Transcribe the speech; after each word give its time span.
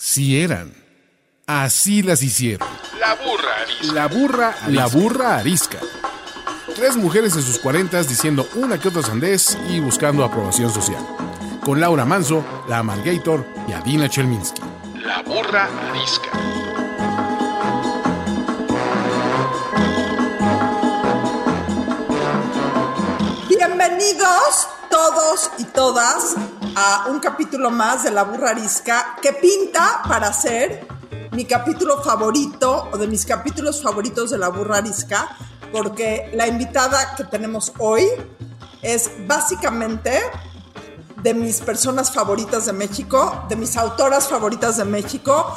Sí 0.00 0.40
eran. 0.40 0.72
Así 1.48 2.04
las 2.04 2.22
hicieron. 2.22 2.68
La 3.00 3.14
burra 3.14 3.62
arisca. 3.62 3.92
La 3.92 4.06
burra, 4.06 4.54
la 4.68 4.86
burra 4.86 5.38
arisca. 5.38 5.78
Tres 6.76 6.96
mujeres 6.96 7.34
en 7.34 7.42
sus 7.42 7.58
cuarentas 7.58 8.08
diciendo 8.08 8.48
una 8.54 8.78
que 8.78 8.86
otra 8.86 9.02
sandez 9.02 9.58
y 9.68 9.80
buscando 9.80 10.22
aprobación 10.22 10.72
social. 10.72 11.04
Con 11.64 11.80
Laura 11.80 12.04
Manso, 12.04 12.44
la 12.68 12.78
Amalgator 12.78 13.44
y 13.66 13.72
Adina 13.72 14.08
Chelminsky. 14.08 14.62
La 15.02 15.20
burra 15.22 15.68
arisca. 15.90 16.30
Bienvenidos 23.48 24.68
todos 24.88 25.50
y 25.58 25.64
todas 25.64 26.36
a 26.80 27.06
un 27.08 27.18
capítulo 27.18 27.72
más 27.72 28.04
de 28.04 28.12
La 28.12 28.22
Burra 28.22 28.50
Arisca 28.50 29.16
que 29.20 29.32
pinta 29.32 30.00
para 30.08 30.32
ser 30.32 30.86
mi 31.32 31.44
capítulo 31.44 32.00
favorito 32.04 32.88
o 32.92 32.96
de 32.96 33.08
mis 33.08 33.26
capítulos 33.26 33.82
favoritos 33.82 34.30
de 34.30 34.38
La 34.38 34.48
Burra 34.50 34.76
Arisca 34.76 35.28
porque 35.72 36.30
la 36.34 36.46
invitada 36.46 37.16
que 37.16 37.24
tenemos 37.24 37.72
hoy 37.80 38.04
es 38.80 39.10
básicamente 39.26 40.20
de 41.20 41.34
mis 41.34 41.60
personas 41.62 42.12
favoritas 42.12 42.66
de 42.66 42.72
México, 42.72 43.44
de 43.48 43.56
mis 43.56 43.76
autoras 43.76 44.28
favoritas 44.28 44.76
de 44.76 44.84
México. 44.84 45.52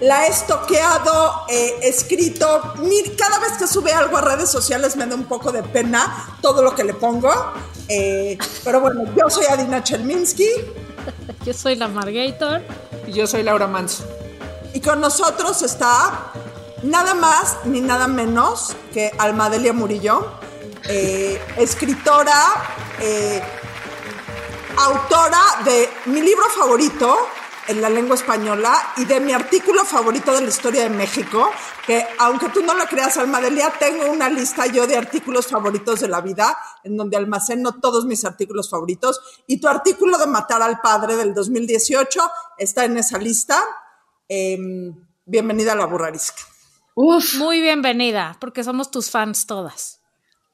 La 0.00 0.26
he 0.26 0.30
estoqueado, 0.30 1.42
he 1.50 1.86
escrito. 1.86 2.46
Cada 3.18 3.38
vez 3.40 3.58
que 3.58 3.66
sube 3.66 3.92
algo 3.92 4.16
a 4.16 4.22
redes 4.22 4.50
sociales 4.50 4.96
me 4.96 5.04
da 5.04 5.16
un 5.16 5.24
poco 5.24 5.52
de 5.52 5.62
pena 5.62 6.38
todo 6.40 6.62
lo 6.62 6.74
que 6.74 6.82
le 6.82 6.94
pongo. 6.94 7.30
Eh, 7.88 8.38
pero 8.64 8.80
bueno, 8.80 9.04
yo 9.16 9.28
soy 9.28 9.44
Adina 9.46 9.82
Chelminsky 9.82 10.48
Yo 11.44 11.52
soy 11.52 11.76
la 11.76 11.88
Margator. 11.88 12.62
Y 13.06 13.12
yo 13.12 13.26
soy 13.26 13.42
Laura 13.42 13.66
Manso. 13.66 14.04
y 14.74 14.80
con 14.80 15.00
nosotros 15.00 15.62
está 15.62 16.32
nada 16.82 17.14
más 17.14 17.58
ni 17.64 17.80
nada 17.80 18.08
menos 18.08 18.74
que 18.92 19.12
Almadelia 19.18 19.72
Murillo, 19.72 20.32
eh, 20.88 21.40
escritora, 21.56 22.34
eh, 23.00 23.42
autora 24.78 25.42
de 25.64 25.88
mi 26.06 26.22
libro 26.22 26.44
favorito 26.56 27.14
en 27.68 27.80
la 27.80 27.88
lengua 27.88 28.16
española 28.16 28.74
y 28.96 29.04
de 29.04 29.20
mi 29.20 29.32
artículo 29.32 29.84
favorito 29.84 30.34
de 30.34 30.42
la 30.42 30.48
historia 30.48 30.82
de 30.82 30.90
México, 30.90 31.50
que 31.86 32.04
aunque 32.18 32.48
tú 32.48 32.62
no 32.62 32.74
lo 32.74 32.86
creas, 32.86 33.16
Almadelia, 33.16 33.72
tengo 33.78 34.10
una 34.10 34.28
lista 34.28 34.66
yo 34.66 34.86
de 34.86 34.96
artículos 34.96 35.46
favoritos 35.46 36.00
de 36.00 36.08
la 36.08 36.20
vida, 36.20 36.56
en 36.84 36.96
donde 36.96 37.16
almaceno 37.16 37.78
todos 37.80 38.04
mis 38.06 38.24
artículos 38.24 38.68
favoritos, 38.70 39.20
y 39.46 39.60
tu 39.60 39.68
artículo 39.68 40.18
de 40.18 40.26
Matar 40.26 40.62
al 40.62 40.80
Padre 40.80 41.16
del 41.16 41.34
2018 41.34 42.20
está 42.58 42.84
en 42.84 42.98
esa 42.98 43.18
lista. 43.18 43.62
Em, 44.28 44.94
bienvenida 45.24 45.72
a 45.72 45.76
la 45.76 45.86
burrarisca. 45.86 46.42
Uf, 46.94 47.34
Muy 47.36 47.60
bienvenida, 47.60 48.36
porque 48.40 48.64
somos 48.64 48.90
tus 48.90 49.10
fans 49.10 49.46
todas. 49.46 50.00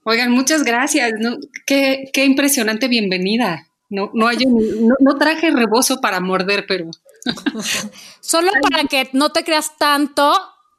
oigan, 0.04 0.30
muchas 0.30 0.62
gracias. 0.62 1.12
¿no? 1.20 1.36
Qué, 1.66 2.04
qué 2.12 2.24
impresionante 2.24 2.88
bienvenida. 2.88 3.67
No, 3.90 4.10
no, 4.12 4.26
hay 4.28 4.44
un- 4.44 4.86
no, 4.88 4.94
no 5.00 5.16
traje 5.16 5.50
rebozo 5.50 6.00
para 6.00 6.20
morder, 6.20 6.66
pero 6.68 6.90
Solo 8.20 8.50
para 8.62 8.84
que 8.84 9.08
no 9.12 9.30
te 9.30 9.44
creas 9.44 9.76
tanto, 9.78 10.32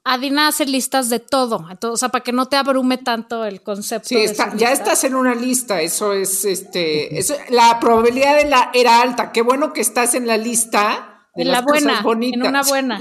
Adina 0.04 0.48
hace 0.48 0.66
listas 0.66 1.10
de 1.10 1.20
todo. 1.20 1.68
Entonces, 1.70 1.94
o 1.94 1.98
sea, 1.98 2.10
para 2.10 2.24
que 2.24 2.32
no 2.32 2.48
te 2.48 2.56
abrume 2.56 2.98
tanto 2.98 3.46
el 3.46 3.62
concepto. 3.62 4.10
Sí, 4.10 4.16
de 4.16 4.24
está, 4.26 4.56
ya 4.56 4.72
estás 4.72 5.04
en 5.04 5.16
una 5.16 5.36
lista, 5.36 5.82
eso 5.82 6.14
es 6.14 6.46
este, 6.46 7.18
eso- 7.20 7.36
la 7.50 7.80
probabilidad 7.80 8.38
de 8.38 8.46
la 8.50 8.72
era 8.74 9.02
alta. 9.02 9.32
Qué 9.32 9.42
bueno 9.42 9.74
que 9.74 9.82
estás 9.82 10.14
en 10.16 10.26
la 10.28 10.38
lista 10.38 11.26
de 11.36 11.44
En 11.44 11.48
las 11.52 11.62
la 11.62 11.66
buena, 11.66 11.90
cosas 11.90 12.04
bonitas. 12.04 12.42
en 12.44 12.48
una 12.50 12.62
buena. 12.64 13.00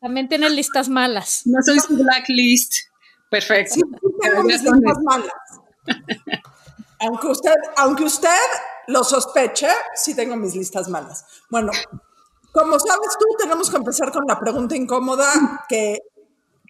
También 0.00 0.28
tiene 0.28 0.48
listas 0.50 0.88
malas. 0.88 1.42
no 1.44 1.58
soy 1.62 1.78
su 1.80 1.96
blacklist. 1.96 2.74
Perfecto. 3.30 3.74
Sí, 3.74 3.82
tengo 4.22 4.42
mis 4.44 4.62
listas 4.62 4.98
malas. 5.02 5.32
Aunque 7.00 7.26
usted, 7.28 7.54
aunque 7.76 8.04
usted 8.04 8.28
lo 8.88 9.04
sospeche, 9.04 9.68
sí 9.94 10.14
tengo 10.14 10.36
mis 10.36 10.54
listas 10.54 10.88
malas. 10.88 11.24
Bueno, 11.50 11.72
como 12.52 12.78
sabes 12.78 13.16
tú, 13.18 13.26
tenemos 13.38 13.70
que 13.70 13.76
empezar 13.76 14.12
con 14.12 14.24
la 14.26 14.38
pregunta 14.38 14.76
incómoda, 14.76 15.64
que 15.68 15.98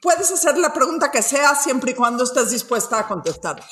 puedes 0.00 0.30
hacer 0.32 0.56
la 0.58 0.72
pregunta 0.72 1.10
que 1.10 1.22
sea 1.22 1.54
siempre 1.54 1.92
y 1.92 1.94
cuando 1.94 2.24
estés 2.24 2.50
dispuesta 2.50 2.98
a 3.00 3.06
contestarla. 3.06 3.66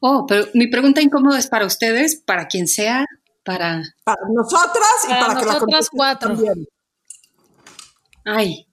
Oh, 0.00 0.24
pero 0.26 0.46
mi 0.54 0.68
pregunta 0.68 1.00
incómoda 1.00 1.38
es 1.38 1.46
para 1.46 1.66
ustedes, 1.66 2.16
para 2.16 2.48
quien 2.48 2.66
sea, 2.66 3.04
para. 3.44 3.82
Para 4.04 4.22
nosotras 4.32 5.04
y 5.04 5.08
Para 5.08 5.26
para, 5.26 5.40
que 5.40 5.46
la 5.46 5.52
nosotras 5.54 5.88
cuatro. 5.90 6.28
también. 6.30 6.66
Ay. 8.24 8.66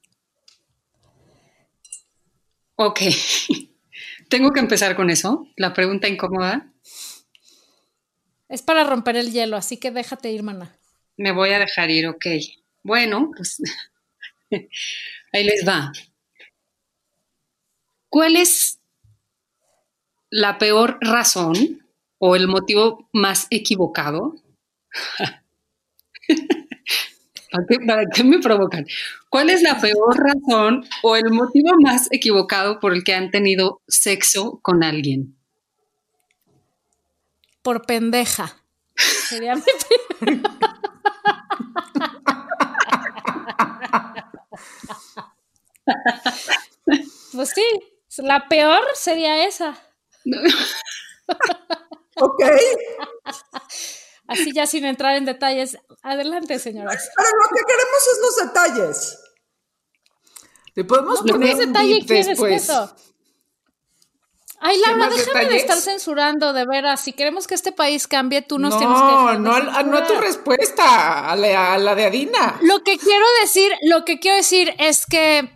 Ok. 2.75 2.99
Tengo 4.29 4.51
que 4.51 4.59
empezar 4.59 4.95
con 4.95 5.09
eso. 5.09 5.47
La 5.55 5.73
pregunta 5.73 6.07
incómoda. 6.07 6.71
Es 8.49 8.61
para 8.61 8.83
romper 8.83 9.15
el 9.17 9.31
hielo, 9.31 9.57
así 9.57 9.77
que 9.77 9.91
déjate 9.91 10.31
ir, 10.31 10.43
mana. 10.43 10.75
Me 11.17 11.31
voy 11.31 11.49
a 11.51 11.59
dejar 11.59 11.89
ir, 11.89 12.07
ok. 12.07 12.25
Bueno, 12.83 13.31
pues 13.35 13.61
ahí 15.33 15.43
les 15.43 15.67
va. 15.67 15.91
¿Cuál 18.09 18.37
es 18.37 18.79
la 20.29 20.57
peor 20.57 20.97
razón 21.01 21.85
o 22.19 22.35
el 22.35 22.47
motivo 22.47 23.09
más 23.11 23.47
equivocado? 23.49 24.35
¿Para 27.51 27.65
qué, 27.67 27.79
para 27.85 28.05
qué 28.13 28.23
me 28.23 28.39
provocan? 28.39 28.85
¿Cuál 29.29 29.49
es 29.49 29.61
la 29.61 29.79
peor 29.79 30.17
razón 30.17 30.85
o 31.03 31.15
el 31.15 31.31
motivo 31.31 31.71
más 31.81 32.07
equivocado 32.11 32.79
por 32.79 32.93
el 32.93 33.03
que 33.03 33.13
han 33.13 33.29
tenido 33.29 33.81
sexo 33.87 34.59
con 34.61 34.83
alguien? 34.83 35.35
Por 37.61 37.85
pendeja. 37.85 38.63
Sería 38.95 39.55
mi 39.55 39.61
Pues 47.33 47.49
sí, 47.49 47.63
la 48.17 48.47
peor 48.47 48.81
sería 48.95 49.45
esa. 49.45 49.77
Ok, 52.19 52.41
Así 54.27 54.51
ya 54.53 54.67
sin 54.67 54.85
entrar 54.85 55.15
en 55.15 55.25
detalles. 55.25 55.77
Adelante, 56.03 56.59
señoras. 56.59 57.09
pero 57.15 57.29
lo 57.29 57.55
que 57.55 57.63
queremos 57.65 58.01
es 58.13 58.19
los 58.21 58.35
detalles. 58.47 59.19
Te 60.75 60.83
podemos 60.83 61.23
¿Qué 61.23 61.31
poner 61.31 61.55
más 61.55 61.65
un 61.65 61.73
detalle 61.73 62.05
quieres 62.05 62.27
después. 62.27 62.63
eso? 62.63 62.95
Ay, 64.59 64.79
Laura, 64.79 65.09
déjame 65.09 65.39
de 65.39 65.45
detalles? 65.45 65.61
estar 65.61 65.77
censurando, 65.77 66.51
de 66.51 66.65
veras. 66.65 67.01
Si 67.01 67.13
queremos 67.13 67.45
que 67.45 67.53
este 67.53 67.71
país 67.71 68.07
cambie, 68.07 68.41
tú 68.41 68.57
nos 68.57 68.73
no, 68.73 68.79
tienes 68.79 68.97
que 68.99 69.05
dejar 69.07 69.33
de 69.37 69.39
no, 69.43 69.53
a- 69.53 69.83
no 69.83 69.97
a 69.97 70.07
tu 70.07 70.15
respuesta, 70.15 71.31
a 71.31 71.35
la, 71.35 71.73
a 71.73 71.77
la 71.77 71.93
de 71.95 72.05
Adina. 72.05 72.57
Lo 72.61 72.83
que 72.83 72.97
quiero 72.97 73.25
decir, 73.41 73.71
lo 73.83 74.03
que 74.03 74.19
quiero 74.19 74.35
decir 74.37 74.73
es 74.79 75.05
que, 75.05 75.51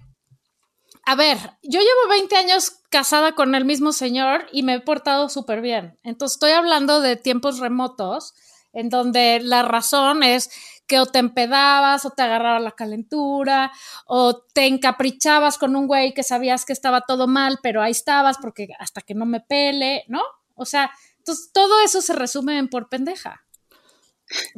a 1.06 1.16
ver, 1.16 1.38
yo 1.64 1.80
llevo 1.80 2.10
20 2.10 2.36
años 2.38 2.74
casada 2.92 3.34
con 3.34 3.56
el 3.56 3.66
mismo 3.66 3.92
señor 3.92 4.46
y 4.52 4.62
me 4.62 4.76
he 4.76 4.80
portado 4.82 5.30
súper 5.30 5.62
bien. 5.62 6.00
Entonces 6.04 6.36
estoy 6.36 6.52
hablando 6.52 7.02
de 7.02 7.16
tiempos 7.16 7.58
remotos 7.58 8.36
en 8.74 8.90
donde 8.90 9.40
la 9.42 9.64
razón 9.64 10.24
es 10.24 10.50
que 10.88 11.00
o 11.00 11.06
te 11.06 11.20
empedabas 11.20 12.06
o 12.06 12.10
te 12.12 12.22
agarraba 12.22 12.60
la 12.60 12.72
calentura 12.72 13.72
o 14.06 14.42
te 14.54 14.68
encaprichabas 14.68 15.58
con 15.58 15.76
un 15.76 15.88
güey 15.88 16.14
que 16.14 16.24
sabías 16.24 16.66
que 16.66 16.74
estaba 16.74 17.02
todo 17.02 17.28
mal, 17.28 17.60
pero 17.64 17.82
ahí 17.82 17.92
estabas 17.92 18.38
porque 18.42 18.70
hasta 18.80 19.02
que 19.02 19.14
no 19.16 19.26
me 19.26 19.40
pele, 19.42 20.04
¿no? 20.08 20.22
O 20.56 20.66
sea, 20.66 20.92
entonces 21.18 21.52
todo 21.54 21.80
eso 21.82 22.02
se 22.02 22.14
resume 22.14 22.58
en 22.58 22.68
por 22.70 22.90
pendeja. 22.90 23.46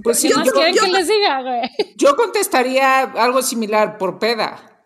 Pues 0.04 0.20
sí, 0.20 0.30
¿Qué 0.30 0.36
más 0.36 0.46
yo, 0.48 0.54
quieren 0.54 0.76
yo- 0.76 0.82
que 0.84 0.92
les 0.92 1.08
diga, 1.08 1.42
güey? 1.42 1.62
yo 1.98 2.16
contestaría 2.16 3.02
algo 3.02 3.42
similar 3.42 3.98
por 3.98 4.20
peda. 4.20 4.86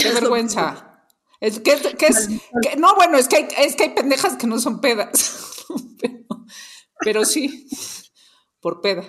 Qué 0.00 0.10
vergüenza. 0.12 1.04
Es 1.40 1.60
que, 1.60 1.76
que 1.96 2.06
es, 2.06 2.28
que- 2.62 2.76
no, 2.76 2.94
bueno, 2.94 3.18
es 3.18 3.28
que, 3.28 3.36
hay, 3.36 3.48
es 3.58 3.76
que 3.76 3.84
hay 3.84 3.90
pendejas 3.90 4.36
que 4.36 4.46
no 4.46 4.58
son 4.58 4.80
pedas. 4.80 5.64
pero, 6.00 6.24
pero 7.00 7.24
sí, 7.26 7.68
por 8.66 8.80
peda. 8.80 9.04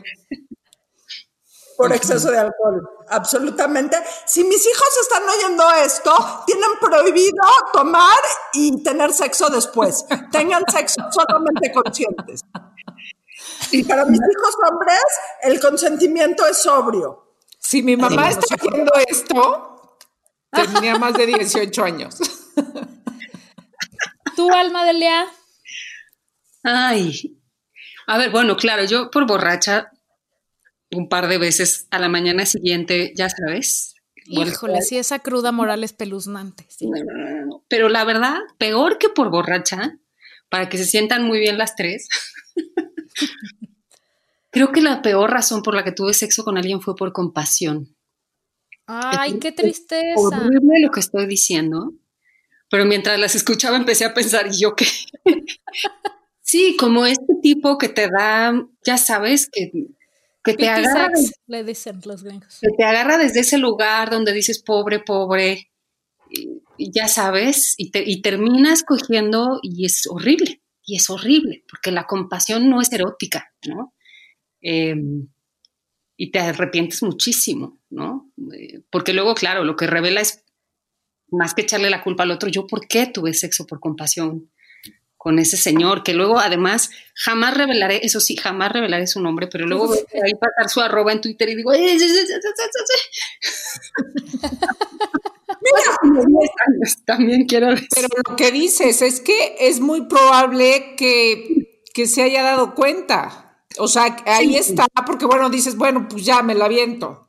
Por 1.78 1.92
exceso 1.92 2.30
de 2.30 2.38
alcohol, 2.38 2.88
absolutamente. 3.10 3.98
Si 4.28 4.44
mis 4.44 4.64
hijos 4.68 4.90
están 5.02 5.24
oyendo 5.28 5.64
esto, 5.84 6.14
tienen 6.46 6.70
prohibido 6.80 7.44
tomar 7.74 8.20
y 8.54 8.84
tener 8.84 9.12
sexo 9.14 9.50
después. 9.50 10.06
Tengan 10.32 10.64
sexo 10.72 11.02
solamente 11.10 11.72
conscientes. 11.72 12.42
Y 13.72 13.84
para 13.84 14.06
mis 14.06 14.20
hijos 14.20 14.56
hombres, 14.70 15.06
el 15.42 15.60
consentimiento 15.60 16.46
es 16.46 16.60
sobrio. 16.60 17.34
Si 17.58 17.82
mi 17.82 17.98
mamá 17.98 18.30
está 18.30 18.54
haciendo 18.54 18.92
esto, 19.08 20.00
tenía 20.52 21.00
más 21.00 21.16
de 21.16 21.26
18 21.26 21.84
años. 21.84 22.16
¿Tu 24.36 24.54
alma 24.54 24.86
de 24.86 24.94
Lea? 24.94 25.26
Ay. 26.62 27.37
A 28.08 28.18
ver, 28.18 28.32
bueno, 28.32 28.56
claro, 28.58 28.84
yo 28.86 29.12
por 29.12 29.28
borracha 29.28 29.92
un 30.92 31.10
par 31.10 31.28
de 31.28 31.38
veces 31.38 31.88
a 31.92 32.00
la 32.00 32.10
mañana 32.10 32.46
siguiente, 32.46 33.14
ya 33.16 33.30
sabes. 33.30 33.96
Híjole, 34.26 34.82
sí, 34.82 34.98
esa 34.98 35.20
cruda 35.20 35.52
moral 35.52 35.84
espeluznante. 35.84 36.66
Sí. 36.70 36.88
No, 36.88 36.98
no, 37.04 37.14
no, 37.14 37.46
no. 37.46 37.66
Pero 37.70 37.90
la 37.90 38.04
verdad, 38.04 38.38
peor 38.58 38.98
que 38.98 39.10
por 39.10 39.30
borracha, 39.30 40.00
para 40.50 40.70
que 40.70 40.78
se 40.78 40.86
sientan 40.86 41.24
muy 41.24 41.40
bien 41.40 41.58
las 41.58 41.76
tres. 41.76 42.08
Creo 44.52 44.72
que 44.72 44.82
la 44.82 45.02
peor 45.02 45.30
razón 45.30 45.62
por 45.62 45.76
la 45.76 45.84
que 45.84 45.92
tuve 45.92 46.14
sexo 46.14 46.44
con 46.44 46.58
alguien 46.58 46.82
fue 46.82 46.96
por 46.96 47.12
compasión. 47.14 47.96
Ay, 48.86 49.38
qué 49.40 49.50
Es 49.50 49.56
tristeza. 49.56 50.14
horrible 50.18 50.80
lo 50.82 50.92
que 50.92 51.02
estoy 51.02 51.28
diciendo, 51.28 51.94
pero 52.70 52.86
mientras 52.86 53.20
las 53.20 53.36
escuchaba 53.36 53.76
empecé 53.76 54.06
a 54.06 54.14
pensar, 54.14 54.48
¿y 54.48 54.60
yo 54.60 54.76
qué? 54.76 54.88
sí, 56.48 56.76
como 56.80 57.06
este 57.06 57.34
tipo 57.42 57.78
que 57.78 57.90
te 57.90 58.08
da, 58.10 58.54
ya 58.86 58.98
sabes, 58.98 59.50
que, 59.52 59.70
que 60.44 60.54
te 60.54 60.70
agarra, 60.70 61.10
sex, 61.14 61.34
le 61.46 61.64
dicen 61.66 62.00
los 62.06 62.24
gringos. 62.24 62.60
que 62.62 62.70
te 62.78 62.84
agarra 62.86 63.18
desde 63.18 63.42
ese 63.42 63.58
lugar 63.58 64.10
donde 64.10 64.32
dices 64.32 64.64
pobre, 64.64 65.00
pobre, 65.02 65.70
y, 66.30 66.62
y 66.78 66.92
ya 66.92 67.08
sabes, 67.10 67.76
y, 67.78 67.92
te- 67.92 68.04
y 68.10 68.22
terminas 68.22 68.84
cogiendo 68.84 69.60
y 69.62 69.86
es 69.86 70.04
horrible, 70.10 70.62
y 70.86 70.96
es 70.96 71.10
horrible, 71.10 71.64
porque 71.70 71.92
la 71.92 72.06
compasión 72.06 72.70
no 72.70 72.82
es 72.82 72.92
erótica, 72.94 73.52
¿no? 73.68 73.94
Eh, 74.62 74.96
y 76.16 76.32
te 76.32 76.40
arrepientes 76.40 77.04
muchísimo, 77.04 77.80
¿no? 77.90 78.32
Eh, 78.58 78.82
porque 78.90 79.14
luego, 79.14 79.36
claro, 79.36 79.64
lo 79.66 79.76
que 79.76 79.86
revela 79.86 80.22
es 80.22 80.44
más 81.30 81.54
que 81.54 81.64
echarle 81.64 81.90
la 81.90 82.02
culpa 82.04 82.24
al 82.24 82.32
otro, 82.32 82.48
yo 82.50 82.66
por 82.66 82.88
qué 82.88 83.06
tuve 83.06 83.34
sexo 83.34 83.66
por 83.68 83.80
compasión 83.82 84.50
con 85.28 85.40
ese 85.40 85.58
señor, 85.58 86.04
que 86.04 86.14
luego 86.14 86.40
además 86.40 86.90
jamás 87.14 87.58
revelaré, 87.58 88.00
eso 88.02 88.22
sí, 88.22 88.38
jamás 88.38 88.72
revelaré 88.72 89.08
su 89.08 89.20
nombre, 89.20 89.48
pero 89.48 89.68
luego 89.68 89.88
por 89.88 90.26
ahí 90.26 90.32
pasar 90.36 90.70
su 90.70 90.80
arroba 90.80 91.12
en 91.12 91.20
Twitter 91.20 91.50
y 91.50 91.56
digo, 91.56 91.74
también 97.06 97.46
quiero 97.46 97.72
decir. 97.72 97.90
Pero 97.94 98.08
lo 98.26 98.38
que 98.38 98.52
dices 98.54 99.02
es 99.02 99.20
que 99.20 99.58
es 99.60 99.82
muy 99.82 100.06
probable 100.06 100.96
que, 100.96 101.82
que 101.94 102.08
se 102.08 102.24
haya 102.24 102.42
dado 102.42 102.74
cuenta. 102.74 103.66
O 103.80 103.90
sea, 103.90 104.16
ahí 104.28 104.56
está, 104.56 104.86
porque 105.06 105.26
bueno, 105.26 105.50
dices, 105.50 105.76
bueno, 105.76 106.08
pues 106.10 106.24
ya 106.24 106.42
me 106.42 106.56
la 106.56 106.64
aviento. 106.64 107.28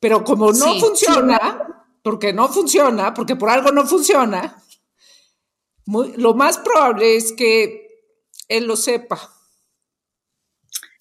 Pero 0.00 0.24
como 0.24 0.46
no 0.50 0.72
Sí, 0.72 0.80
funciona, 0.80 1.84
porque 2.02 2.32
no 2.32 2.48
funciona, 2.48 3.12
porque 3.12 3.36
por 3.36 3.50
algo 3.50 3.70
no 3.70 3.86
funciona, 3.86 4.61
muy- 5.86 6.14
lo 6.16 6.34
más 6.34 6.58
probable 6.58 7.16
es 7.16 7.32
que 7.32 7.88
él 8.48 8.66
lo 8.66 8.76
sepa. 8.76 9.18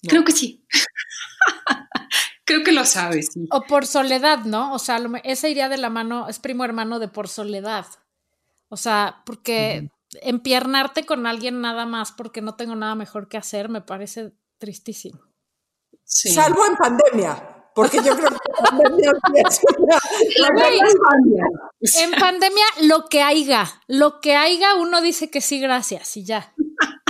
Creo 0.07 0.24
que 0.24 0.31
sí. 0.31 0.66
Creo 2.45 2.63
que 2.63 2.72
lo 2.72 2.86
sabes. 2.86 3.30
sí. 3.33 3.48
O 3.51 3.62
por 3.62 3.86
soledad, 3.86 4.39
¿no? 4.45 4.74
O 4.74 4.80
sea, 4.80 5.00
lo 5.00 5.12
ese 5.24 5.50
iría 5.50 5.69
de 5.69 5.78
la 5.78 5.89
mano, 5.89 6.28
es 6.28 6.39
primo 6.39 6.66
hermano 6.66 7.00
de 7.00 7.07
por 7.07 7.28
soledad. 7.28 7.86
O 8.68 8.78
sea, 8.78 9.22
porque 9.25 9.89
empiernarte 10.22 11.06
con 11.06 11.25
alguien 11.28 11.62
nada 11.62 11.86
más 11.86 12.12
porque 12.12 12.42
no 12.42 12.56
tengo 12.56 12.75
nada 12.75 12.95
mejor 12.95 13.30
que 13.30 13.38
hacer 13.38 13.69
me 13.69 13.81
parece 13.81 14.33
tristísimo. 14.57 15.19
Sí. 16.04 16.30
Salvo 16.33 16.66
en 16.66 16.75
pandemia, 16.75 17.50
porque 17.73 17.97
yo 17.97 18.15
creo 18.15 18.29
que 18.29 18.35
en 18.35 18.63
pandemia 20.57 21.44
En 22.00 22.12
pandemia, 22.12 22.65
lo 22.81 23.07
que 23.09 23.21
haya, 23.21 23.65
lo 23.88 24.19
que 24.19 24.35
haya, 24.35 24.75
uno 24.75 25.01
dice 25.01 25.29
que 25.29 25.41
sí, 25.41 25.59
gracias, 25.59 26.18
y 26.18 26.25
ya. 26.25 26.53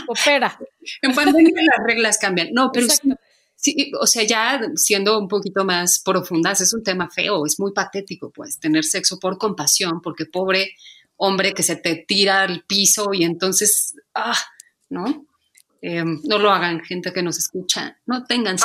Opera. 0.08 0.60
En 1.02 1.16
pandemia 1.16 1.64
las 1.78 1.86
reglas 1.86 2.18
cambian. 2.18 2.50
No, 2.54 2.72
pero 2.72 2.88
sí, 2.90 3.14
sí, 3.56 3.92
o 4.00 4.08
sea, 4.08 4.24
ya 4.24 4.62
siendo 4.76 5.18
un 5.20 5.28
poquito 5.28 5.66
más 5.66 6.02
profundas, 6.04 6.62
es 6.62 6.74
un 6.74 6.84
tema 6.84 7.10
feo, 7.10 7.46
es 7.46 7.60
muy 7.60 7.72
patético, 7.74 8.32
pues, 8.32 8.60
tener 8.60 8.84
sexo 8.84 9.20
por 9.20 9.38
compasión, 9.38 10.02
porque 10.02 10.26
pobre 10.26 10.76
hombre 11.18 11.54
que 11.54 11.64
se 11.64 11.76
te 11.76 12.04
tira 12.08 12.42
al 12.42 12.64
piso 12.66 13.14
y 13.14 13.24
entonces, 13.24 13.96
ah, 14.16 14.38
¿no? 14.90 15.26
Eh, 15.84 16.04
no 16.06 16.38
lo 16.38 16.52
hagan, 16.52 16.82
gente 16.82 17.12
que 17.12 17.24
nos 17.24 17.40
escucha. 17.40 17.98
No 18.06 18.24
tengan 18.26 18.56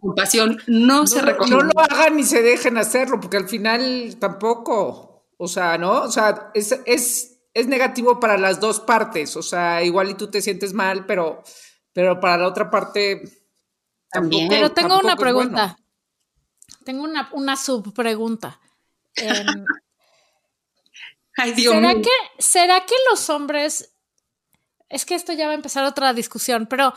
compasión, 0.00 0.58
no, 0.66 1.06
se 1.06 1.20
No, 1.20 1.26
recomienda. 1.26 1.64
no 1.64 1.70
lo 1.72 1.80
hagan 1.80 2.16
ni 2.16 2.24
se 2.24 2.42
dejen 2.42 2.76
hacerlo, 2.78 3.20
porque 3.20 3.36
al 3.36 3.48
final 3.48 4.16
tampoco, 4.18 5.28
o 5.38 5.46
sea, 5.48 5.78
¿no? 5.78 6.02
O 6.02 6.10
sea, 6.10 6.50
es, 6.54 6.72
es, 6.84 7.38
es 7.54 7.66
negativo 7.68 8.18
para 8.18 8.36
las 8.36 8.58
dos 8.58 8.80
partes, 8.80 9.36
o 9.36 9.42
sea, 9.42 9.84
igual 9.84 10.10
y 10.10 10.14
tú 10.14 10.28
te 10.30 10.42
sientes 10.42 10.72
mal, 10.72 11.06
pero, 11.06 11.44
pero 11.92 12.18
para 12.18 12.38
la 12.38 12.48
otra 12.48 12.68
parte 12.70 13.22
También. 14.10 14.48
Pero 14.48 14.72
tengo 14.72 14.98
una 14.98 15.16
pregunta. 15.16 15.76
bueno. 15.76 15.76
Tengo 16.84 17.04
una, 17.04 17.28
una 17.32 17.56
subpregunta. 17.56 18.60
Em, 19.14 19.46
Ay, 21.36 21.52
Dios 21.52 21.72
¿será, 21.74 21.94
mío. 21.94 22.02
que, 22.02 22.42
¿Será 22.42 22.84
que 22.84 22.94
los 23.10 23.30
hombres... 23.30 23.93
Es 24.88 25.04
que 25.06 25.14
esto 25.14 25.32
ya 25.32 25.46
va 25.46 25.52
a 25.52 25.56
empezar 25.56 25.84
otra 25.84 26.12
discusión, 26.14 26.66
pero 26.68 26.92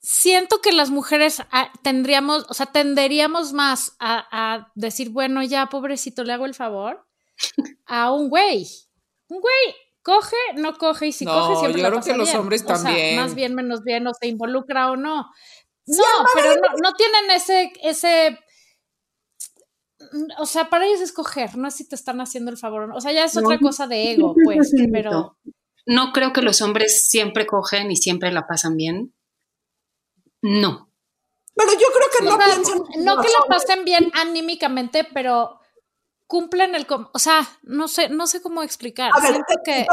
siento 0.00 0.60
que 0.60 0.72
las 0.72 0.90
mujeres 0.90 1.42
ah, 1.50 1.72
tendríamos, 1.82 2.46
o 2.48 2.54
sea, 2.54 2.66
tenderíamos 2.66 3.52
más 3.52 3.96
a, 3.98 4.26
a 4.30 4.72
decir, 4.74 5.10
bueno, 5.10 5.42
ya, 5.42 5.66
pobrecito, 5.66 6.24
le 6.24 6.32
hago 6.32 6.46
el 6.46 6.54
favor, 6.54 7.06
a 7.86 8.12
un 8.12 8.28
güey. 8.28 8.66
Un 9.28 9.40
güey 9.40 9.74
coge, 10.02 10.36
no 10.54 10.78
coge, 10.78 11.08
y 11.08 11.12
si 11.12 11.24
No, 11.24 11.32
coge 11.32 11.56
siempre 11.56 11.78
yo 11.78 11.82
la 11.82 11.88
creo 11.88 11.98
pasa 12.00 12.12
que 12.12 12.18
los 12.18 12.28
bien. 12.28 12.40
hombres 12.40 12.62
O 12.62 12.66
sea, 12.66 12.76
también. 12.76 13.16
más 13.16 13.34
bien, 13.34 13.54
menos 13.56 13.82
bien, 13.82 14.06
o 14.06 14.12
se 14.14 14.28
involucra 14.28 14.90
o 14.92 14.96
no. 14.96 15.26
No, 15.88 16.04
pero 16.34 16.54
no, 16.54 16.68
no 16.82 16.92
tienen 16.94 17.30
ese, 17.32 17.72
ese, 17.82 18.38
o 20.38 20.46
sea, 20.46 20.68
para 20.70 20.86
ellos 20.86 21.00
es 21.00 21.12
coger, 21.12 21.56
no 21.56 21.68
es 21.68 21.74
si 21.74 21.88
te 21.88 21.94
están 21.96 22.20
haciendo 22.20 22.50
el 22.50 22.56
favor 22.56 22.82
o 22.82 22.86
no. 22.86 22.96
O 22.96 23.00
sea, 23.00 23.12
ya 23.12 23.24
es 23.24 23.34
No, 23.34 23.42
otra 23.42 23.58
cosa 23.58 23.86
de 23.86 24.12
ego, 24.12 24.34
pues, 24.44 24.72
pero. 24.92 25.36
No 25.86 26.12
creo 26.12 26.32
que 26.32 26.42
los 26.42 26.60
hombres 26.62 27.08
siempre 27.08 27.46
cogen 27.46 27.90
y 27.90 27.96
siempre 27.96 28.32
la 28.32 28.46
pasan 28.46 28.76
bien. 28.76 29.14
No. 30.42 30.90
Pero 31.54 31.72
yo 31.72 31.86
creo 31.94 32.08
que 32.18 32.24
no 32.24 32.34
o 32.34 32.38
sea, 32.38 32.54
piensan. 32.54 32.78
no 33.04 33.22
que 33.22 33.28
la 33.28 33.46
pasen 33.48 33.84
bien 33.84 34.10
anímicamente, 34.14 35.04
pero 35.14 35.58
cumplen 36.26 36.74
el, 36.74 36.86
com- 36.86 37.08
o 37.14 37.18
sea, 37.18 37.48
no 37.62 37.88
sé, 37.88 38.08
no 38.10 38.26
sé 38.26 38.42
cómo 38.42 38.62
explicar. 38.62 39.10
A 39.14 39.20
ver, 39.20 39.32
Siento 39.32 39.54
que 39.64 39.86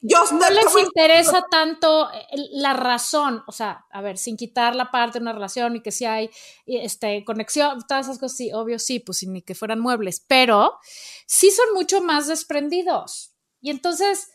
yo 0.00 0.24
no 0.32 0.48
les 0.50 0.76
interesa 0.78 1.44
tanto 1.50 2.08
el- 2.30 2.48
la 2.52 2.72
razón, 2.72 3.42
o 3.46 3.52
sea, 3.52 3.84
a 3.90 4.00
ver, 4.00 4.16
sin 4.16 4.36
quitar 4.36 4.74
la 4.74 4.90
parte 4.90 5.18
de 5.18 5.22
una 5.24 5.32
relación 5.34 5.76
y 5.76 5.82
que 5.82 5.90
si 5.92 6.04
hay 6.06 6.30
este, 6.66 7.24
conexión, 7.24 7.80
todas 7.86 8.06
esas 8.06 8.18
cosas, 8.18 8.36
sí, 8.38 8.52
obvio 8.52 8.78
sí, 8.78 9.00
pues 9.00 9.22
ni 9.26 9.42
que 9.42 9.54
fueran 9.54 9.80
muebles, 9.80 10.24
pero 10.26 10.78
sí 11.26 11.50
son 11.50 11.74
mucho 11.74 12.00
más 12.00 12.26
desprendidos. 12.28 13.34
Y 13.60 13.70
entonces 13.70 14.30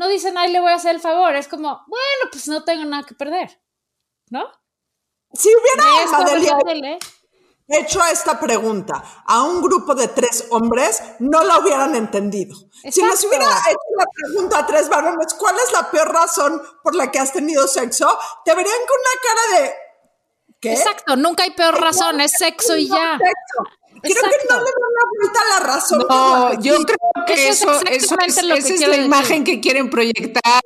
no 0.00 0.08
dicen, 0.08 0.38
ay, 0.38 0.50
le 0.50 0.60
voy 0.60 0.72
a 0.72 0.76
hacer 0.76 0.94
el 0.94 1.00
favor, 1.00 1.36
es 1.36 1.46
como, 1.46 1.84
bueno, 1.86 2.30
pues 2.32 2.48
no 2.48 2.64
tengo 2.64 2.86
nada 2.86 3.02
que 3.02 3.14
perder, 3.14 3.60
¿no? 4.30 4.50
Si 5.34 5.50
hubiera 5.54 6.98
hecho 7.68 8.02
esta 8.06 8.40
pregunta 8.40 9.04
a 9.26 9.42
un 9.42 9.60
grupo 9.60 9.94
de 9.94 10.08
tres 10.08 10.46
hombres, 10.52 11.02
no 11.18 11.44
la 11.44 11.58
hubieran 11.58 11.94
entendido. 11.94 12.56
Si 12.70 13.02
Exacto. 13.02 13.28
hubiera 13.28 13.44
hecho 13.44 13.78
la 13.98 14.06
pregunta 14.06 14.58
a 14.60 14.66
tres 14.66 14.88
varones, 14.88 15.34
¿cuál 15.34 15.56
es 15.56 15.70
la 15.70 15.90
peor 15.90 16.10
razón 16.10 16.62
por 16.82 16.94
la 16.94 17.10
que 17.10 17.18
has 17.18 17.34
tenido 17.34 17.68
sexo? 17.68 18.18
Te 18.42 18.54
verían 18.54 18.78
con 18.88 18.98
una 18.98 19.20
cara 19.22 19.60
de... 19.60 19.74
¿Qué? 20.60 20.72
Exacto, 20.72 21.14
nunca 21.16 21.42
hay 21.42 21.50
peor 21.50 21.78
razón, 21.78 22.22
es 22.22 22.32
sexo 22.32 22.74
y 22.74 22.88
ya. 22.88 23.18
sexo. 23.18 23.79
Creo 24.02 24.14
que 24.14 24.48
no 24.48 24.56
le 24.58 24.64
dan 24.64 24.92
la 24.94 25.08
vuelta 25.18 25.40
a 25.40 25.48
la 25.60 25.66
razón. 25.66 25.98
No, 26.08 26.48
la 26.50 26.54
yo 26.60 26.76
creo 26.84 26.98
que 27.26 27.48
Eso 27.48 27.70
eso, 27.70 27.72
es 27.72 28.04
eso 28.04 28.14
exactamente 28.14 28.40
es, 28.40 28.46
lo 28.46 28.54
que 28.54 28.60
esa 28.60 28.74
es 28.74 28.80
la 28.80 28.86
decir. 28.88 29.04
imagen 29.04 29.44
que 29.44 29.60
quieren 29.60 29.90
proyectar. 29.90 30.62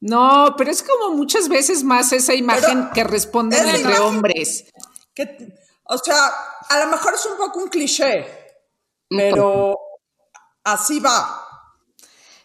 No, 0.00 0.54
pero 0.56 0.70
es 0.70 0.82
como 0.82 1.14
muchas 1.16 1.48
veces 1.48 1.82
más 1.82 2.12
esa 2.12 2.34
imagen 2.34 2.82
Pero 2.84 2.92
que 2.92 3.04
responden 3.04 3.66
entre 3.68 3.98
hombres. 3.98 4.64
Que- 5.14 5.54
o 5.84 5.98
sea, 5.98 6.26
a 6.68 6.80
lo 6.80 6.86
mejor 6.90 7.14
es 7.14 7.24
un 7.26 7.36
poco 7.36 7.60
un 7.60 7.68
cliché, 7.68 8.26
pero 9.08 9.78
así 10.64 10.98
va. 11.00 11.42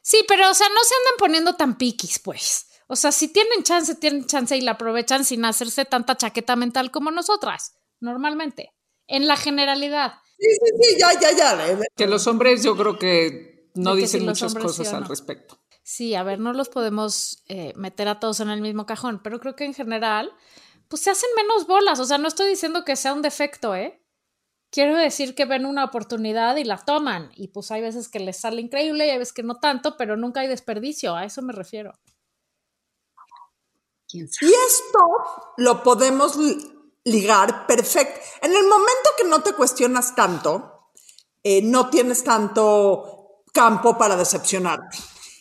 Sí, 0.03 0.23
pero 0.27 0.49
o 0.49 0.53
sea, 0.53 0.67
no 0.69 0.83
se 0.83 0.93
andan 0.95 1.13
poniendo 1.17 1.55
tan 1.55 1.77
piquis, 1.77 2.19
pues. 2.19 2.67
O 2.87 2.95
sea, 2.95 3.11
si 3.11 3.27
tienen 3.29 3.63
chance, 3.63 3.95
tienen 3.95 4.25
chance 4.27 4.55
y 4.55 4.61
la 4.61 4.71
aprovechan 4.73 5.25
sin 5.25 5.43
hacerse 5.45 5.85
tanta 5.85 6.15
chaqueta 6.17 6.55
mental 6.55 6.91
como 6.91 7.09
nosotras, 7.11 7.73
normalmente, 7.99 8.73
en 9.07 9.27
la 9.27 9.37
generalidad. 9.37 10.13
Sí, 10.37 10.47
sí, 10.49 10.71
sí, 10.81 10.95
ya, 10.99 11.19
ya, 11.19 11.31
ya. 11.37 11.79
Que 11.95 12.07
los 12.07 12.25
hombres 12.27 12.63
yo 12.63 12.75
creo 12.75 12.97
que 12.97 13.69
no 13.75 13.93
que 13.93 14.01
dicen 14.01 14.21
si 14.21 14.27
muchas 14.27 14.51
sí 14.53 14.57
cosas 14.57 14.93
al 14.93 15.05
respecto. 15.05 15.59
Sí, 15.83 16.15
a 16.15 16.23
ver, 16.23 16.39
no 16.39 16.53
los 16.53 16.69
podemos 16.69 17.43
eh, 17.47 17.73
meter 17.75 18.07
a 18.07 18.19
todos 18.19 18.39
en 18.39 18.49
el 18.49 18.61
mismo 18.61 18.85
cajón, 18.85 19.21
pero 19.23 19.39
creo 19.39 19.55
que 19.55 19.65
en 19.65 19.73
general, 19.73 20.31
pues 20.87 21.01
se 21.01 21.09
hacen 21.09 21.29
menos 21.35 21.67
bolas. 21.67 21.99
O 21.99 22.05
sea, 22.05 22.17
no 22.17 22.27
estoy 22.27 22.49
diciendo 22.49 22.85
que 22.85 22.95
sea 22.95 23.13
un 23.13 23.21
defecto, 23.21 23.75
¿eh? 23.75 24.01
Quiero 24.71 24.95
decir 24.95 25.35
que 25.35 25.45
ven 25.45 25.65
una 25.65 25.83
oportunidad 25.83 26.55
y 26.55 26.63
la 26.63 26.77
toman. 26.77 27.29
Y 27.35 27.49
pues 27.49 27.71
hay 27.71 27.81
veces 27.81 28.07
que 28.07 28.19
les 28.19 28.39
sale 28.39 28.61
increíble 28.61 29.05
y 29.05 29.09
hay 29.09 29.17
veces 29.17 29.33
que 29.33 29.43
no 29.43 29.55
tanto, 29.55 29.97
pero 29.97 30.15
nunca 30.15 30.39
hay 30.39 30.47
desperdicio. 30.47 31.15
A 31.15 31.25
eso 31.25 31.41
me 31.41 31.51
refiero. 31.51 31.91
¿Quién 34.07 34.29
sabe? 34.29 34.49
Y 34.49 34.53
esto 34.53 34.99
lo 35.57 35.83
podemos 35.83 36.37
ligar 37.03 37.65
perfecto. 37.67 38.19
En 38.41 38.51
el 38.51 38.63
momento 38.63 39.09
que 39.17 39.27
no 39.27 39.41
te 39.41 39.53
cuestionas 39.53 40.15
tanto, 40.15 40.89
eh, 41.43 41.61
no 41.63 41.89
tienes 41.89 42.23
tanto 42.23 43.43
campo 43.53 43.97
para 43.97 44.15
decepcionarte. 44.15 44.97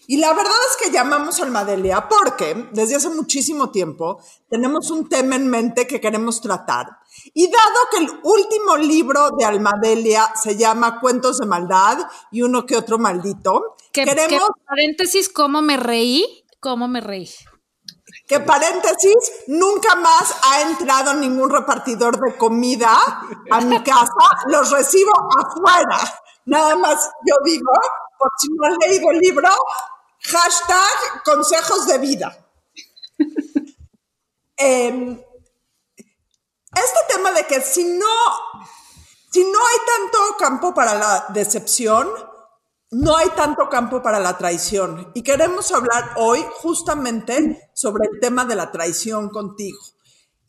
Y 0.07 0.17
la 0.17 0.33
verdad 0.33 0.53
es 0.69 0.77
que 0.77 0.93
llamamos 0.93 1.41
Almadelia 1.41 2.09
porque 2.09 2.69
desde 2.73 2.97
hace 2.97 3.11
muchísimo 3.11 3.71
tiempo 3.71 4.21
tenemos 4.49 4.91
un 4.91 5.09
tema 5.09 5.37
en 5.37 5.47
mente 5.47 5.87
que 5.87 6.01
queremos 6.01 6.41
tratar. 6.41 6.89
Y 7.33 7.47
dado 7.47 7.79
que 7.93 7.99
el 7.99 8.11
último 8.25 8.77
libro 8.77 9.29
de 9.39 9.45
Almadelia 9.45 10.33
se 10.35 10.57
llama 10.57 10.99
Cuentos 10.99 11.39
de 11.39 11.47
Maldad 11.47 11.99
y 12.33 12.43
uno 12.43 12.67
que 12.67 12.77
otro 12.77 12.99
maldito, 12.99 13.77
Que, 13.93 14.05
queremos 14.05 14.49
que, 14.49 14.65
paréntesis, 14.67 15.29
¿cómo 15.29 15.63
me 15.63 15.77
reí? 15.77 16.45
¿Cómo 16.59 16.89
me 16.89 17.01
reí? 17.01 17.31
Que 18.31 18.39
paréntesis, 18.39 19.17
nunca 19.49 19.97
más 19.97 20.33
ha 20.45 20.61
entrado 20.61 21.15
ningún 21.15 21.51
repartidor 21.51 22.17
de 22.21 22.37
comida 22.37 22.97
a 23.51 23.61
mi 23.63 23.83
casa, 23.83 24.47
los 24.47 24.71
recibo 24.71 25.11
afuera. 25.37 25.99
Nada 26.45 26.77
más 26.77 27.11
yo 27.27 27.35
digo, 27.45 27.73
por 28.17 28.31
si 28.39 28.47
no 28.51 28.67
han 28.67 28.77
leído 28.77 29.11
el 29.11 29.19
libro, 29.19 29.49
hashtag 30.23 31.25
consejos 31.25 31.89
de 31.89 31.99
vida. 31.99 32.47
Em, 34.63 35.13
este 35.17 36.99
tema 37.09 37.33
de 37.33 37.47
que 37.47 37.63
si 37.63 37.83
no, 37.83 38.07
si 39.33 39.43
no 39.43 39.59
hay 39.59 39.77
tanto 39.87 40.37
campo 40.39 40.75
para 40.75 40.93
la 40.93 41.25
decepción, 41.31 42.11
no 42.91 43.17
hay 43.17 43.29
tanto 43.31 43.69
campo 43.69 44.03
para 44.03 44.19
la 44.19 44.37
traición. 44.37 45.13
Y 45.15 45.23
queremos 45.23 45.71
hablar 45.73 46.15
hoy 46.17 46.45
justamente 46.61 47.71
sobre 47.73 48.09
el 48.13 48.21
tema 48.21 48.45
de 48.45 48.57
la 48.57 48.71
traición 48.71 49.29
contigo. 49.29 49.79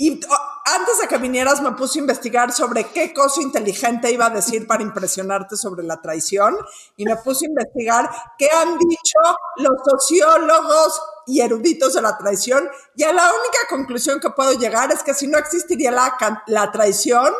Y 0.02 0.20
oh, 0.28 0.36
antes 0.66 1.00
de 1.00 1.08
que 1.08 1.20
vinieras 1.20 1.62
me 1.62 1.74
puse 1.74 2.00
a 2.00 2.02
investigar 2.02 2.52
sobre 2.52 2.86
qué 2.86 3.14
cosa 3.14 3.40
inteligente 3.40 4.12
iba 4.12 4.26
a 4.26 4.30
decir 4.32 4.66
para 4.66 4.82
impresionarte 4.82 5.56
sobre 5.56 5.84
la 5.84 6.02
traición. 6.02 6.58
Y 6.98 7.06
me 7.06 7.18
puse 7.18 7.46
a 7.46 7.50
investigar 7.50 8.10
qué 8.36 8.50
han 8.50 8.80
dicho 8.80 9.20
los 9.58 9.74
sociólogos 9.86 11.00
y 11.28 11.42
eruditos 11.42 11.94
de 11.94 12.02
la 12.02 12.18
traición. 12.18 12.68
Y 12.96 13.04
a 13.04 13.14
la 13.14 13.30
única 13.30 13.60
conclusión 13.70 14.20
que 14.20 14.32
puedo 14.32 14.54
llegar 14.54 14.92
es 14.92 15.04
que 15.04 15.14
si 15.14 15.28
no 15.28 15.38
existiría 15.38 15.92
la, 15.92 16.18
la 16.48 16.72
traición, 16.72 17.32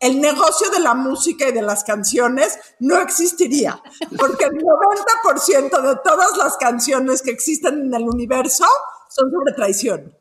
el 0.00 0.20
negocio 0.20 0.70
de 0.70 0.80
la 0.80 0.94
música 0.94 1.48
y 1.48 1.52
de 1.52 1.62
las 1.62 1.84
canciones 1.84 2.58
no 2.80 2.98
existiría, 2.98 3.80
porque 4.18 4.46
el 4.46 4.54
90% 4.54 5.82
de 5.82 5.96
todas 6.02 6.36
las 6.36 6.56
canciones 6.56 7.22
que 7.22 7.30
existen 7.30 7.86
en 7.86 7.94
el 7.94 8.08
universo 8.08 8.66
son 9.08 9.30
sobre 9.30 9.52
traición. 9.54 10.18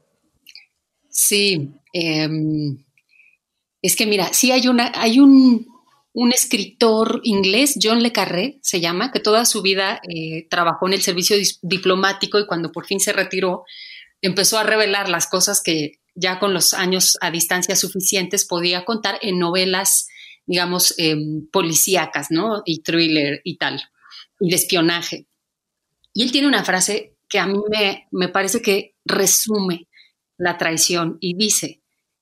Sí, 1.19 1.73
em, 1.93 2.83
es 3.81 3.95
que 3.95 4.05
mira, 4.05 4.33
sí 4.33 4.51
hay 4.51 4.67
una, 4.67 4.91
hay 4.95 5.19
un, 5.19 5.67
un 6.13 6.31
escritor 6.33 7.21
inglés, 7.23 7.77
John 7.79 8.01
Le 8.01 8.11
Carré 8.11 8.57
se 8.63 8.79
llama, 8.81 9.11
que 9.11 9.19
toda 9.19 9.45
su 9.45 9.61
vida 9.61 10.01
eh, 10.09 10.47
trabajó 10.49 10.87
en 10.87 10.93
el 10.93 11.01
servicio 11.03 11.37
diplomático 11.61 12.39
y 12.39 12.47
cuando 12.47 12.71
por 12.71 12.87
fin 12.87 12.99
se 12.99 13.13
retiró, 13.13 13.65
empezó 14.21 14.57
a 14.57 14.63
revelar 14.63 15.09
las 15.09 15.27
cosas 15.27 15.61
que 15.61 15.99
ya 16.15 16.39
con 16.39 16.55
los 16.55 16.73
años 16.73 17.17
a 17.21 17.29
distancia 17.29 17.75
suficientes 17.75 18.45
podía 18.45 18.83
contar 18.83 19.19
en 19.21 19.37
novelas, 19.37 20.07
digamos, 20.47 20.95
em, 20.97 21.47
policíacas, 21.51 22.31
¿no? 22.31 22.63
Y 22.65 22.81
thriller 22.81 23.41
y 23.43 23.57
tal, 23.57 23.79
y 24.39 24.49
de 24.49 24.55
espionaje. 24.55 25.27
Y 26.13 26.23
él 26.23 26.31
tiene 26.31 26.47
una 26.47 26.63
frase 26.63 27.15
que 27.29 27.37
a 27.37 27.45
mí 27.45 27.59
me, 27.69 28.07
me 28.09 28.29
parece 28.29 28.61
que 28.61 28.95
resume 29.05 29.86
la 30.37 30.57
traición 30.57 31.17
y 31.19 31.35
dice, 31.35 31.81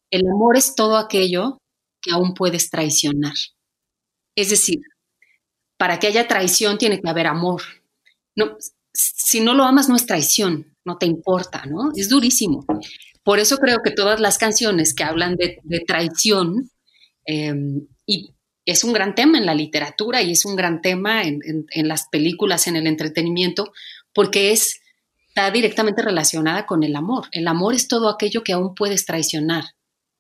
el 0.10 0.22
amor 0.28 0.58
es 0.58 0.76
todo 0.76 0.98
aquello 0.98 1.58
que 2.02 2.12
aún 2.12 2.34
puedes 2.34 2.70
traicionar. 2.70 3.34
Es 4.36 4.50
decir, 4.50 4.80
para 5.78 6.00
que 6.00 6.08
haya 6.08 6.28
traición 6.28 6.78
tiene 6.78 7.02
que 7.02 7.10
haber 7.10 7.28
amor. 7.28 7.62
No, 8.36 8.58
si 8.94 9.42
no 9.42 9.54
lo 9.54 9.64
amas 9.64 9.90
no 9.90 9.96
es 9.96 10.06
traición, 10.06 10.76
no 10.86 10.98
te 10.98 11.06
importa, 11.06 11.66
¿no? 11.66 11.92
Es 11.96 12.10
durísimo. 12.10 12.66
Por 13.24 13.40
eso 13.40 13.58
creo 13.58 13.80
que 13.84 13.92
todas 13.92 14.20
las 14.20 14.38
canciones 14.38 14.94
que 14.94 15.04
hablan 15.04 15.36
de, 15.36 15.60
traición, 15.86 16.70
eh, 17.26 17.54
y 18.06 18.36
es 18.66 18.84
un 18.84 18.94
gran 18.94 19.16
tema 19.16 19.38
en 19.38 19.46
la 19.46 19.56
literatura 19.56 20.22
y 20.22 20.32
es 20.32 20.46
un 20.46 20.56
gran 20.56 20.82
tema 20.82 21.24
en, 21.24 21.40
en 21.44 21.88
las 21.88 22.08
películas, 22.10 22.68
en 22.68 22.76
el 22.76 22.88
entretenimiento, 22.88 23.74
porque 24.14 24.52
es 24.52 24.82
está 25.36 25.52
directamente 25.52 26.02
relacionada 26.02 26.66
con 26.66 26.84
el 26.84 26.96
amor. 26.96 27.28
El 27.34 27.50
amor 27.50 27.74
es 27.74 27.90
todo 27.90 28.08
aquello 28.08 28.42
que 28.42 28.54
aún 28.54 28.74
puedes 28.74 29.06
traicionar. 29.06 29.66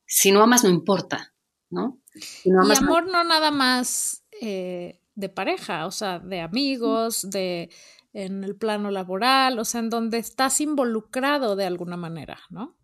Si 0.05 0.29
no 0.29 0.43
amas, 0.43 0.65
no 0.65 0.69
importa, 0.69 1.33
¿no? 1.69 2.01
Si 2.13 2.49
no 2.49 2.63
y 2.63 2.65
amas, 2.65 2.81
amor 2.81 3.07
no 3.09 3.23
nada 3.23 3.49
más 3.49 4.25
eh, 4.41 4.99
de 5.15 5.29
pareja, 5.29 5.85
o 5.85 5.91
sea, 5.91 6.19
de 6.19 6.41
amigos, 6.41 7.29
de 7.29 7.69
en 8.11 8.43
el 8.43 8.57
plano 8.57 8.91
laboral, 8.91 9.57
o 9.57 9.63
sea, 9.63 9.79
en 9.79 9.89
donde 9.89 10.17
estás 10.17 10.59
involucrado 10.59 11.55
de 11.55 11.65
alguna 11.65 11.95
manera, 11.95 12.39
¿no? 12.49 12.77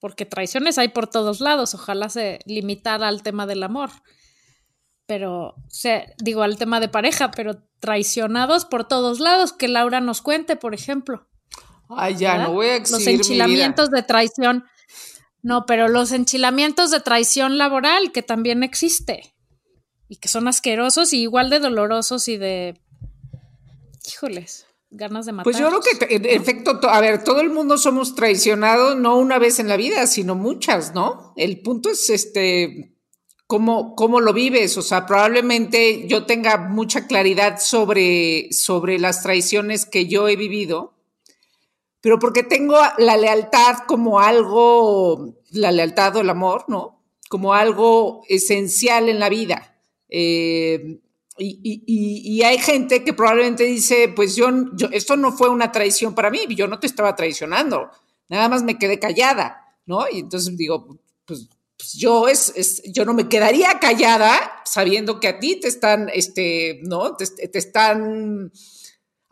Porque 0.00 0.24
traiciones 0.24 0.78
hay 0.78 0.88
por 0.88 1.06
todos 1.06 1.40
lados, 1.40 1.74
ojalá 1.74 2.08
se 2.08 2.40
limitara 2.46 3.08
al 3.08 3.22
tema 3.22 3.46
del 3.46 3.62
amor, 3.62 3.90
pero, 5.06 5.48
o 5.48 5.70
sea, 5.70 6.06
digo, 6.22 6.42
al 6.42 6.56
tema 6.56 6.80
de 6.80 6.88
pareja, 6.88 7.30
pero 7.30 7.62
traicionados 7.78 8.64
por 8.64 8.88
todos 8.88 9.20
lados, 9.20 9.52
que 9.52 9.68
Laura 9.68 10.00
nos 10.00 10.22
cuente, 10.22 10.56
por 10.56 10.74
ejemplo. 10.74 11.28
Ay, 11.88 12.16
ya, 12.16 12.32
¿verdad? 12.32 12.46
no 12.48 12.52
voy 12.54 12.66
a 12.68 12.78
Los 12.78 12.90
mi 12.92 12.98
vida. 12.98 13.10
enchilamientos 13.12 13.90
de 13.90 14.02
traición. 14.02 14.64
No, 15.42 15.66
pero 15.66 15.88
los 15.88 16.12
enchilamientos 16.12 16.90
de 16.90 17.00
traición 17.00 17.58
laboral, 17.58 18.12
que 18.12 18.22
también 18.22 18.62
existe. 18.62 19.34
Y 20.08 20.16
que 20.16 20.28
son 20.28 20.48
asquerosos 20.48 21.12
y 21.12 21.20
igual 21.22 21.50
de 21.50 21.58
dolorosos 21.60 22.28
y 22.28 22.36
de. 22.38 22.80
Híjoles, 24.06 24.66
ganas 24.90 25.26
de 25.26 25.32
matar. 25.32 25.44
Pues 25.44 25.58
yo 25.58 25.68
creo 25.68 25.80
que, 25.80 26.14
en 26.16 26.24
efecto, 26.26 26.78
to- 26.80 26.90
a 26.90 27.00
ver, 27.00 27.24
todo 27.24 27.40
el 27.40 27.50
mundo 27.50 27.78
somos 27.78 28.14
traicionados, 28.14 28.96
no 28.96 29.16
una 29.16 29.38
vez 29.38 29.58
en 29.58 29.68
la 29.68 29.76
vida, 29.76 30.06
sino 30.06 30.34
muchas, 30.34 30.94
¿no? 30.94 31.32
El 31.36 31.60
punto 31.62 31.90
es 31.90 32.10
este, 32.10 32.94
cómo, 33.46 33.94
cómo 33.94 34.20
lo 34.20 34.32
vives. 34.34 34.76
O 34.76 34.82
sea, 34.82 35.06
probablemente 35.06 36.06
yo 36.06 36.26
tenga 36.26 36.58
mucha 36.58 37.06
claridad 37.06 37.58
sobre, 37.60 38.52
sobre 38.52 38.98
las 38.98 39.22
traiciones 39.22 39.86
que 39.86 40.06
yo 40.06 40.28
he 40.28 40.36
vivido, 40.36 40.93
pero 42.04 42.18
porque 42.18 42.42
tengo 42.42 42.76
la 42.98 43.16
lealtad 43.16 43.78
como 43.88 44.20
algo, 44.20 45.36
la 45.52 45.72
lealtad 45.72 46.14
o 46.16 46.20
el 46.20 46.28
amor, 46.28 46.66
¿no? 46.68 47.02
Como 47.30 47.54
algo 47.54 48.20
esencial 48.28 49.08
en 49.08 49.18
la 49.18 49.30
vida. 49.30 49.78
Eh, 50.10 51.00
y, 51.38 51.58
y- 51.64 51.82
y- 52.36 52.42
hay 52.42 52.58
gente 52.58 53.02
que 53.04 53.14
probablemente 53.14 53.64
dice, 53.64 54.08
pues 54.14 54.36
yo, 54.36 54.48
yo, 54.74 54.88
esto 54.92 55.16
no 55.16 55.32
fue 55.32 55.48
una 55.48 55.72
traición 55.72 56.14
para 56.14 56.28
mí, 56.30 56.40
yo 56.54 56.68
no 56.68 56.78
te 56.78 56.86
estaba 56.86 57.16
traicionando, 57.16 57.88
nada 58.28 58.50
más 58.50 58.62
me 58.62 58.78
quedé 58.78 58.98
callada, 58.98 59.62
¿no? 59.86 60.04
Y 60.12 60.18
entonces 60.20 60.54
digo, 60.58 60.98
pues, 61.24 61.48
pues 61.78 61.94
yo, 61.94 62.28
es, 62.28 62.52
es- 62.54 62.82
yo 62.92 63.06
no 63.06 63.14
me 63.14 63.30
quedaría 63.30 63.78
callada 63.80 64.38
sabiendo 64.66 65.20
que 65.20 65.28
a 65.28 65.40
ti 65.40 65.58
te 65.58 65.68
están, 65.68 66.10
este, 66.12 66.80
¿no? 66.84 67.16
Te, 67.16 67.26
te 67.48 67.58
están, 67.58 68.52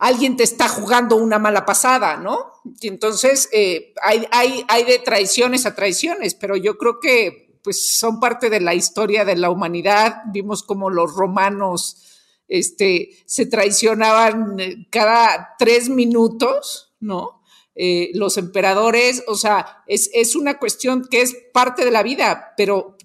alguien 0.03 0.37
te 0.37 0.43
está 0.43 0.69
jugando 0.69 1.15
una 1.15 1.39
mala 1.39 1.65
pasada, 1.65 2.17
¿no? 2.17 2.55
Y 2.81 2.89
entonces 2.89 3.49
eh, 3.53 3.95
hay, 4.03 4.27
hay, 4.33 4.65
hay 4.67 4.83
de 4.83 4.99
traiciones 4.99 5.65
a 5.65 5.77
traiciones, 5.77 6.35
pero 6.35 6.57
yo 6.57 6.77
creo 6.77 6.99
que 6.99 7.61
pues 7.63 7.97
son 7.97 8.19
parte 8.19 8.51
de 8.51 8.59
la 8.59 8.75
historia 8.75 9.25
de 9.25 9.37
la 9.37 9.49
humanidad. 9.49 10.23
Vimos 10.33 10.65
como 10.65 10.91
los 10.91 11.15
romanos 11.15 12.03
este, 12.49 13.11
se 13.27 13.47
traicionaban 13.47 14.59
eh, 14.59 14.89
cada 14.91 15.55
tres 15.57 15.89
minutos, 15.89 16.97
¿no? 16.99 17.41
Eh, 17.77 18.11
los 18.15 18.39
emperadores, 18.39 19.23
o 19.29 19.37
sea, 19.37 19.85
es, 19.87 20.11
es, 20.13 20.35
una 20.35 20.59
cuestión 20.59 21.07
que 21.09 21.23
es 21.23 21.37
parte 21.55 21.85
de 21.85 21.93
la 21.93 22.03
vida, 22.03 22.55
pero 22.57 22.97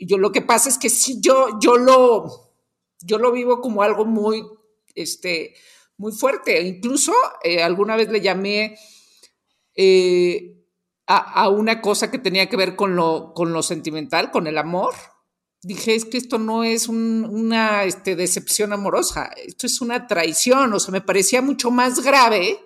yo, 0.00 0.18
lo 0.18 0.32
que 0.32 0.42
pasa 0.42 0.68
es 0.68 0.78
que 0.78 0.90
sí, 0.90 1.20
yo, 1.20 1.60
yo, 1.60 1.76
lo, 1.76 2.52
yo 3.02 3.18
lo 3.18 3.30
vivo 3.30 3.60
como 3.60 3.84
algo 3.84 4.04
muy, 4.04 4.44
este, 4.96 5.54
muy 6.00 6.12
fuerte. 6.12 6.62
Incluso 6.62 7.12
eh, 7.44 7.62
alguna 7.62 7.94
vez 7.94 8.08
le 8.08 8.22
llamé 8.22 8.78
eh, 9.74 10.56
a, 11.06 11.42
a, 11.42 11.48
una 11.50 11.82
cosa 11.82 12.10
que 12.10 12.18
tenía 12.18 12.48
que 12.48 12.56
ver 12.56 12.74
con 12.74 12.96
lo, 12.96 13.34
con 13.34 13.52
lo 13.52 13.62
sentimental, 13.62 14.30
con 14.30 14.46
el 14.46 14.56
amor. 14.56 14.94
Dije, 15.62 15.94
es 15.94 16.06
que 16.06 16.16
esto 16.16 16.38
no 16.38 16.64
es 16.64 16.88
un, 16.88 17.26
una 17.30 17.84
este, 17.84 18.16
decepción 18.16 18.72
amorosa, 18.72 19.30
esto 19.44 19.66
es 19.66 19.82
una 19.82 20.06
traición, 20.06 20.72
o 20.72 20.80
sea, 20.80 20.90
me 20.90 21.02
parecía 21.02 21.42
mucho 21.42 21.70
más 21.70 22.02
grave 22.02 22.58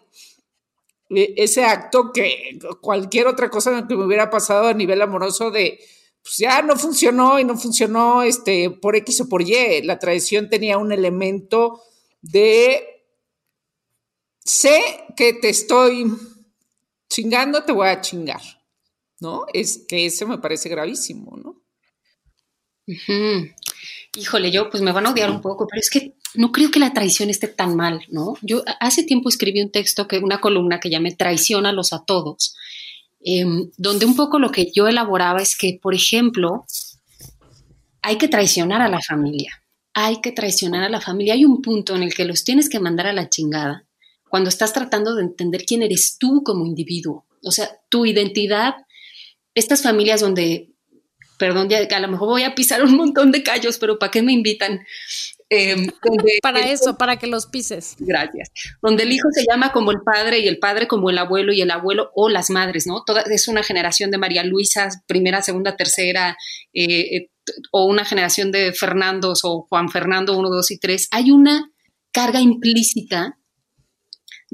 eh, 1.10 1.34
ese 1.36 1.64
acto 1.64 2.12
que 2.12 2.56
cualquier 2.80 3.26
otra 3.26 3.50
cosa 3.50 3.84
que 3.88 3.96
me 3.96 4.04
hubiera 4.04 4.30
pasado 4.30 4.68
a 4.68 4.74
nivel 4.74 5.02
amoroso 5.02 5.50
de, 5.50 5.80
pues 6.22 6.36
ya 6.36 6.62
no 6.62 6.76
funcionó 6.76 7.40
y 7.40 7.44
no 7.44 7.58
funcionó 7.58 8.22
este, 8.22 8.70
por 8.70 8.94
X 8.94 9.22
o 9.22 9.28
por 9.28 9.42
Y. 9.42 9.82
La 9.82 9.98
traición 9.98 10.48
tenía 10.48 10.78
un 10.78 10.92
elemento 10.92 11.82
de, 12.22 12.93
sé 14.44 14.80
que 15.16 15.32
te 15.32 15.48
estoy 15.48 16.06
chingando, 17.08 17.64
te 17.64 17.72
voy 17.72 17.88
a 17.88 18.00
chingar, 18.00 18.40
¿no? 19.20 19.46
Es 19.52 19.84
que 19.88 20.06
eso 20.06 20.26
me 20.26 20.38
parece 20.38 20.68
gravísimo, 20.68 21.36
¿no? 21.36 21.62
Híjole, 24.16 24.50
yo 24.50 24.68
pues 24.70 24.82
me 24.82 24.92
van 24.92 25.06
a 25.06 25.10
odiar 25.10 25.30
un 25.30 25.40
poco, 25.40 25.66
pero 25.66 25.80
es 25.80 25.90
que 25.90 26.14
no 26.34 26.52
creo 26.52 26.70
que 26.70 26.78
la 26.78 26.92
traición 26.92 27.30
esté 27.30 27.48
tan 27.48 27.76
mal, 27.76 28.00
¿no? 28.10 28.34
Yo 28.42 28.62
hace 28.80 29.04
tiempo 29.04 29.28
escribí 29.28 29.62
un 29.62 29.70
texto, 29.70 30.06
que 30.06 30.18
una 30.18 30.40
columna 30.40 30.80
que 30.80 30.90
llamé 30.90 31.14
Traiciónalos 31.14 31.92
a 31.92 32.04
todos, 32.04 32.54
em, 33.20 33.70
donde 33.78 34.06
un 34.06 34.16
poco 34.16 34.38
lo 34.38 34.50
que 34.50 34.70
yo 34.72 34.86
elaboraba 34.86 35.40
es 35.40 35.56
que, 35.56 35.78
por 35.80 35.94
ejemplo, 35.94 36.66
hay 38.02 38.18
que 38.18 38.28
traicionar 38.28 38.82
a 38.82 38.88
la 38.88 39.00
familia. 39.00 39.62
Hay 39.94 40.20
que 40.20 40.32
traicionar 40.32 40.82
a 40.82 40.88
la 40.88 41.00
familia. 41.00 41.34
Hay 41.34 41.44
un 41.44 41.62
punto 41.62 41.94
en 41.94 42.02
el 42.02 42.12
que 42.12 42.24
los 42.24 42.44
tienes 42.44 42.68
que 42.68 42.80
mandar 42.80 43.06
a 43.06 43.12
la 43.12 43.30
chingada 43.30 43.86
cuando 44.34 44.48
estás 44.48 44.72
tratando 44.72 45.14
de 45.14 45.22
entender 45.22 45.64
quién 45.64 45.84
eres 45.84 46.16
tú 46.18 46.42
como 46.44 46.66
individuo. 46.66 47.24
O 47.44 47.52
sea, 47.52 47.70
tu 47.88 48.04
identidad, 48.04 48.74
estas 49.54 49.80
familias 49.80 50.22
donde, 50.22 50.72
perdón, 51.38 51.68
ya 51.68 51.78
a 51.78 52.00
lo 52.00 52.08
mejor 52.08 52.30
voy 52.30 52.42
a 52.42 52.56
pisar 52.56 52.82
un 52.82 52.96
montón 52.96 53.30
de 53.30 53.44
callos, 53.44 53.78
pero 53.78 53.96
¿para 53.96 54.10
qué 54.10 54.22
me 54.22 54.32
invitan? 54.32 54.80
Em, 55.50 55.86
donde 56.04 56.38
Para 56.42 56.58
el- 56.62 56.70
eso, 56.70 56.98
para 56.98 57.16
que 57.16 57.28
los 57.28 57.46
pises. 57.46 57.94
Gracias. 58.00 58.50
Donde 58.82 59.04
el 59.04 59.12
hijo 59.12 59.28
se 59.30 59.44
llama 59.48 59.70
como 59.70 59.92
el 59.92 59.98
padre 60.04 60.40
y 60.40 60.48
el 60.48 60.58
padre 60.58 60.88
como 60.88 61.10
el 61.10 61.18
abuelo 61.18 61.52
y 61.52 61.60
el 61.60 61.70
abuelo 61.70 62.10
o 62.16 62.28
las 62.28 62.50
madres, 62.50 62.88
¿no? 62.88 63.04
Toda, 63.04 63.22
es 63.30 63.46
una 63.46 63.62
generación 63.62 64.10
de 64.10 64.18
María 64.18 64.42
Luisa, 64.42 64.88
primera, 65.06 65.42
segunda, 65.42 65.76
tercera, 65.76 66.36
eh, 66.72 67.18
eh, 67.18 67.30
o 67.70 67.84
una 67.84 68.04
generación 68.04 68.50
de 68.50 68.72
Fernandos 68.72 69.42
o 69.44 69.64
Juan 69.68 69.90
Fernando, 69.90 70.36
uno, 70.36 70.50
dos 70.50 70.72
y 70.72 70.80
tres. 70.80 71.06
Hay 71.12 71.30
una 71.30 71.70
carga 72.10 72.40
implícita 72.40 73.38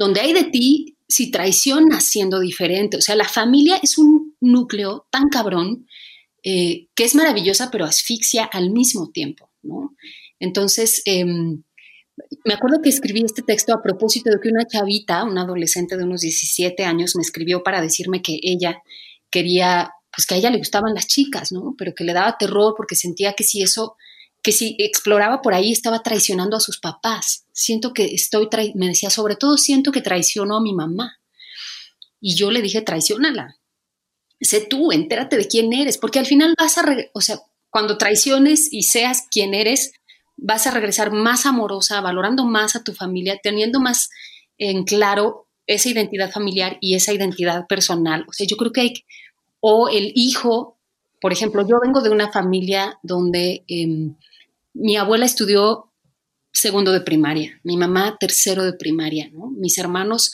donde 0.01 0.23
hay 0.23 0.33
de 0.33 0.45
ti 0.45 0.97
si 1.07 1.31
traicionas 1.31 2.07
siendo 2.07 2.41
diferente. 2.41 2.97
O 2.97 3.03
sea, 3.03 3.17
la 3.17 3.29
familia 3.29 3.79
es 3.83 3.99
un 3.99 4.35
núcleo 4.41 5.07
tan 5.11 5.29
cabrón 5.29 5.87
eh, 6.43 6.87
que 6.95 7.05
es 7.05 7.15
maravillosa, 7.15 7.71
pero 7.71 7.85
asfixia 7.85 8.45
al 8.45 8.71
mismo 8.71 9.11
tiempo, 9.11 9.51
¿no? 9.63 9.95
Entonces, 10.39 11.03
em, 11.05 11.63
me 12.47 12.55
acuerdo 12.55 12.81
que 12.83 12.89
escribí 12.89 13.23
este 13.23 13.43
texto 13.43 13.75
a 13.75 13.83
propósito 13.83 14.31
de 14.31 14.41
que 14.41 14.49
una 14.49 14.67
chavita, 14.67 15.23
una 15.25 15.43
adolescente 15.43 15.99
de 15.99 16.05
unos 16.05 16.23
17 16.23 16.83
años, 16.83 17.15
me 17.15 17.21
escribió 17.21 17.63
para 17.63 17.83
decirme 17.83 18.23
que 18.23 18.41
ella 18.43 18.83
quería, 19.29 19.91
pues 20.17 20.27
que 20.27 20.35
a 20.35 20.39
ella 20.39 20.51
le 20.51 20.57
gustaban 20.57 20.95
las 20.95 21.09
chicas, 21.09 21.53
¿no? 21.53 21.75
Pero 21.77 21.95
que 21.95 22.05
le 22.05 22.15
daba 22.15 22.39
terror 22.39 22.73
porque 22.75 22.97
sentía 22.97 23.35
que 23.35 23.45
si 23.45 23.61
eso, 23.61 23.97
que 24.43 24.53
si 24.53 24.77
exploraba 24.79 25.43
por 25.43 25.55
ahí 25.55 25.73
estaba 25.73 26.03
traicionando 26.03 26.57
a 26.57 26.61
sus 26.61 26.79
papás. 26.79 27.45
Siento 27.53 27.93
que 27.93 28.07
estoy, 28.07 28.49
me 28.75 28.89
decía, 28.89 29.11
sobre 29.11 29.37
todo 29.37 29.57
siento 29.57 29.93
que 29.93 30.01
traiciono 30.01 30.57
a 30.57 30.63
mi 30.63 30.73
mamá. 30.73 31.19
Y 32.21 32.35
yo 32.37 32.51
le 32.51 32.63
dije, 32.63 32.83
traicionala. 32.83 33.57
Sé 34.41 34.61
tú, 34.61 34.93
entérate 34.93 35.37
de 35.37 35.47
quién 35.47 35.73
eres, 35.73 35.99
porque 35.99 36.19
al 36.19 36.27
final 36.27 36.55
vas 36.59 36.79
a, 36.79 36.85
o 37.13 37.21
sea, 37.21 37.41
cuando 37.69 37.99
traiciones 37.99 38.73
y 38.73 38.85
seas 38.85 39.27
quien 39.31 39.55
eres, 39.55 39.93
vas 40.37 40.67
a 40.67 40.71
regresar 40.71 41.13
más 41.13 41.45
amorosa, 41.45 42.01
valorando 42.01 42.45
más 42.45 42.75
a 42.77 42.83
tu 42.83 42.95
familia, 42.95 43.39
teniendo 43.43 43.81
más 43.81 44.09
en 44.57 44.85
claro 44.85 45.47
esa 45.67 45.91
identidad 45.91 46.31
familiar 46.31 46.79
y 46.81 46.95
esa 46.95 47.13
identidad 47.13 47.67
personal. 47.67 48.25
O 48.29 48.33
sea, 48.33 48.47
yo 48.47 48.57
creo 48.57 48.73
que 48.73 48.81
hay, 48.81 48.95
o 49.61 49.89
el 49.89 50.13
hijo, 50.15 50.79
por 51.21 51.33
ejemplo, 51.33 51.67
yo 51.69 51.79
vengo 51.81 52.01
de 52.01 52.11
una 52.11 52.33
familia 52.33 52.99
donde 53.03 53.65
em, 53.69 54.17
mi 54.75 54.97
abuela 54.97 55.27
estudió 55.27 55.93
segundo 56.53 56.93
de 56.93 57.01
primaria, 57.01 57.61
mi 57.63 57.77
mamá 57.77 58.17
tercero 58.19 58.65
de 58.65 58.73
primaria, 58.73 59.29
¿no? 59.33 59.51
Mis 59.51 59.79
hermanos 59.79 60.33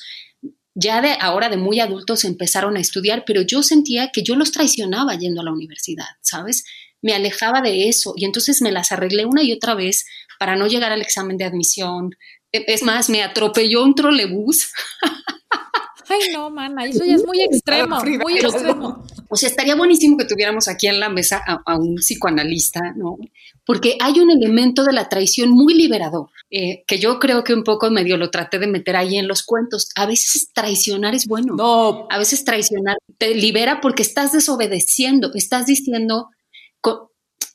ya 0.78 1.00
de 1.00 1.16
ahora 1.20 1.48
de 1.48 1.56
muy 1.56 1.80
adultos 1.80 2.24
empezaron 2.24 2.76
a 2.76 2.80
estudiar, 2.80 3.24
pero 3.26 3.40
yo 3.42 3.62
sentía 3.62 4.10
que 4.12 4.22
yo 4.22 4.36
los 4.36 4.52
traicionaba 4.52 5.14
yendo 5.16 5.40
a 5.40 5.44
la 5.44 5.52
universidad, 5.52 6.04
¿sabes? 6.20 6.64
Me 7.02 7.14
alejaba 7.14 7.62
de 7.62 7.88
eso 7.88 8.12
y 8.16 8.24
entonces 8.26 8.60
me 8.62 8.72
las 8.72 8.92
arreglé 8.92 9.24
una 9.24 9.42
y 9.42 9.52
otra 9.52 9.74
vez 9.74 10.04
para 10.38 10.54
no 10.56 10.66
llegar 10.66 10.92
al 10.92 11.00
examen 11.00 11.38
de 11.38 11.44
admisión. 11.44 12.10
E- 12.52 12.64
Es 12.68 12.82
más, 12.82 13.08
me 13.08 13.22
atropelló 13.22 13.82
un 13.84 13.94
trolebús. 13.94 14.70
Ay, 16.08 16.20
no, 16.32 16.50
mana, 16.50 16.84
eso 16.84 17.04
ya 17.04 17.14
es 17.16 17.24
muy 17.24 17.40
extremo, 17.42 17.98
muy 18.22 18.38
extremo. 18.38 19.04
O 19.28 19.36
sea, 19.36 19.48
estaría 19.48 19.74
buenísimo 19.74 20.16
que 20.16 20.24
tuviéramos 20.24 20.68
aquí 20.68 20.86
en 20.86 21.00
la 21.00 21.08
mesa 21.08 21.42
a, 21.46 21.62
a 21.64 21.76
un 21.76 21.96
psicoanalista, 21.96 22.80
¿no? 22.96 23.18
Porque 23.64 23.96
hay 24.00 24.20
un 24.20 24.30
elemento 24.30 24.84
de 24.84 24.92
la 24.92 25.08
traición 25.08 25.50
muy 25.50 25.74
liberador, 25.74 26.30
eh, 26.50 26.84
que 26.86 26.98
yo 26.98 27.18
creo 27.18 27.42
que 27.42 27.54
un 27.54 27.64
poco 27.64 27.90
medio 27.90 28.16
lo 28.16 28.30
traté 28.30 28.58
de 28.58 28.68
meter 28.68 28.94
ahí 28.94 29.16
en 29.16 29.26
los 29.26 29.42
cuentos. 29.42 29.90
A 29.96 30.06
veces 30.06 30.50
traicionar 30.52 31.14
es 31.14 31.26
bueno. 31.26 31.56
No, 31.56 32.06
A 32.10 32.18
veces 32.18 32.44
traicionar 32.44 32.96
te 33.18 33.34
libera 33.34 33.80
porque 33.80 34.02
estás 34.02 34.32
desobedeciendo, 34.32 35.32
estás 35.34 35.66
diciendo, 35.66 36.30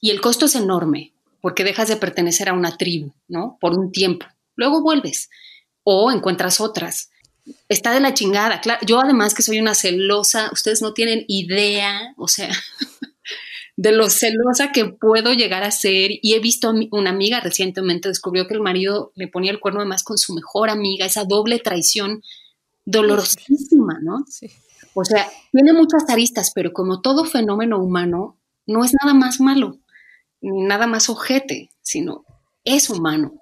y 0.01 0.09
el 0.09 0.19
costo 0.19 0.47
es 0.47 0.55
enorme, 0.55 1.13
porque 1.41 1.63
dejas 1.63 1.87
de 1.87 1.95
pertenecer 1.95 2.49
a 2.49 2.53
una 2.53 2.75
tribu, 2.75 3.13
¿no? 3.27 3.57
Por 3.61 3.77
un 3.77 3.91
tiempo. 3.91 4.25
Luego 4.55 4.81
vuelves 4.81 5.29
o 5.83 6.11
encuentras 6.11 6.59
otras. 6.59 7.10
Está 7.69 7.91
de 7.93 7.99
la 8.01 8.13
chingada. 8.13 8.61
Claro, 8.61 8.85
yo 8.85 8.99
además 9.01 9.33
que 9.33 9.41
soy 9.41 9.59
una 9.59 9.73
celosa, 9.75 10.49
ustedes 10.53 10.81
no 10.81 10.93
tienen 10.93 11.25
idea, 11.27 12.13
o 12.17 12.27
sea, 12.27 12.49
de 13.77 13.91
lo 13.91 14.09
celosa 14.09 14.71
que 14.71 14.85
puedo 14.85 15.33
llegar 15.33 15.63
a 15.63 15.71
ser. 15.71 16.11
Y 16.21 16.33
he 16.33 16.39
visto 16.39 16.69
a 16.69 16.73
mi- 16.73 16.89
una 16.91 17.09
amiga 17.09 17.39
recientemente 17.39 18.09
descubrió 18.09 18.47
que 18.47 18.53
el 18.53 18.61
marido 18.61 19.11
le 19.15 19.27
ponía 19.27 19.51
el 19.51 19.59
cuerno 19.59 19.79
además 19.81 20.03
con 20.03 20.17
su 20.17 20.33
mejor 20.33 20.69
amiga, 20.69 21.05
esa 21.05 21.25
doble 21.25 21.59
traición 21.59 22.21
dolorosísima, 22.85 23.99
¿no? 24.01 24.25
Sí. 24.27 24.49
O 24.93 25.05
sea, 25.05 25.27
tiene 25.51 25.73
muchas 25.73 26.03
aristas, 26.09 26.51
pero 26.53 26.73
como 26.73 27.01
todo 27.01 27.23
fenómeno 27.25 27.81
humano, 27.81 28.37
no 28.65 28.83
es 28.83 28.91
nada 29.01 29.13
más 29.13 29.39
malo, 29.39 29.79
ni 30.41 30.63
nada 30.63 30.87
más 30.87 31.09
ojete, 31.09 31.69
sino 31.81 32.25
es 32.65 32.89
humano. 32.89 33.40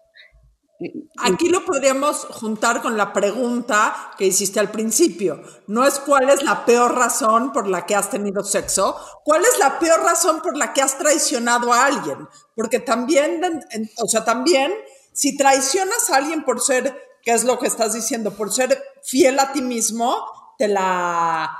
Aquí 1.18 1.50
lo 1.50 1.65
podríamos 1.65 2.26
juntar 2.32 2.82
con 2.82 2.96
la 2.96 3.12
pregunta 3.12 4.13
que 4.18 4.26
hiciste 4.26 4.62
al 4.62 4.72
principio. 4.72 5.44
No 5.68 5.86
es 5.86 6.00
cuál 6.00 6.30
es 6.30 6.42
la 6.44 6.65
peor 6.65 6.96
razón 6.96 7.52
por 7.52 7.68
la 7.68 7.86
que 7.86 7.96
has 7.96 8.10
tenido 8.10 8.44
sexo, 8.46 8.96
cuál 9.26 9.44
es 9.44 9.60
la 9.60 9.78
peor 9.78 10.02
razón 10.02 10.42
por 10.42 10.56
la 10.56 10.72
que 10.72 10.82
has 10.82 10.98
traicionado 10.98 11.74
a 11.74 11.86
alguien. 11.86 12.30
Porque 12.56 12.80
también, 12.80 13.62
o 13.98 14.08
sea, 14.08 14.24
también, 14.24 14.74
si 15.12 15.36
traicionas 15.36 16.10
a 16.10 16.15
alguien 16.15 16.46
por 16.46 16.62
ser, 16.62 16.98
¿qué 17.24 17.32
es 17.32 17.44
lo 17.44 17.60
que 17.60 17.68
estás 17.68 17.94
diciendo? 17.94 18.32
Por 18.32 18.54
ser 18.54 18.82
fiel 19.04 19.38
a 19.39 19.52
ti 19.52 19.62
mismo, 19.62 20.26
te 20.58 20.70
la, 20.70 21.58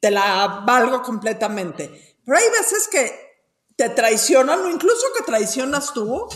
te 0.00 0.10
la 0.10 0.64
valgo 0.66 1.02
completamente. 1.02 2.18
Pero 2.24 2.36
hay 2.36 2.50
veces 2.50 2.88
que 2.88 3.30
te 3.76 3.90
traicionan 3.90 4.60
o 4.60 4.68
incluso 4.68 5.06
que 5.16 5.22
traicionas 5.22 5.92
tú 5.92 6.26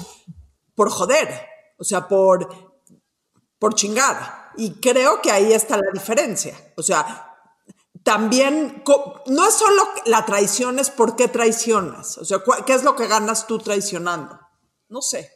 por 0.77 0.91
joder, 0.91 1.54
o 1.85 1.87
sea, 1.87 2.09
por, 2.09 2.49
por 3.59 3.75
chingada. 3.75 4.51
Y 4.57 4.71
creo 4.81 5.21
que 5.21 5.31
ahí 5.31 5.53
está 5.53 5.77
la 5.77 5.91
diferencia. 5.93 6.57
O 6.79 6.83
sea, 6.83 7.37
también, 8.03 8.83
no 9.27 9.47
es 9.47 9.55
solo 9.55 9.83
la 10.07 10.25
traición, 10.25 10.79
es 10.79 10.89
por 10.89 11.15
qué 11.15 11.29
traicionas. 11.29 12.17
O 12.17 12.25
sea, 12.25 12.39
¿qué 12.65 12.73
es 12.73 12.85
lo 12.85 12.97
que 12.97 13.07
ganas 13.07 13.47
tú 13.47 13.59
traicionando? 13.59 14.41
No 14.89 15.03
sé. 15.03 15.31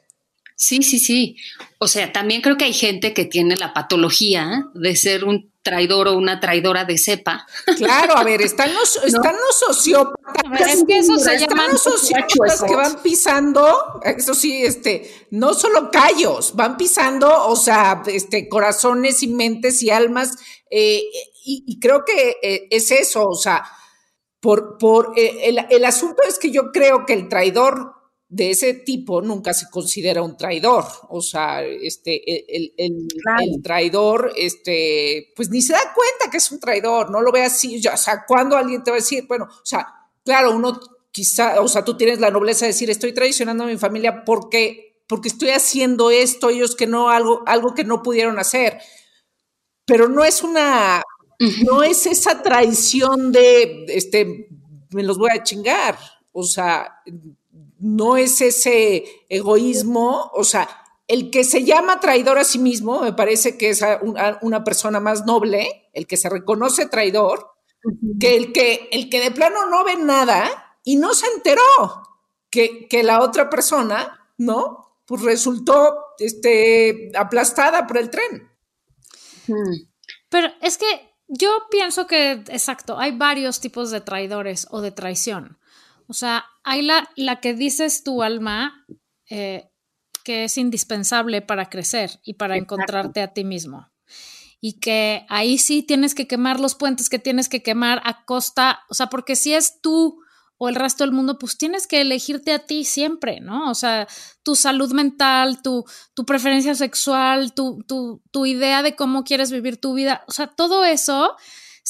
Sí, 0.57 0.83
sí, 0.83 0.99
sí. 0.99 1.37
O 1.79 1.87
sea, 1.87 2.11
también 2.15 2.41
creo 2.41 2.57
que 2.57 2.65
hay 2.65 2.73
gente 2.73 3.13
que 3.13 3.27
tiene 3.27 3.57
la 3.57 3.75
patología 3.75 4.71
de 4.73 4.97
ser 4.97 5.25
un 5.25 5.53
traidor 5.63 6.09
o 6.09 6.17
una 6.17 6.41
traidora 6.41 6.85
de 6.85 6.99
cepa. 6.99 7.47
claro, 7.77 8.17
a 8.17 8.25
ver, 8.25 8.43
están 8.43 8.73
los, 8.75 8.97
están 9.05 9.37
los 9.37 9.59
sociópatas. 9.59 10.45
A 10.45 10.51
ver, 10.51 10.69
es 10.69 10.85
que 10.87 10.99
eso 10.99 11.17
se 11.19 11.35
Están 11.35 11.51
llaman 11.51 11.73
los 11.73 11.83
sociópatas 11.83 12.63
que 12.63 12.77
van 12.77 13.03
pisando, 13.03 14.01
eso 14.03 14.35
sí, 14.35 14.65
este, 14.65 15.29
no 15.31 15.55
solo 15.55 15.91
callos, 15.91 16.55
van 16.55 16.77
pisando, 16.77 17.47
o 17.49 17.57
sea, 17.57 18.03
este, 18.07 18.49
corazones 18.49 19.23
y 19.23 19.29
mentes 19.29 19.83
y 19.83 19.91
almas, 19.91 20.37
eh, 20.71 21.03
y, 21.45 21.65
y 21.67 21.81
creo 21.81 22.05
que 22.05 22.37
eh, 22.43 22.69
es 22.71 22.91
eso, 22.91 23.27
o 23.27 23.35
sea, 23.35 23.65
por, 24.41 24.79
por 24.79 25.13
eh, 25.17 25.49
el, 25.49 25.67
el 25.71 25.85
asunto 25.85 26.23
es 26.27 26.39
que 26.39 26.51
yo 26.51 26.71
creo 26.73 27.05
que 27.05 27.13
el 27.13 27.29
traidor 27.29 27.98
de 28.31 28.51
ese 28.51 28.75
tipo 28.75 29.23
nunca 29.23 29.55
se 29.55 29.71
considera 29.71 30.23
un 30.23 30.37
traidor, 30.37 30.85
o 31.09 31.23
sea, 31.23 31.63
este, 31.65 32.57
el, 32.57 32.75
el- 32.77 33.09
Claro. 33.23 33.41
el 33.43 33.63
traidor, 33.63 34.33
este, 34.37 35.33
pues 35.35 35.49
ni 35.51 35.63
se 35.63 35.73
da 35.73 35.81
cuenta 35.95 36.31
que 36.31 36.37
es 36.39 36.51
un 36.53 36.61
traidor, 36.61 37.11
no 37.11 37.21
lo 37.23 37.33
ve 37.33 37.43
así, 37.45 37.81
ya, 37.81 37.95
o 37.95 37.97
sea, 37.97 38.25
cuando 38.27 38.57
alguien 38.57 38.85
te 38.85 38.91
va 38.91 38.97
a 38.99 39.01
decir, 39.01 39.25
bueno, 39.27 39.45
o 39.47 39.67
sea, 39.67 39.87
claro, 40.25 40.53
uno 40.55 40.79
quizá, 41.11 41.61
o 41.63 41.69
sea, 41.69 41.85
tú 41.85 41.97
tienes 41.97 42.21
la 42.21 42.31
nobleza 42.31 42.67
de 42.67 42.73
decir, 42.73 42.91
estoy 42.91 43.13
traicionando 43.15 43.65
a 43.65 43.67
mi 43.67 43.79
familia 43.79 44.25
porque, 44.25 45.03
porque 45.07 45.29
estoy 45.29 45.51
haciendo 45.51 46.11
esto, 46.11 46.51
ellos 46.51 46.77
que 46.77 46.87
no, 46.87 47.09
algo, 47.09 47.43
algo 47.47 47.75
que 47.75 47.85
no 47.85 48.03
pudieron 48.03 48.39
hacer, 48.39 48.79
pero 49.87 50.09
no 50.09 50.25
es 50.25 50.43
una, 50.43 51.03
no 51.65 51.83
es 51.83 52.07
esa 52.07 52.43
traición 52.43 53.33
de, 53.33 53.87
este, 53.89 54.49
me 54.91 55.03
los 55.03 55.19
voy 55.19 55.31
a 55.33 55.43
chingar, 55.43 55.99
o 56.33 56.43
sea, 56.45 57.01
no 57.79 58.17
es 58.17 58.41
ese 58.41 59.05
egoísmo, 59.29 60.31
o 60.35 60.45
sea, 60.45 60.69
el 61.07 61.31
que 61.31 61.45
se 61.45 61.65
llama 61.65 62.01
traidor 62.01 62.39
a 62.39 62.45
sí 62.45 62.59
mismo, 62.59 63.01
me 63.01 63.13
parece 63.13 63.57
que 63.57 63.71
es 63.71 63.83
una, 64.03 64.39
una 64.43 64.65
persona 64.65 65.01
más 65.01 65.25
noble, 65.25 65.89
el 65.93 66.07
que 66.07 66.17
se 66.17 66.29
reconoce 66.29 66.87
traidor, 66.87 67.53
que 68.21 68.37
el 68.37 68.53
que, 68.53 68.89
el 68.93 69.09
que 69.09 69.21
de 69.21 69.31
plano 69.31 69.67
no 69.67 69.85
ve 69.85 69.97
nada 69.97 70.77
y 70.85 70.97
no 70.97 71.15
se 71.15 71.27
enteró. 71.35 71.63
que, 72.51 72.89
que 72.89 73.03
la 73.03 73.23
otra 73.23 73.51
persona, 73.51 74.27
¿no? 74.39 75.01
Pues 75.07 75.23
resultó 75.23 75.97
este, 76.19 77.11
aplastada 77.15 77.87
por 77.87 77.99
el 77.99 78.11
tren. 78.11 78.51
Hmm. 79.47 79.89
Pero 80.29 80.49
es 80.61 80.79
que 80.79 80.87
yo 81.27 81.67
pienso 81.71 82.07
que, 82.07 82.33
exacto, 82.33 82.99
hay 82.99 83.17
varios 83.17 83.61
tipos 83.61 83.91
de 83.91 84.01
traidores 84.01 84.67
o 84.71 84.81
de 84.81 84.91
traición. 84.91 85.58
O 86.09 86.15
sea, 86.15 86.47
hay 86.65 86.83
la, 86.83 87.09
la 87.17 87.41
que 87.41 87.55
dices 87.55 88.03
tu 88.03 88.23
alma, 88.23 88.85
eh, 89.31 89.71
que 90.25 90.45
es 90.45 90.59
indispensable 90.59 91.43
para 91.43 91.69
crecer 91.69 92.21
y 92.25 92.35
para 92.35 92.57
encontrarte 92.57 93.21
a 93.23 93.33
ti 93.33 93.45
mismo. 93.45 93.89
Y 94.61 94.81
que 94.81 95.25
ahí 95.29 95.59
sí 95.59 95.83
tienes 95.83 96.15
que 96.15 96.27
quemar 96.27 96.61
los 96.61 96.75
puentes 96.75 97.09
que 97.09 97.19
tienes 97.19 97.49
que 97.49 97.63
quemar 97.63 98.01
a 98.05 98.25
costa, 98.25 98.81
o 98.89 98.95
sea, 98.95 99.07
porque 99.07 99.37
si 99.37 99.55
es 99.55 99.81
tú 99.81 100.21
o 100.59 100.69
el 100.69 100.75
resto 100.75 101.05
del 101.05 101.13
mundo, 101.13 101.39
pues 101.39 101.57
tienes 101.57 101.87
que 101.87 102.01
elegirte 102.01 102.53
a 102.53 102.59
ti 102.59 102.85
siempre, 102.85 103.41
¿no? 103.41 103.71
O 103.71 103.75
sea, 103.75 104.09
tu 104.43 104.57
salud 104.57 104.93
mental, 104.93 105.63
tu, 105.63 105.85
tu 106.15 106.27
preferencia 106.27 106.75
sexual, 106.75 107.55
tu, 107.55 107.85
tu, 107.87 108.21
tu 108.33 108.45
idea 108.45 108.83
de 108.83 108.97
cómo 108.97 109.23
quieres 109.23 109.53
vivir 109.53 109.81
tu 109.81 109.95
vida, 109.95 110.25
o 110.27 110.33
sea, 110.33 110.49
todo 110.49 110.85
eso, 110.85 111.37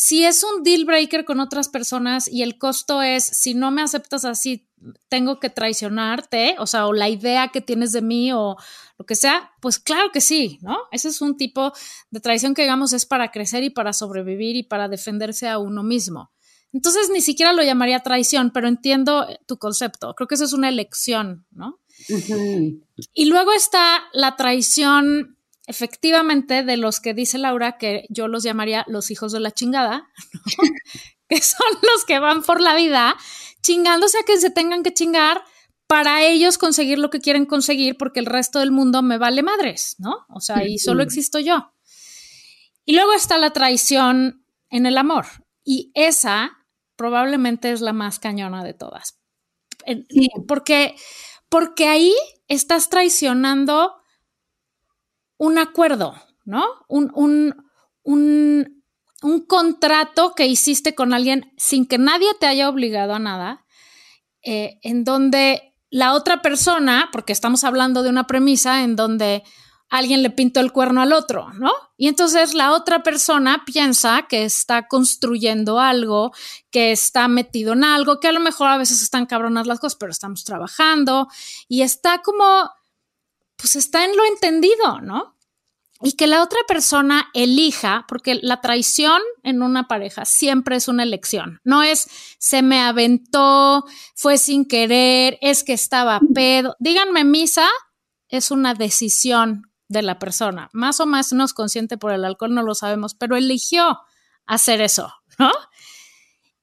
si 0.00 0.24
es 0.24 0.44
un 0.44 0.62
deal 0.62 0.84
breaker 0.84 1.24
con 1.24 1.40
otras 1.40 1.68
personas 1.68 2.28
y 2.28 2.44
el 2.44 2.56
costo 2.56 3.02
es, 3.02 3.24
si 3.24 3.54
no 3.54 3.72
me 3.72 3.82
aceptas 3.82 4.24
así, 4.24 4.70
tengo 5.08 5.40
que 5.40 5.50
traicionarte, 5.50 6.54
o 6.60 6.68
sea, 6.68 6.86
o 6.86 6.92
la 6.92 7.08
idea 7.08 7.48
que 7.48 7.60
tienes 7.60 7.90
de 7.90 8.00
mí 8.00 8.32
o 8.32 8.56
lo 8.96 9.04
que 9.04 9.16
sea, 9.16 9.50
pues 9.60 9.80
claro 9.80 10.12
que 10.12 10.20
sí, 10.20 10.60
¿no? 10.62 10.78
Ese 10.92 11.08
es 11.08 11.20
un 11.20 11.36
tipo 11.36 11.72
de 12.12 12.20
traición 12.20 12.54
que 12.54 12.62
digamos 12.62 12.92
es 12.92 13.06
para 13.06 13.32
crecer 13.32 13.64
y 13.64 13.70
para 13.70 13.92
sobrevivir 13.92 14.54
y 14.54 14.62
para 14.62 14.86
defenderse 14.86 15.48
a 15.48 15.58
uno 15.58 15.82
mismo. 15.82 16.30
Entonces 16.72 17.10
ni 17.12 17.20
siquiera 17.20 17.52
lo 17.52 17.64
llamaría 17.64 17.98
traición, 17.98 18.52
pero 18.52 18.68
entiendo 18.68 19.26
tu 19.46 19.58
concepto. 19.58 20.14
Creo 20.14 20.28
que 20.28 20.36
eso 20.36 20.44
es 20.44 20.52
una 20.52 20.68
elección, 20.68 21.44
¿no? 21.50 21.80
Y 23.14 23.24
luego 23.24 23.52
está 23.52 24.04
la 24.12 24.36
traición, 24.36 25.37
efectivamente, 25.68 26.64
de 26.64 26.76
los 26.78 26.98
que 26.98 27.14
dice 27.14 27.38
Laura, 27.38 27.76
que 27.76 28.06
yo 28.08 28.26
los 28.26 28.42
llamaría 28.42 28.84
los 28.88 29.10
hijos 29.10 29.32
de 29.32 29.40
la 29.40 29.52
chingada, 29.52 30.08
que 31.28 31.40
son 31.40 31.68
los 31.82 32.04
que 32.06 32.18
van 32.18 32.42
por 32.42 32.60
la 32.60 32.74
vida 32.74 33.16
chingándose 33.62 34.18
a 34.18 34.22
que 34.22 34.38
se 34.38 34.50
tengan 34.50 34.82
que 34.82 34.94
chingar 34.94 35.44
para 35.86 36.22
ellos 36.22 36.58
conseguir 36.58 36.98
lo 36.98 37.10
que 37.10 37.20
quieren 37.20 37.44
conseguir, 37.44 37.96
porque 37.96 38.20
el 38.20 38.26
resto 38.26 38.60
del 38.60 38.72
mundo 38.72 39.02
me 39.02 39.18
vale 39.18 39.42
madres, 39.42 39.96
¿no? 39.98 40.26
O 40.30 40.40
sea, 40.40 40.66
y 40.66 40.78
solo 40.78 41.02
existo 41.02 41.38
yo. 41.38 41.72
Y 42.84 42.94
luego 42.94 43.12
está 43.12 43.36
la 43.36 43.50
traición 43.50 44.44
en 44.70 44.86
el 44.86 44.96
amor. 44.96 45.26
Y 45.64 45.92
esa 45.94 46.66
probablemente 46.96 47.72
es 47.72 47.80
la 47.80 47.92
más 47.92 48.18
cañona 48.18 48.64
de 48.64 48.74
todas. 48.74 49.18
Porque, 50.46 50.96
porque 51.48 51.88
ahí 51.88 52.14
estás 52.48 52.88
traicionando 52.88 53.97
un 55.38 55.58
acuerdo, 55.58 56.14
¿no? 56.44 56.64
Un, 56.88 57.10
un, 57.14 57.54
un, 58.02 58.84
un, 59.22 59.46
contrato 59.46 60.34
que 60.34 60.46
hiciste 60.46 60.94
con 60.94 61.14
alguien 61.14 61.52
sin 61.56 61.86
que 61.86 61.96
nadie 61.98 62.28
te 62.38 62.46
haya 62.46 62.68
obligado 62.68 63.14
a 63.14 63.18
nada, 63.18 63.64
eh, 64.42 64.78
en 64.82 65.04
donde 65.04 65.74
la 65.90 66.12
otra 66.12 66.42
persona, 66.42 67.08
porque 67.12 67.32
estamos 67.32 67.64
hablando 67.64 68.02
de 68.02 68.10
una 68.10 68.26
premisa 68.26 68.82
en 68.82 68.96
donde 68.96 69.42
alguien 69.90 70.22
le 70.22 70.30
pintó 70.30 70.60
el 70.60 70.72
cuerno 70.72 71.00
al 71.00 71.12
otro, 71.12 71.52
¿no? 71.54 71.72
Y 71.96 72.08
entonces 72.08 72.54
la 72.54 72.72
otra 72.72 73.02
persona 73.02 73.62
piensa 73.64 74.26
que 74.28 74.44
está 74.44 74.86
construyendo 74.86 75.80
algo, 75.80 76.32
que 76.70 76.92
está 76.92 77.26
metido 77.26 77.72
en 77.72 77.84
algo, 77.84 78.20
que 78.20 78.28
a 78.28 78.32
lo 78.32 78.40
mejor 78.40 78.68
a 78.68 78.76
veces 78.76 79.02
están 79.02 79.26
cabronas 79.26 79.66
las 79.66 79.80
cosas, 79.80 79.96
pero 79.96 80.12
estamos 80.12 80.44
trabajando 80.44 81.28
y 81.68 81.82
está 81.82 82.18
como, 82.18 82.70
pues 83.58 83.76
está 83.76 84.04
en 84.04 84.16
lo 84.16 84.24
entendido, 84.24 85.00
¿no? 85.02 85.36
Y 86.00 86.12
que 86.12 86.28
la 86.28 86.44
otra 86.44 86.60
persona 86.68 87.28
elija, 87.34 88.04
porque 88.06 88.36
la 88.40 88.60
traición 88.60 89.20
en 89.42 89.62
una 89.62 89.88
pareja 89.88 90.24
siempre 90.24 90.76
es 90.76 90.86
una 90.86 91.02
elección, 91.02 91.60
no 91.64 91.82
es 91.82 92.08
se 92.38 92.62
me 92.62 92.80
aventó, 92.80 93.84
fue 94.14 94.38
sin 94.38 94.64
querer, 94.64 95.38
es 95.40 95.64
que 95.64 95.72
estaba 95.72 96.20
pedo. 96.34 96.76
Díganme, 96.78 97.24
misa, 97.24 97.68
es 98.28 98.52
una 98.52 98.74
decisión 98.74 99.72
de 99.88 100.02
la 100.02 100.20
persona. 100.20 100.70
Más 100.72 101.00
o 101.00 101.06
menos 101.06 101.52
consciente 101.52 101.98
por 101.98 102.12
el 102.12 102.24
alcohol, 102.24 102.54
no 102.54 102.62
lo 102.62 102.76
sabemos, 102.76 103.14
pero 103.14 103.36
eligió 103.36 103.98
hacer 104.46 104.80
eso, 104.80 105.12
¿no? 105.38 105.50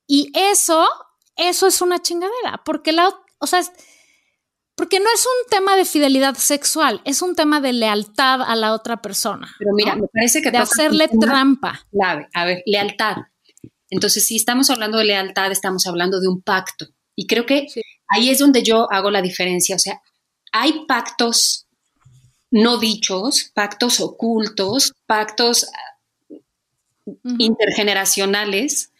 Y 0.07 0.31
eso, 0.33 0.87
eso 1.35 1.67
es 1.67 1.81
una 1.81 2.01
chingadera, 2.01 2.63
porque 2.63 2.93
la, 2.93 3.13
o 3.39 3.47
sea, 3.47 3.61
porque 4.75 4.99
no 4.99 5.05
es 5.13 5.25
un 5.25 5.49
tema 5.49 5.75
de 5.75 5.85
fidelidad 5.85 6.35
sexual, 6.35 7.01
es 7.05 7.21
un 7.21 7.35
tema 7.35 7.61
de 7.61 7.73
lealtad 7.73 8.41
a 8.41 8.55
la 8.55 8.73
otra 8.73 9.01
persona. 9.01 9.55
Pero 9.57 9.71
mira, 9.73 9.95
me 9.95 10.07
parece 10.07 10.41
que 10.41 10.51
de 10.51 10.57
hacerle 10.57 11.07
trampa. 11.07 11.85
Clave, 11.91 12.27
a 12.33 12.45
ver, 12.45 12.63
lealtad. 12.65 13.17
Entonces, 13.89 14.25
si 14.25 14.35
estamos 14.35 14.69
hablando 14.69 14.97
de 14.97 15.05
lealtad, 15.05 15.51
estamos 15.51 15.87
hablando 15.87 16.19
de 16.19 16.27
un 16.27 16.41
pacto. 16.41 16.87
Y 17.15 17.27
creo 17.27 17.45
que 17.45 17.67
ahí 18.09 18.29
es 18.29 18.39
donde 18.39 18.63
yo 18.63 18.91
hago 18.91 19.11
la 19.11 19.21
diferencia. 19.21 19.75
O 19.75 19.79
sea, 19.79 20.01
hay 20.51 20.85
pactos 20.85 21.65
no 22.51 22.77
dichos, 22.77 23.51
pactos 23.53 23.99
ocultos, 23.99 24.93
pactos 25.05 25.67
intergeneracionales, 27.37 28.91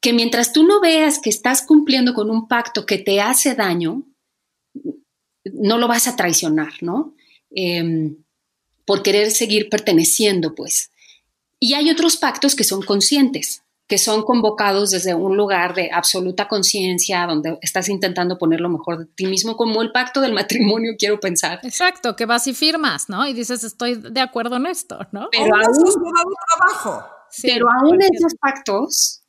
que 0.00 0.12
mientras 0.12 0.52
tú 0.52 0.64
no 0.64 0.80
veas 0.80 1.18
que 1.18 1.30
estás 1.30 1.62
cumpliendo 1.62 2.14
con 2.14 2.30
un 2.30 2.46
pacto 2.46 2.86
que 2.86 2.98
te 2.98 3.20
hace 3.20 3.54
daño, 3.54 4.04
no 5.54 5.78
lo 5.78 5.88
vas 5.88 6.06
a 6.06 6.16
traicionar, 6.16 6.72
¿no? 6.80 7.14
Em, 7.50 8.16
por 8.84 9.02
querer 9.02 9.30
seguir 9.30 9.68
perteneciendo, 9.68 10.54
pues. 10.54 10.90
Y 11.60 11.74
hay 11.74 11.90
otros 11.90 12.16
pactos 12.16 12.54
que 12.54 12.64
son 12.64 12.82
conscientes, 12.82 13.62
que 13.88 13.98
son 13.98 14.22
convocados 14.22 14.90
desde 14.90 15.14
un 15.14 15.36
lugar 15.36 15.74
de 15.74 15.90
absoluta 15.90 16.46
conciencia, 16.46 17.26
donde 17.26 17.58
estás 17.62 17.88
intentando 17.88 18.36
poner 18.38 18.60
lo 18.60 18.68
mejor 18.68 18.98
de 18.98 19.06
ti 19.06 19.26
mismo, 19.26 19.56
como 19.56 19.82
el 19.82 19.92
pacto 19.92 20.20
del 20.20 20.34
matrimonio, 20.34 20.92
quiero 20.98 21.18
pensar. 21.18 21.58
Exacto, 21.62 22.14
que 22.14 22.26
vas 22.26 22.46
y 22.46 22.54
firmas, 22.54 23.08
¿no? 23.08 23.26
Y 23.26 23.32
dices, 23.32 23.64
estoy 23.64 23.94
de 23.94 24.20
acuerdo 24.20 24.56
en 24.56 24.66
esto, 24.66 24.98
¿no? 25.10 25.28
Pero 25.32 25.56
aún, 25.56 25.94
trabajo. 26.58 27.04
pero 27.42 27.66
aún 27.70 28.00
esos 28.02 28.34
pactos, 28.40 29.22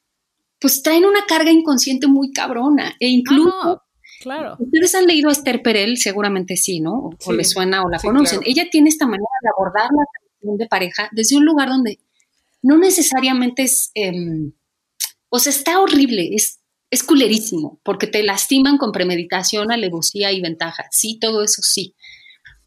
pues 0.60 0.84
traen 0.84 1.06
una 1.06 1.26
carga 1.26 1.52
inconsciente 1.52 2.08
muy 2.08 2.34
cabrona. 2.34 2.96
E 3.00 3.08
incluso, 3.08 3.54
ah, 3.64 3.84
claro. 4.22 4.58
ustedes 4.60 4.96
han 4.96 5.06
leído 5.06 5.30
a 5.30 5.32
Esther 5.32 5.62
Perel, 5.62 5.98
seguramente 5.98 6.56
sí, 6.58 6.80
¿no? 6.80 7.12
O, 7.26 7.34
les 7.34 7.50
suena 7.50 7.84
o 7.84 7.90
la 7.90 8.00
conocen. 8.00 8.42
Ella 8.46 8.68
tiene 8.72 8.90
esta 8.90 9.06
manera 9.06 9.28
de 9.42 9.50
abordar 9.50 9.90
la 9.92 10.04
relación 10.14 10.58
de 10.58 10.68
pareja 10.68 11.10
desde 11.12 11.38
un 11.38 11.46
lugar 11.46 11.70
donde 11.70 12.00
no 12.62 12.78
necesariamente 12.78 13.64
es, 13.64 13.92
em, 13.94 14.52
o 15.30 15.40
sea, 15.40 15.52
está 15.52 15.80
horrible, 15.80 16.30
es, 16.34 16.60
es 16.92 17.04
culerísimo, 17.04 17.80
porque 17.84 18.08
te 18.08 18.24
lastiman 18.24 18.78
con 18.78 18.92
premeditación, 18.92 19.72
alevosía 19.72 20.32
y 20.32 20.42
ventaja. 20.42 20.88
Sí, 20.92 21.18
todo 21.20 21.44
eso 21.44 21.62
sí. 21.62 21.96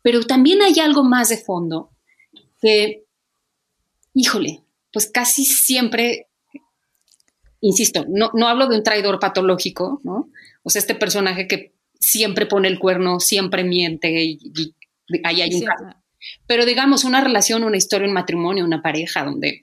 Pero 0.03 0.25
también 0.25 0.63
hay 0.63 0.79
algo 0.81 1.05
más 1.05 1.29
de 1.29 1.39
fondo 1.39 1.91
que, 2.61 3.05
híjole, 4.15 4.63
pues 4.93 5.07
casi 5.07 5.45
siempre, 5.45 6.29
insisto, 7.63 8.05
no, 8.09 8.31
no 8.35 8.49
hablo 8.49 8.69
de 8.69 8.77
un 8.77 8.83
traidor 8.83 9.19
patológico, 9.19 10.01
¿no? 10.05 10.29
O 10.63 10.71
sea, 10.71 10.81
este 10.81 10.95
personaje 10.95 11.47
que 11.49 11.73
siempre 11.99 12.45
pone 12.47 12.69
el 12.69 12.79
cuerno, 12.79 13.21
siempre 13.21 13.65
miente 13.65 14.23
y, 14.23 14.39
ahí 15.25 15.41
hay 15.41 15.55
un 15.55 15.63
caso. 15.63 15.85
Pero 16.47 16.67
digamos, 16.67 17.05
una 17.05 17.23
relación, 17.23 17.65
una 17.65 17.77
historia, 17.77 18.07
un 18.07 18.15
matrimonio, 18.15 18.65
una 18.65 18.83
pareja 18.83 19.25
donde 19.25 19.63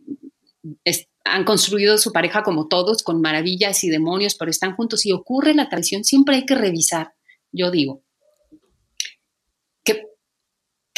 han 1.24 1.44
construido 1.44 1.98
su 1.98 2.12
pareja 2.12 2.44
como 2.44 2.68
todos, 2.68 3.04
con 3.04 3.22
maravillas 3.22 3.84
y 3.84 3.90
demonios, 3.90 4.36
pero 4.36 4.52
están 4.52 4.76
juntos 4.76 5.06
y 5.06 5.12
ocurre 5.12 5.54
la 5.54 5.70
traición, 5.70 6.04
siempre 6.04 6.38
hay 6.38 6.46
que 6.46 6.56
revisar, 6.56 7.14
yo 7.52 7.72
digo, 7.72 8.04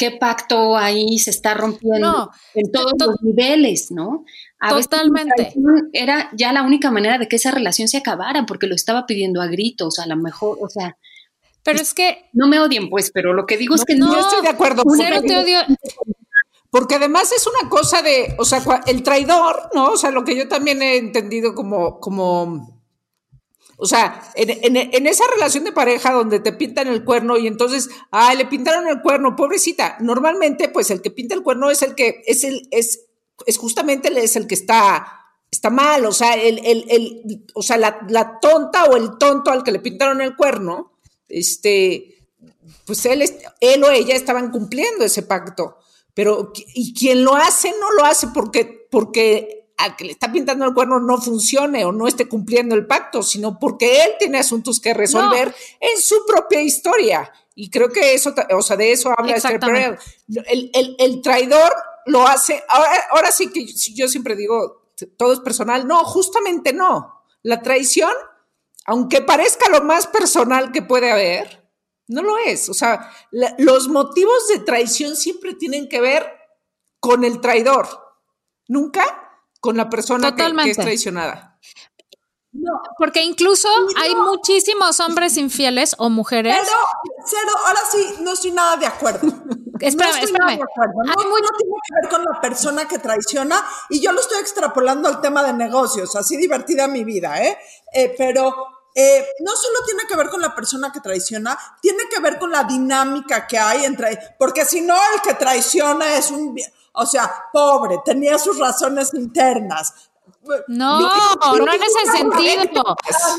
qué 0.02 0.10
pacto 0.10 0.76
ahí 0.76 1.16
se 1.20 1.30
está 1.30 1.54
rompiendo 1.54 2.32
en 2.54 2.72
todos 2.72 2.94
los 2.98 3.22
niveles, 3.22 3.92
¿no? 3.92 4.24
totalmente. 4.68 5.54
era 5.92 6.28
ya 6.36 6.52
la 6.52 6.64
única 6.64 6.90
manera 6.90 7.18
de 7.18 7.28
que 7.28 7.36
esa 7.36 7.52
relación 7.52 7.86
se 7.86 7.98
acabara, 7.98 8.44
porque 8.44 8.66
lo 8.66 8.74
estaba 8.74 9.06
pidiendo 9.06 9.40
a 9.40 9.46
gritos, 9.46 10.00
a 10.00 10.06
lo 10.08 10.16
mejor, 10.16 10.58
o 10.60 10.68
sea... 10.68 10.98
Pero 11.62 11.78
es 11.80 11.94
que... 11.94 12.28
No 12.32 12.48
me 12.48 12.58
odien, 12.58 12.90
pues, 12.90 13.12
pero 13.14 13.32
lo 13.32 13.46
que 13.46 13.56
digo 13.56 13.76
es 13.76 13.84
que 13.84 13.94
no... 13.94 14.12
Yo 14.12 14.18
estoy 14.18 14.42
de 14.42 14.48
acuerdo. 14.48 14.82
Cero 14.96 15.20
te 15.24 15.36
odio. 15.36 15.60
Porque 16.68 16.96
además 16.96 17.30
es 17.30 17.46
una 17.46 17.70
cosa 17.70 18.02
de, 18.02 18.34
o 18.40 18.44
sea, 18.44 18.60
el 18.88 19.04
traidor, 19.04 19.70
¿no? 19.72 19.92
O 19.92 19.96
sea, 19.96 20.10
lo 20.10 20.24
que 20.24 20.34
yo 20.34 20.48
también 20.48 20.82
he 20.82 20.96
entendido 20.96 21.54
como, 21.54 22.00
como, 22.00 22.71
o 23.82 23.86
sea, 23.86 24.30
en, 24.36 25.06
esa 25.08 25.24
relación 25.26 25.64
de 25.64 25.72
pareja 25.72 26.12
donde 26.12 26.38
te 26.38 26.52
pintan 26.52 26.86
el 26.86 27.02
cuerno 27.02 27.36
y 27.36 27.48
entonces, 27.48 27.90
ah, 28.12 28.32
le 28.32 28.46
pintaron 28.46 28.86
el 28.86 29.02
cuerno, 29.02 29.34
pobrecita. 29.34 29.96
Normalmente, 29.98 30.68
pues 30.68 30.92
el 30.92 31.02
que 31.02 31.10
pinta 31.10 31.34
el 31.34 31.42
cuerno 31.42 31.68
es 31.68 31.82
el 31.82 31.96
que, 31.96 32.22
es 32.28 32.44
el, 32.44 32.68
es, 32.70 33.06
es 33.44 33.58
justamente 33.58 34.08
es 34.22 34.36
el 34.36 34.46
que 34.46 34.54
está, 34.54 35.04
está 35.50 35.70
mal. 35.70 36.06
O 36.06 36.12
sea, 36.12 36.34
el, 36.34 36.60
el, 36.64 36.84
el 36.88 37.44
o 37.54 37.62
sea, 37.62 37.76
la, 37.76 38.06
la 38.08 38.38
tonta 38.38 38.84
o 38.84 38.96
el 38.96 39.18
tonto 39.18 39.50
al 39.50 39.64
que 39.64 39.72
le 39.72 39.80
pintaron 39.80 40.20
el 40.20 40.36
cuerno, 40.36 40.92
este, 41.28 42.24
pues 42.86 43.04
él, 43.06 43.24
él 43.58 43.82
o 43.82 43.90
ella 43.90 44.14
estaban 44.14 44.52
cumpliendo 44.52 45.04
ese 45.04 45.24
pacto. 45.24 45.78
Pero, 46.14 46.52
y 46.72 46.94
quien 46.94 47.24
lo 47.24 47.34
hace, 47.34 47.74
no 47.80 47.90
lo 47.98 48.04
hace 48.04 48.28
porque, 48.28 48.86
porque 48.92 49.61
al 49.82 49.96
que 49.96 50.04
le 50.04 50.12
está 50.12 50.30
pintando 50.30 50.64
el 50.64 50.74
cuerno 50.74 51.00
no 51.00 51.18
funcione 51.20 51.84
o 51.84 51.92
no 51.92 52.06
esté 52.06 52.28
cumpliendo 52.28 52.74
el 52.76 52.86
pacto, 52.86 53.22
sino 53.22 53.58
porque 53.58 54.04
él 54.04 54.12
tiene 54.18 54.38
asuntos 54.38 54.80
que 54.80 54.94
resolver 54.94 55.52
en 55.80 56.00
su 56.00 56.24
propia 56.24 56.62
historia. 56.62 57.32
Y 57.54 57.68
creo 57.68 57.88
que 57.88 58.14
eso, 58.14 58.32
o 58.56 58.62
sea, 58.62 58.76
de 58.76 58.92
eso 58.92 59.12
habla 59.16 59.34
Esther 59.34 59.58
Perel. 59.58 59.98
El, 60.28 60.70
el, 60.72 60.96
el, 60.98 61.20
traidor 61.20 61.72
lo 62.06 62.26
hace, 62.26 62.62
ahora, 62.68 62.92
ahora 63.10 63.32
sí 63.32 63.50
que 63.50 63.66
yo 63.66 64.06
siempre 64.06 64.36
digo, 64.36 64.94
todo 65.16 65.32
es 65.32 65.40
personal. 65.40 65.86
No, 65.86 66.04
justamente 66.04 66.72
no. 66.72 67.24
La 67.42 67.60
traición, 67.60 68.12
aunque 68.86 69.20
parezca 69.20 69.68
lo 69.68 69.82
más 69.82 70.06
personal 70.06 70.70
que 70.70 70.82
puede 70.82 71.10
haber, 71.10 71.68
no 72.06 72.22
lo 72.22 72.38
es. 72.38 72.68
O 72.68 72.74
sea, 72.74 73.12
los 73.58 73.88
motivos 73.88 74.46
de 74.48 74.60
traición 74.60 75.16
siempre 75.16 75.54
tienen 75.54 75.88
que 75.88 76.00
ver 76.00 76.24
con 77.00 77.24
el 77.24 77.40
traidor, 77.40 77.88
nunca 78.68 79.31
con 79.62 79.76
la 79.76 79.88
persona 79.88 80.34
que, 80.34 80.70
es 80.70 80.76
traicionada. 80.76 81.56
No, 82.50 82.82
porque 82.98 83.22
incluso 83.22 83.68
hay 83.96 84.14
muchísimos 84.14 84.98
hombres 84.98 85.36
infieles 85.36 85.94
o 85.98 86.10
mujeres. 86.10 86.58
Pero, 86.58 86.76
cero, 87.24 87.52
ahora 87.66 87.80
sí, 87.90 88.22
no 88.22 88.32
estoy 88.32 88.50
nada 88.50 88.76
de 88.76 88.86
acuerdo. 88.86 89.20
espérame, 89.80 90.16
no 90.16 90.24
espérame. 90.24 90.58
No, 90.58 91.14
tiene 91.14 91.76
que 91.86 91.94
ver 92.02 92.10
con 92.10 92.24
la 92.24 92.40
persona 92.40 92.88
que 92.88 92.98
traiciona 92.98 93.64
y 93.88 94.00
yo 94.00 94.10
lo 94.10 94.20
estoy 94.20 94.40
extrapolando 94.40 95.08
al 95.08 95.20
tema 95.20 95.44
de 95.44 95.52
negocios, 95.52 96.14
así 96.16 96.36
divertida 96.36 96.88
mi 96.88 97.04
vida, 97.04 97.40
¿eh? 97.40 97.56
eh 97.94 98.12
pero 98.18 98.52
eh, 98.96 99.24
no 99.44 99.54
solo 99.54 99.78
tiene 99.86 100.02
que 100.08 100.16
ver 100.16 100.28
con 100.28 100.40
la 100.40 100.56
persona 100.56 100.90
que 100.92 100.98
traiciona, 100.98 101.56
tiene 101.80 102.08
que 102.10 102.20
ver 102.20 102.40
con 102.40 102.50
la 102.50 102.64
dinámica 102.64 103.46
que 103.46 103.58
hay 103.58 103.84
entre, 103.84 104.18
porque 104.40 104.64
si 104.64 104.80
no, 104.80 104.96
el 105.14 105.22
que 105.22 105.34
traiciona 105.34 106.16
es 106.16 106.32
un, 106.32 106.52
o 106.92 107.06
sea, 107.06 107.46
pobre, 107.52 108.00
tenía 108.04 108.38
sus 108.38 108.58
razones 108.58 109.12
internas. 109.14 110.10
No, 110.68 111.00
no 111.00 111.72
en 111.72 111.82
ese 111.82 112.06
sentido. 112.18 112.96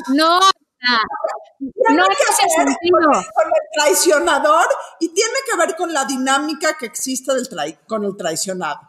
No, 0.10 0.40
no 0.40 2.06
en 2.06 2.12
ese 2.12 2.50
sentido. 2.56 3.00
Con, 3.00 3.48
el 3.48 3.70
traicionador 3.74 4.66
y 5.00 5.10
tiene 5.14 5.36
que 5.50 5.58
ver 5.58 5.76
con 5.76 5.94
la 5.94 6.06
dinámica 6.06 6.78
que 6.78 6.86
existe 6.86 7.34
del 7.34 7.48
con 7.88 8.06
el 8.06 8.18
traicionado. 8.18 8.80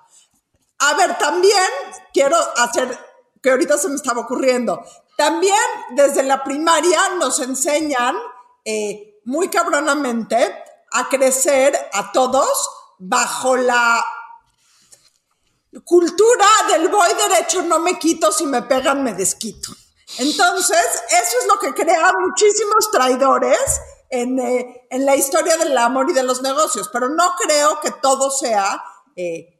A 0.79 0.94
ver, 0.94 1.16
también 1.18 1.70
quiero 2.12 2.37
hacer, 2.57 2.98
que 3.42 3.50
ahorita 3.50 3.79
se 3.79 3.88
me 3.88 3.94
estaba 3.94 4.22
ocurriendo, 4.22 4.85
también 5.16 5.55
desde 5.90 6.22
la 6.22 6.42
primaria 6.42 7.00
nos 7.18 7.38
enseñan 7.40 8.16
eh, 8.64 9.20
muy 9.24 9.48
cabronamente 9.48 10.62
a 10.92 11.09
crecer 11.09 11.74
a 11.92 12.12
todos 12.12 12.70
bajo 12.98 13.57
la 13.57 14.05
cultura 15.85 16.47
del 16.71 16.89
voy 16.89 17.09
derecho, 17.29 17.63
no 17.63 17.81
me 17.81 17.99
quito, 17.99 18.31
si 18.33 18.47
me 18.47 18.63
pegan 18.63 19.03
me 19.03 19.15
desquito. 19.15 19.73
Entonces, 20.19 21.03
eso 21.11 21.37
es 21.41 21.47
lo 21.49 21.59
que 21.59 21.75
crea 21.75 22.13
muchísimos 22.21 22.91
traidores 22.93 23.59
en, 24.11 24.39
eh, 24.39 24.87
en 24.91 25.05
la 25.05 25.17
historia 25.17 25.57
del 25.57 25.77
amor 25.77 26.11
y 26.11 26.13
de 26.13 26.23
los 26.23 26.43
negocios, 26.43 26.89
pero 26.93 27.09
no 27.09 27.35
creo 27.37 27.81
que 27.81 27.91
todo 27.91 28.31
sea... 28.31 28.83
Eh, 29.17 29.51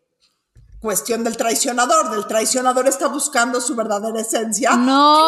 cuestión 0.85 1.25
del 1.25 1.39
traicionador. 1.39 2.11
Del 2.11 2.27
traicionador 2.27 2.87
está 2.87 3.09
buscando 3.09 3.59
su 3.63 3.75
verdadera 3.75 4.21
esencia. 4.21 4.77
No, 4.77 5.27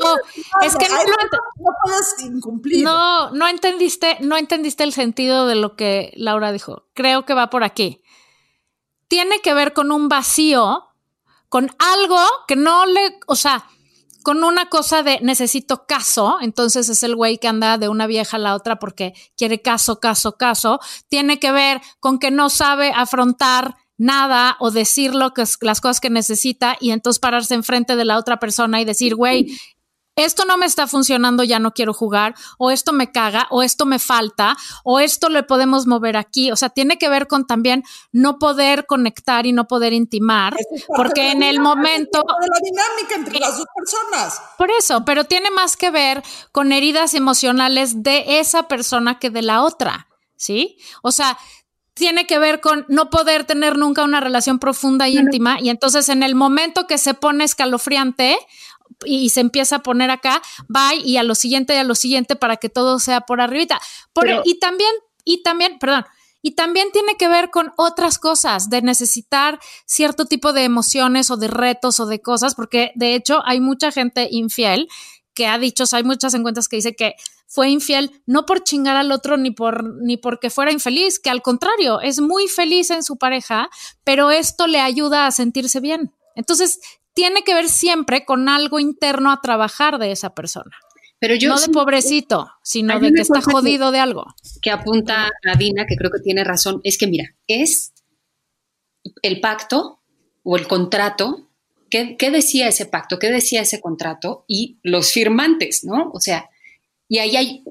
es 0.62 0.76
que 0.76 0.86
no, 0.86 0.96
no, 0.96 1.70
puedes 1.82 2.16
incumplir. 2.20 2.84
No, 2.84 3.30
no 3.30 3.48
entendiste, 3.48 4.18
no 4.20 4.36
entendiste 4.36 4.84
el 4.84 4.92
sentido 4.92 5.46
de 5.46 5.54
lo 5.54 5.74
que 5.74 6.12
Laura 6.14 6.52
dijo. 6.52 6.84
Creo 6.92 7.24
que 7.24 7.32
va 7.32 7.48
por 7.48 7.64
aquí. 7.64 8.02
Tiene 9.08 9.40
que 9.40 9.54
ver 9.54 9.72
con 9.72 9.92
un 9.92 10.08
vacío, 10.08 10.88
con 11.48 11.70
algo 11.78 12.18
que 12.46 12.56
no 12.56 12.86
le, 12.86 13.18
o 13.26 13.36
sea, 13.36 13.66
con 14.26 14.42
una 14.42 14.68
cosa 14.68 15.04
de 15.04 15.20
necesito 15.22 15.86
caso, 15.86 16.38
entonces 16.40 16.88
es 16.88 17.04
el 17.04 17.14
güey 17.14 17.38
que 17.38 17.46
anda 17.46 17.78
de 17.78 17.88
una 17.88 18.08
vieja 18.08 18.38
a 18.38 18.40
la 18.40 18.56
otra 18.56 18.80
porque 18.80 19.14
quiere 19.36 19.62
caso, 19.62 20.00
caso, 20.00 20.36
caso. 20.36 20.80
Tiene 21.08 21.38
que 21.38 21.52
ver 21.52 21.80
con 22.00 22.18
que 22.18 22.32
no 22.32 22.50
sabe 22.50 22.90
afrontar 22.92 23.76
nada 23.98 24.56
o 24.58 24.72
decir 24.72 25.14
lo 25.14 25.32
que 25.32 25.44
las 25.60 25.80
cosas 25.80 26.00
que 26.00 26.10
necesita 26.10 26.76
y 26.80 26.90
entonces 26.90 27.20
pararse 27.20 27.54
enfrente 27.54 27.94
de 27.94 28.04
la 28.04 28.18
otra 28.18 28.38
persona 28.38 28.80
y 28.80 28.84
decir, 28.84 29.14
güey, 29.14 29.56
esto 30.16 30.46
no 30.46 30.56
me 30.56 30.64
está 30.64 30.86
funcionando, 30.86 31.44
ya 31.44 31.58
no 31.58 31.72
quiero 31.72 31.92
jugar, 31.92 32.34
o 32.58 32.70
esto 32.70 32.92
me 32.92 33.12
caga, 33.12 33.46
o 33.50 33.62
esto 33.62 33.84
me 33.84 33.98
falta, 33.98 34.56
o 34.82 34.98
esto 34.98 35.28
le 35.28 35.42
podemos 35.42 35.86
mover 35.86 36.16
aquí. 36.16 36.50
O 36.50 36.56
sea, 36.56 36.70
tiene 36.70 36.96
que 36.96 37.10
ver 37.10 37.26
con 37.26 37.46
también 37.46 37.84
no 38.12 38.38
poder 38.38 38.86
conectar 38.86 39.44
y 39.44 39.52
no 39.52 39.66
poder 39.66 39.92
intimar, 39.92 40.56
porque 40.88 41.30
en 41.30 41.42
el 41.42 41.60
momento... 41.60 42.24
De 42.40 42.48
la 42.48 42.60
dinámica 42.64 43.14
entre 43.14 43.38
las 43.38 43.58
dos 43.58 43.66
personas. 43.74 44.40
Por 44.56 44.70
eso, 44.70 45.04
pero 45.04 45.24
tiene 45.24 45.50
más 45.50 45.76
que 45.76 45.90
ver 45.90 46.22
con 46.50 46.72
heridas 46.72 47.12
emocionales 47.12 48.02
de 48.02 48.40
esa 48.40 48.64
persona 48.68 49.18
que 49.18 49.30
de 49.30 49.42
la 49.42 49.62
otra. 49.62 50.08
¿Sí? 50.38 50.76
O 51.02 51.12
sea, 51.12 51.38
tiene 51.94 52.26
que 52.26 52.38
ver 52.38 52.60
con 52.60 52.84
no 52.88 53.08
poder 53.08 53.44
tener 53.44 53.78
nunca 53.78 54.04
una 54.04 54.20
relación 54.20 54.58
profunda 54.58 55.06
e 55.06 55.12
íntima 55.12 55.58
y 55.62 55.70
entonces 55.70 56.10
en 56.10 56.22
el 56.22 56.34
momento 56.34 56.86
que 56.86 56.98
se 56.98 57.14
pone 57.14 57.44
escalofriante 57.44 58.36
y 59.04 59.30
se 59.30 59.40
empieza 59.40 59.76
a 59.76 59.82
poner 59.82 60.10
acá, 60.10 60.42
va 60.74 60.94
y 60.94 61.16
a 61.16 61.22
lo 61.22 61.34
siguiente 61.34 61.74
y 61.74 61.78
a 61.78 61.84
lo 61.84 61.94
siguiente 61.94 62.36
para 62.36 62.56
que 62.56 62.68
todo 62.68 62.98
sea 62.98 63.22
por 63.22 63.40
arribita. 63.40 63.80
y 64.44 64.58
también, 64.58 64.92
y 65.24 65.42
también, 65.42 65.78
perdón, 65.78 66.04
y 66.42 66.52
también 66.52 66.92
tiene 66.92 67.16
que 67.16 67.28
ver 67.28 67.50
con 67.50 67.72
otras 67.76 68.18
cosas, 68.18 68.70
de 68.70 68.80
necesitar 68.80 69.58
cierto 69.84 70.26
tipo 70.26 70.52
de 70.52 70.62
emociones 70.62 71.30
o 71.30 71.36
de 71.36 71.48
retos 71.48 71.98
o 71.98 72.06
de 72.06 72.20
cosas, 72.20 72.54
porque 72.54 72.92
de 72.94 73.14
hecho 73.14 73.42
hay 73.44 73.60
mucha 73.60 73.90
gente 73.90 74.28
infiel 74.30 74.88
que 75.34 75.46
ha 75.48 75.58
dicho, 75.58 75.84
hay 75.92 76.04
muchas 76.04 76.34
encuestas 76.34 76.68
que 76.68 76.76
dice 76.76 76.94
que 76.94 77.14
fue 77.48 77.68
infiel 77.68 78.22
no 78.26 78.46
por 78.46 78.62
chingar 78.64 78.96
al 78.96 79.12
otro 79.12 79.36
ni 79.36 79.50
por 79.50 79.96
ni 80.02 80.16
porque 80.16 80.50
fuera 80.50 80.72
infeliz, 80.72 81.18
que 81.18 81.30
al 81.30 81.42
contrario, 81.42 82.00
es 82.00 82.20
muy 82.20 82.48
feliz 82.48 82.90
en 82.90 83.02
su 83.02 83.16
pareja, 83.16 83.68
pero 84.04 84.30
esto 84.30 84.66
le 84.66 84.80
ayuda 84.80 85.26
a 85.26 85.32
sentirse 85.32 85.80
bien. 85.80 86.12
Entonces, 86.36 86.80
tiene 87.16 87.44
que 87.44 87.54
ver 87.54 87.70
siempre 87.70 88.26
con 88.26 88.50
algo 88.50 88.78
interno 88.78 89.32
a 89.32 89.40
trabajar 89.40 89.98
de 89.98 90.12
esa 90.12 90.34
persona. 90.34 90.76
Pero 91.18 91.34
yo 91.34 91.48
no 91.48 91.58
de 91.58 91.68
pobrecito, 91.68 92.46
sino 92.62 93.00
de 93.00 93.10
que 93.10 93.22
está 93.22 93.40
jodido 93.40 93.90
de 93.90 94.00
algo. 94.00 94.26
Que 94.60 94.70
apunta 94.70 95.30
a 95.50 95.56
Dina, 95.56 95.86
que 95.86 95.96
creo 95.96 96.10
que 96.10 96.20
tiene 96.22 96.44
razón, 96.44 96.82
es 96.84 96.98
que 96.98 97.06
mira, 97.06 97.34
es 97.46 97.94
el 99.22 99.40
pacto 99.40 100.02
o 100.42 100.58
el 100.58 100.66
contrato, 100.66 101.48
¿qué, 101.88 102.18
¿qué, 102.18 102.30
decía 102.30 102.68
ese 102.68 102.84
pacto? 102.84 103.18
¿Qué 103.18 103.30
decía 103.30 103.62
ese 103.62 103.80
contrato? 103.80 104.44
Y 104.46 104.78
los 104.82 105.10
firmantes, 105.10 105.84
¿no? 105.84 106.10
O 106.12 106.20
sea, 106.20 106.50
y 107.08 107.18
ahí 107.18 107.34
hay 107.34 107.64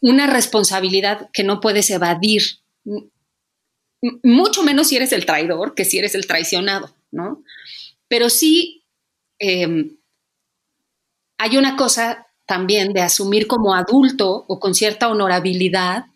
una 0.00 0.28
responsabilidad 0.28 1.30
que 1.32 1.42
no 1.42 1.60
puedes 1.60 1.90
evadir, 1.90 2.42
mucho 4.22 4.62
menos 4.62 4.86
si 4.86 4.96
eres 4.96 5.10
el 5.12 5.26
traidor 5.26 5.74
que 5.74 5.84
si 5.84 5.98
eres 5.98 6.14
el 6.14 6.28
traicionado, 6.28 6.94
¿no? 7.10 7.42
Pero 8.06 8.30
sí 8.30 8.83
em, 9.38 9.96
hay 11.38 11.56
una 11.56 11.76
cosa 11.76 12.26
también 12.46 12.92
de 12.92 13.00
asumir 13.00 13.46
como 13.46 13.74
adulto 13.74 14.44
o 14.48 14.60
con 14.60 14.74
cierta 14.74 15.08
honorabilidad 15.08 16.06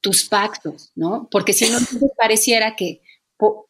tus 0.00 0.24
pactos, 0.24 0.90
¿no? 0.94 1.28
Porque 1.30 1.52
si 1.52 1.70
no, 1.70 1.78
pareciera 2.18 2.76
que, 2.76 3.00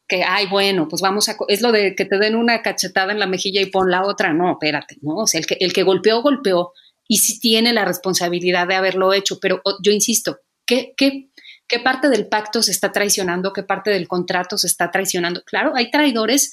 que, 0.09 0.23
ay, 0.23 0.47
bueno, 0.47 0.89
pues 0.89 1.03
vamos 1.03 1.29
a, 1.29 1.37
es 1.49 1.63
lo 1.63 1.73
de 1.73 1.95
que 1.95 2.05
te 2.05 2.19
den 2.19 2.35
una 2.35 2.63
cachetada 2.63 3.13
en 3.13 3.19
la 3.19 3.27
mejilla 3.27 3.61
y 3.61 3.67
pon 3.67 3.91
la 3.91 4.05
otra, 4.05 4.33
no, 4.33 4.53
espérate, 4.53 4.99
¿no? 5.01 5.17
O 5.17 5.27
sea, 5.27 5.41
el 5.41 5.47
que, 5.47 5.57
el 5.61 5.73
que 5.73 5.83
golpeó, 5.83 6.23
golpeó, 6.23 6.73
y 7.07 7.19
sí 7.19 7.39
tiene 7.39 7.73
la 7.73 7.85
responsabilidad 7.85 8.67
de 8.67 8.75
haberlo 8.75 9.13
hecho, 9.13 9.39
pero 9.41 9.63
yo 9.83 9.93
insisto, 9.93 10.41
¿qué, 10.67 10.95
qué, 10.97 11.29
qué 11.69 11.79
parte 11.79 12.09
del 12.09 12.27
pacto 12.27 12.63
se 12.63 12.73
está 12.73 12.93
traicionando? 12.93 13.53
¿Qué 13.53 13.63
parte 13.63 13.91
del 13.91 14.09
contrato 14.09 14.57
se 14.57 14.67
está 14.67 14.91
traicionando? 14.91 15.43
Claro, 15.45 15.75
hay 15.75 15.91
traidores 15.91 16.53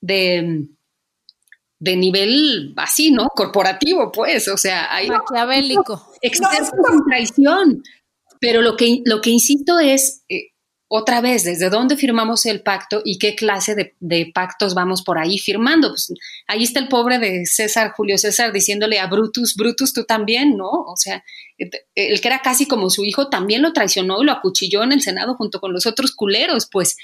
de, 0.00 0.66
de 1.84 1.96
nivel 1.96 2.72
así, 2.76 3.10
¿no? 3.10 3.28
Corporativo, 3.34 4.10
pues, 4.10 4.48
o 4.48 4.56
sea, 4.56 4.92
hay... 4.92 5.08
Maquiavélico. 5.08 6.12
Expertos 6.22 6.70
en 6.90 7.04
traición. 7.06 7.82
Pero 8.40 8.62
lo 8.62 8.76
que, 8.76 9.02
lo 9.04 9.20
que 9.20 9.28
insisto 9.28 9.78
es, 9.78 10.24
eh, 10.30 10.52
otra 10.88 11.20
vez, 11.20 11.44
¿desde 11.44 11.68
dónde 11.68 11.98
firmamos 11.98 12.46
el 12.46 12.62
pacto 12.62 13.02
y 13.04 13.18
qué 13.18 13.34
clase 13.34 13.74
de, 14.00 14.32
pactos 14.34 14.74
vamos 14.74 15.02
por 15.02 15.18
ahí 15.18 15.38
firmando? 15.38 15.88
Pues 15.90 16.10
ahí 16.46 16.62
está 16.62 16.80
el 16.80 16.88
pobre 16.88 17.18
de 17.18 17.44
César, 17.44 17.92
Julio 17.94 18.16
César, 18.16 18.50
diciéndole 18.52 18.98
a 18.98 19.06
Brutus, 19.06 19.54
Brutus, 19.54 19.92
tú 19.92 20.04
también, 20.04 20.56
¿no? 20.56 20.70
O 20.70 20.96
sea, 20.96 21.22
el 21.58 22.20
que 22.20 22.28
era 22.28 22.40
casi 22.40 22.66
como 22.66 22.88
su 22.88 23.04
hijo 23.04 23.28
también 23.28 23.60
lo 23.60 23.74
traicionó 23.74 24.22
y 24.22 24.24
lo 24.24 24.32
acuchilló 24.32 24.82
en 24.82 24.92
el 24.92 25.02
Senado 25.02 25.34
junto 25.34 25.60
con 25.60 25.74
los 25.74 25.84
otros 25.86 26.12
culeros, 26.12 26.66
pues. 26.70 26.96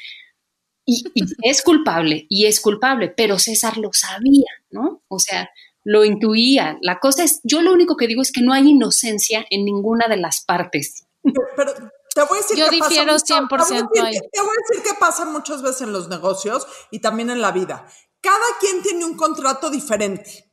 Y, 0.86 1.04
y 1.14 1.24
es 1.42 1.62
culpable, 1.62 2.26
y 2.28 2.46
es 2.46 2.60
culpable, 2.60 3.08
pero 3.16 3.38
César 3.38 3.76
lo 3.76 3.90
sabía, 3.92 4.48
¿no? 4.70 5.02
O 5.08 5.18
sea, 5.18 5.50
lo 5.84 6.04
intuía. 6.04 6.78
La 6.82 6.98
cosa 6.98 7.24
es, 7.24 7.40
yo 7.44 7.62
lo 7.62 7.72
único 7.72 7.96
que 7.96 8.06
digo 8.06 8.22
es 8.22 8.32
que 8.32 8.42
no 8.42 8.52
hay 8.52 8.68
inocencia 8.68 9.46
en 9.50 9.64
ninguna 9.64 10.08
de 10.08 10.16
las 10.16 10.44
partes 10.44 11.06
Pero 11.22 11.72
te 12.14 12.22
voy 12.24 12.38
a 12.38 12.42
decir 12.42 12.56
Yo 12.56 12.68
que 12.70 12.78
pasa 12.78 12.88
difiero 12.90 13.12
mucho- 13.12 13.24
te 13.24 13.32
voy 13.34 13.42
a 13.42 13.58
100% 13.84 13.88
decir 13.90 14.04
ahí. 14.04 14.12
que- 14.14 14.28
Te 14.32 14.40
voy 14.40 14.50
a 14.50 14.68
decir 14.68 14.82
que 14.92 14.98
pasa 14.98 15.24
muchas 15.26 15.62
veces 15.62 15.82
en 15.82 15.92
los 15.92 16.08
negocios 16.08 16.66
y 16.90 16.98
también 17.00 17.30
en 17.30 17.40
la 17.40 17.52
vida. 17.52 17.86
Cada 18.20 18.44
quien 18.60 18.82
tiene 18.82 19.04
un 19.04 19.16
contrato 19.16 19.70
diferente. 19.70 20.49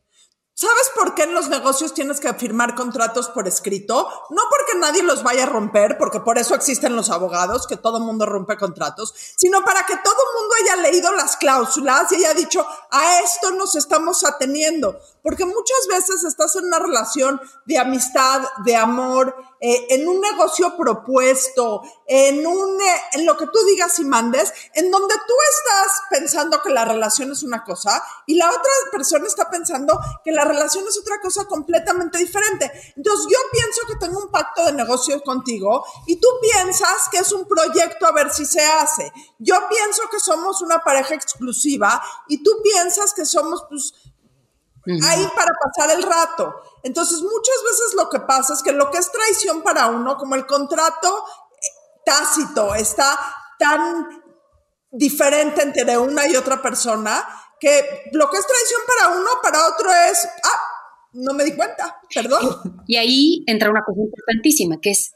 ¿Sabes 0.59 0.89
por 0.95 1.13
qué 1.13 1.21
en 1.21 1.35
los 1.35 1.49
negocios 1.49 1.93
tienes 1.93 2.19
que 2.19 2.33
firmar 2.33 2.73
contratos 2.73 3.29
por 3.29 3.47
escrito? 3.47 4.09
No 4.31 4.41
porque 4.49 4.79
nadie 4.79 5.03
los 5.03 5.21
vaya 5.21 5.43
a 5.43 5.45
romper, 5.45 5.99
porque 5.99 6.19
por 6.19 6.39
eso 6.39 6.55
existen 6.55 6.95
los 6.95 7.11
abogados, 7.11 7.67
que 7.67 7.77
todo 7.77 7.99
mundo 7.99 8.25
rompe 8.25 8.57
contratos, 8.57 9.13
sino 9.35 9.63
para 9.63 9.85
que 9.85 9.95
todo 9.97 10.15
mundo 10.35 10.55
haya 10.59 10.81
leído 10.81 11.11
las 11.11 11.37
cláusulas 11.37 12.11
y 12.11 12.15
haya 12.15 12.33
dicho, 12.33 12.65
a 12.89 13.19
esto 13.19 13.51
nos 13.51 13.75
estamos 13.75 14.25
ateniendo. 14.25 14.99
Porque 15.21 15.45
muchas 15.45 15.87
veces 15.91 16.23
estás 16.23 16.55
en 16.55 16.65
una 16.65 16.79
relación 16.79 17.39
de 17.65 17.77
amistad, 17.77 18.41
de 18.65 18.75
amor, 18.75 19.35
eh, 19.59 19.87
en 19.89 20.07
un 20.07 20.21
negocio 20.21 20.75
propuesto, 20.77 21.81
en, 22.05 22.45
un, 22.45 22.79
eh, 22.79 23.01
en 23.13 23.25
lo 23.25 23.35
que 23.35 23.47
tú 23.47 23.59
digas 23.65 23.97
y 23.99 24.05
mandes, 24.05 24.53
en 24.73 24.91
donde 24.91 25.15
tú 25.27 25.33
estás 25.49 26.03
pensando 26.09 26.61
que 26.61 26.69
la 26.69 26.85
relación 26.85 27.31
es 27.31 27.43
una 27.43 27.63
cosa 27.63 28.03
y 28.27 28.35
la 28.35 28.49
otra 28.49 28.71
persona 28.91 29.25
está 29.25 29.49
pensando 29.49 29.99
que 30.23 30.31
la 30.31 30.45
relación 30.45 30.85
es 30.87 30.99
otra 30.99 31.19
cosa 31.19 31.45
completamente 31.45 32.19
diferente. 32.19 32.71
Entonces 32.95 33.27
yo 33.31 33.37
pienso 33.51 33.81
que 33.87 34.05
tengo 34.05 34.19
un 34.19 34.31
pacto 34.31 34.65
de 34.65 34.73
negocio 34.73 35.21
contigo 35.23 35.85
y 36.05 36.17
tú 36.17 36.27
piensas 36.41 37.09
que 37.11 37.17
es 37.19 37.31
un 37.31 37.47
proyecto 37.47 38.05
a 38.05 38.11
ver 38.11 38.31
si 38.31 38.45
se 38.45 38.63
hace. 38.63 39.11
Yo 39.39 39.55
pienso 39.69 40.03
que 40.11 40.19
somos 40.19 40.61
una 40.61 40.79
pareja 40.83 41.15
exclusiva 41.15 42.01
y 42.27 42.43
tú 42.43 42.51
piensas 42.63 43.13
que 43.13 43.25
somos 43.25 43.65
pues 43.69 43.93
ahí 45.03 45.27
para 45.35 45.51
pasar 45.61 45.97
el 45.97 46.03
rato. 46.03 46.55
Entonces, 46.83 47.21
muchas 47.21 47.63
veces 47.63 47.93
lo 47.95 48.09
que 48.09 48.19
pasa 48.21 48.53
es 48.53 48.63
que 48.63 48.71
lo 48.71 48.89
que 48.91 48.99
es 48.99 49.11
traición 49.11 49.61
para 49.61 49.87
uno, 49.87 50.17
como 50.17 50.35
el 50.35 50.45
contrato 50.45 51.25
eh, 51.51 51.67
tácito, 52.05 52.73
está 52.75 53.17
tan 53.59 54.07
diferente 54.91 55.61
entre 55.61 55.97
una 55.97 56.27
y 56.27 56.35
otra 56.35 56.61
persona, 56.61 57.25
que 57.59 58.09
lo 58.13 58.29
que 58.29 58.37
es 58.37 58.47
traición 58.47 58.81
para 58.87 59.17
uno, 59.17 59.29
para 59.41 59.67
otro 59.67 59.89
es, 59.91 60.27
ah, 60.43 60.61
no 61.13 61.33
me 61.33 61.43
di 61.43 61.55
cuenta, 61.55 61.99
perdón. 62.13 62.83
Y 62.87 62.97
ahí 62.97 63.43
entra 63.47 63.69
una 63.69 63.83
cosa 63.83 63.99
importantísima, 63.99 64.79
que 64.81 64.91
es 64.91 65.11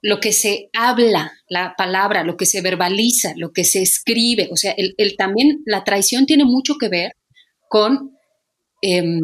lo 0.00 0.20
que 0.20 0.32
se 0.32 0.70
habla, 0.74 1.32
la 1.48 1.74
palabra, 1.76 2.22
lo 2.22 2.36
que 2.36 2.46
se 2.46 2.60
verbaliza, 2.60 3.32
lo 3.36 3.52
que 3.52 3.64
se 3.64 3.82
escribe. 3.82 4.48
O 4.52 4.56
sea, 4.56 4.72
el, 4.76 4.94
el 4.96 5.16
también 5.16 5.62
la 5.66 5.84
traición 5.84 6.24
tiene 6.24 6.44
mucho 6.44 6.74
que 6.78 6.88
ver 6.88 7.12
con, 7.68 8.17
em, 8.82 9.20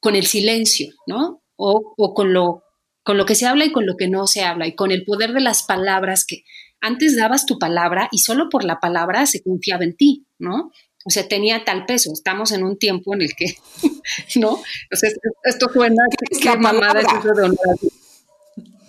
con 0.00 0.16
el 0.16 0.26
silencio, 0.26 0.88
¿no? 1.06 1.42
O, 1.56 1.94
o 1.96 2.14
con, 2.14 2.32
lo, 2.32 2.62
con 3.02 3.16
lo 3.16 3.24
que 3.26 3.34
se 3.34 3.46
habla 3.46 3.64
y 3.64 3.72
con 3.72 3.86
lo 3.86 3.96
que 3.96 4.08
no 4.08 4.26
se 4.26 4.42
habla, 4.44 4.66
y 4.66 4.74
con 4.74 4.90
el 4.92 5.04
poder 5.04 5.32
de 5.32 5.40
las 5.40 5.62
palabras 5.62 6.24
que 6.26 6.42
antes 6.80 7.16
dabas 7.16 7.46
tu 7.46 7.58
palabra 7.58 8.08
y 8.12 8.18
solo 8.18 8.48
por 8.50 8.62
la 8.64 8.78
palabra 8.80 9.26
se 9.26 9.42
confiaba 9.42 9.84
en 9.84 9.96
ti, 9.96 10.26
¿no? 10.38 10.70
O 11.04 11.10
sea, 11.10 11.26
tenía 11.28 11.64
tal 11.64 11.86
peso. 11.86 12.10
Estamos 12.12 12.50
en 12.52 12.64
un 12.64 12.78
tiempo 12.78 13.14
en 13.14 13.22
el 13.22 13.30
que, 13.34 13.46
¿no? 14.40 14.50
O 14.52 14.62
sea, 14.96 15.08
esto- 15.44 15.68
suena 15.72 16.02
Es 16.30 16.38
que 16.38 16.56
mamada 16.56 17.00
es 17.00 17.06
palabra. 17.06 17.32
eso 17.32 17.56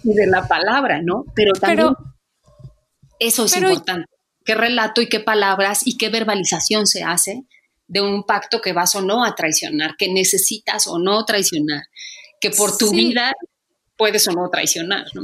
de 0.04 0.14
de 0.16 0.28
la 0.28 0.48
palabra, 0.48 1.02
¿no? 1.02 1.26
Pero 1.36 1.54
también 1.54 1.78
Pero- 1.90 1.98
eso 3.20 3.46
es 3.46 3.54
pero- 3.54 3.70
importante. 3.70 4.10
Qué 4.46 4.56
relato 4.56 5.02
y 5.02 5.10
qué 5.10 5.20
palabras 5.20 5.82
y 5.86 5.98
qué 5.98 6.08
verbalización 6.10 6.88
se 6.88 7.04
hace 7.04 7.44
de 7.88 8.02
un 8.02 8.24
pacto 8.24 8.62
que 8.62 8.74
vas 8.74 8.96
o 8.96 9.02
no 9.02 9.24
a 9.24 9.36
traicionar, 9.36 9.96
que 9.98 10.12
necesitas 10.12 10.88
o 10.88 11.00
no 11.00 11.24
traicionar, 11.26 11.84
que 12.42 12.52
por 12.52 12.78
tu 12.78 12.90
Sí. 12.90 12.96
vida 12.96 13.34
puedes 13.96 14.28
o 14.28 14.32
no 14.32 14.50
traicionar, 14.50 15.06
¿no? 15.14 15.24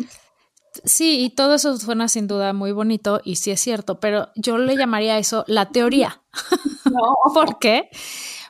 Sí, 0.85 1.19
y 1.23 1.29
todo 1.29 1.55
eso 1.55 1.77
suena 1.77 2.07
sin 2.07 2.27
duda 2.27 2.51
muy 2.53 2.71
bonito 2.71 3.21
y 3.23 3.35
sí 3.35 3.51
es 3.51 3.59
cierto, 3.59 3.99
pero 3.99 4.29
yo 4.35 4.57
le 4.57 4.75
llamaría 4.75 5.15
a 5.15 5.19
eso 5.19 5.43
la 5.47 5.69
teoría. 5.69 6.23
¿Por 7.33 7.59
qué? 7.59 7.89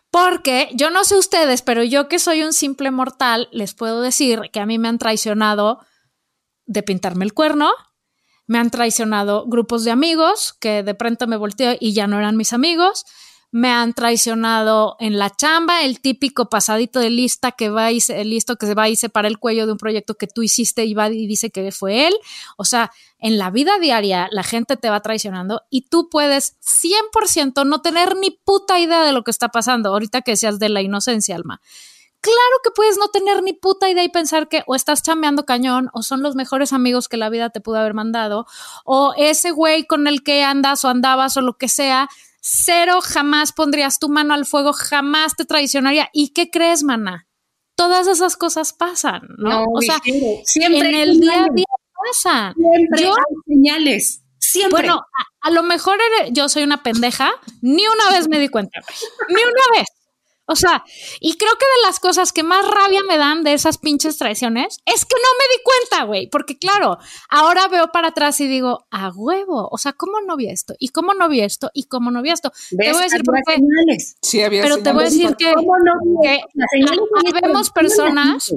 Porque 0.09 0.69
yo 0.73 0.89
no 0.89 1.03
sé 1.03 1.17
ustedes, 1.17 1.61
pero 1.63 1.83
yo 1.83 2.07
que 2.07 2.19
soy 2.19 2.43
un 2.43 2.53
simple 2.53 2.91
mortal, 2.91 3.49
les 3.51 3.73
puedo 3.73 4.01
decir 4.01 4.39
que 4.53 4.59
a 4.59 4.65
mí 4.65 4.77
me 4.77 4.87
han 4.87 4.99
traicionado 4.99 5.79
de 6.65 6.83
pintarme 6.83 7.25
el 7.25 7.33
cuerno, 7.33 7.71
me 8.45 8.59
han 8.59 8.69
traicionado 8.69 9.45
grupos 9.47 9.83
de 9.83 9.91
amigos 9.91 10.53
que 10.59 10.83
de 10.83 10.93
pronto 10.95 11.27
me 11.27 11.35
volteo 11.35 11.75
y 11.79 11.93
ya 11.93 12.07
no 12.07 12.19
eran 12.19 12.37
mis 12.37 12.53
amigos, 12.53 13.05
me 13.53 13.69
han 13.69 13.93
traicionado 13.93 14.95
en 14.99 15.19
la 15.19 15.29
chamba, 15.29 15.83
el 15.83 16.01
típico 16.01 16.49
pasadito 16.49 16.99
de 16.99 17.11
lista 17.11 17.51
que 17.51 17.69
va 17.69 17.91
y 17.91 17.99
listo 18.25 18.55
que 18.55 18.65
se 18.65 18.73
va 18.73 18.89
y 18.89 18.95
se 18.95 19.09
para 19.09 19.27
el 19.27 19.37
cuello 19.37 19.67
de 19.67 19.73
un 19.73 19.77
proyecto 19.77 20.15
que 20.15 20.25
tú 20.25 20.41
hiciste 20.41 20.85
y 20.85 20.95
va 20.95 21.07
y 21.09 21.27
dice 21.27 21.51
que 21.51 21.71
fue 21.71 22.07
él. 22.07 22.15
O 22.57 22.65
sea, 22.65 22.91
en 23.19 23.37
la 23.37 23.51
vida 23.51 23.77
diaria 23.77 24.27
la 24.31 24.41
gente 24.41 24.75
te 24.75 24.89
va 24.89 25.01
traicionando 25.01 25.61
y 25.69 25.83
tú 25.83 26.09
puedes 26.09 26.55
100% 26.61 27.63
no 27.67 27.83
tener 27.83 28.15
ni 28.17 28.31
puta 28.31 28.79
idea 28.79 29.03
de 29.03 29.11
lo 29.11 29.23
que 29.23 29.29
está 29.29 29.49
pasando. 29.49 29.89
Ahorita 29.89 30.23
que 30.23 30.31
decías 30.31 30.57
de 30.57 30.69
la 30.69 30.81
inocencia, 30.81 31.35
Alma. 31.35 31.61
Claro 32.21 32.57
que 32.63 32.71
puedes 32.71 32.97
no 32.97 33.09
tener 33.09 33.43
ni 33.43 33.53
puta 33.53 33.87
idea 33.87 34.03
y 34.03 34.09
pensar 34.09 34.49
que 34.49 34.63
o 34.65 34.73
estás 34.73 35.03
chambeando 35.03 35.45
cañón 35.45 35.91
o 35.93 36.01
son 36.01 36.23
los 36.23 36.33
mejores 36.33 36.73
amigos 36.73 37.07
que 37.07 37.17
la 37.17 37.29
vida 37.29 37.51
te 37.51 37.61
pudo 37.61 37.77
haber 37.77 37.93
mandado 37.93 38.47
o 38.83 39.13
ese 39.15 39.51
güey 39.51 39.85
con 39.85 40.07
el 40.07 40.23
que 40.23 40.41
andas 40.41 40.83
o 40.85 40.89
andabas 40.89 41.37
o 41.37 41.41
lo 41.41 41.57
que 41.57 41.67
sea, 41.67 42.09
cero 42.45 42.99
jamás 43.01 43.53
pondrías 43.53 43.99
tu 43.99 44.09
mano 44.09 44.33
al 44.33 44.45
fuego, 44.45 44.73
jamás 44.73 45.35
te 45.37 45.45
traicionaría. 45.45 46.09
¿Y 46.11 46.33
qué 46.33 46.49
crees, 46.51 46.83
mana? 46.83 47.27
Todas 47.75 48.05
esas 48.07 48.35
cosas 48.35 48.73
pasan, 48.73 49.21
¿no? 49.37 49.63
o 49.73 49.81
sea, 49.81 49.99
siempre 50.45 50.89
en 50.89 50.95
el 50.95 51.19
día 51.19 51.45
a 51.45 51.47
día 51.53 51.65
pasan. 52.05 52.53
Siempre 52.53 53.01
Yo- 53.03 53.15
hay 53.15 53.35
señales. 53.55 54.19
Siempre. 54.37 54.81
Bueno, 54.89 54.95
a, 54.99 55.47
a 55.47 55.51
lo 55.51 55.63
mejor 55.63 55.97
eres- 56.19 56.33
yo 56.33 56.49
soy 56.49 56.63
una 56.63 56.83
pendeja, 56.83 57.31
ni 57.61 57.87
una 57.87 58.11
vez 58.11 58.27
me 58.27 58.39
di 58.39 58.49
cuenta, 58.49 58.81
ni 59.29 59.35
una 59.41 59.79
vez. 59.79 59.87
O 60.45 60.55
sea, 60.57 60.83
y 61.21 61.37
creo 61.37 61.53
que 61.53 61.65
de 61.65 61.87
las 61.87 62.01
cosas 62.01 62.33
que 62.33 62.43
más 62.43 62.67
rabia 62.67 62.99
me 63.07 63.17
dan 63.17 63.43
de 63.43 63.53
esas 63.53 63.77
pinches 63.77 64.17
traiciones 64.17 64.79
es 64.85 65.05
que 65.05 65.15
no 65.15 65.29
me 65.39 65.55
di 65.55 65.63
cuenta, 65.63 66.03
güey, 66.03 66.29
porque 66.29 66.57
claro, 66.57 66.97
ahora 67.29 67.69
veo 67.69 67.87
para 67.93 68.09
atrás 68.09 68.41
y 68.41 68.47
digo, 68.47 68.85
a 68.91 69.09
huevo, 69.09 69.69
o 69.71 69.77
sea, 69.77 69.93
¿cómo 69.93 70.19
no 70.19 70.35
vi 70.35 70.49
esto? 70.49 70.73
¿Y 70.79 70.89
cómo 70.89 71.13
no 71.13 71.29
vi 71.29 71.41
esto? 71.41 71.71
¿Y 71.73 71.85
cómo 71.85 72.11
no 72.11 72.21
vi 72.21 72.31
esto? 72.31 72.51
Te 72.69 72.75
¿Ves? 72.77 72.91
voy 72.91 73.01
a 73.01 73.03
decir 73.03 73.23
por 73.23 73.35
qué. 73.45 73.57
Sí, 74.21 74.41
había 74.41 74.63
Pero 74.63 74.83
te 74.83 74.91
voy 74.91 75.03
a 75.03 75.05
decir 75.05 75.35
que, 75.37 75.53
¿Cómo 75.53 75.77
no? 75.77 76.21
que 76.21 76.41
habemos 77.37 77.69
personas 77.69 78.53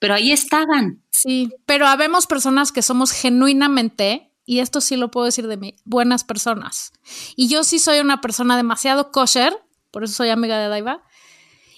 Pero 0.00 0.14
ahí 0.14 0.32
estaban. 0.32 1.04
Sí, 1.10 1.50
pero 1.66 1.86
habemos 1.86 2.26
personas 2.26 2.72
que 2.72 2.82
somos 2.82 3.12
genuinamente, 3.12 4.32
y 4.44 4.58
esto 4.58 4.80
sí 4.80 4.96
lo 4.96 5.10
puedo 5.10 5.26
decir 5.26 5.46
de 5.46 5.56
mí, 5.56 5.76
buenas 5.84 6.24
personas. 6.24 6.92
Y 7.36 7.48
yo 7.48 7.62
sí 7.62 7.78
soy 7.78 8.00
una 8.00 8.20
persona 8.20 8.56
demasiado 8.56 9.12
kosher, 9.12 9.56
por 9.90 10.04
eso 10.04 10.14
soy 10.14 10.30
amiga 10.30 10.58
de 10.58 10.68
Daiva. 10.68 11.02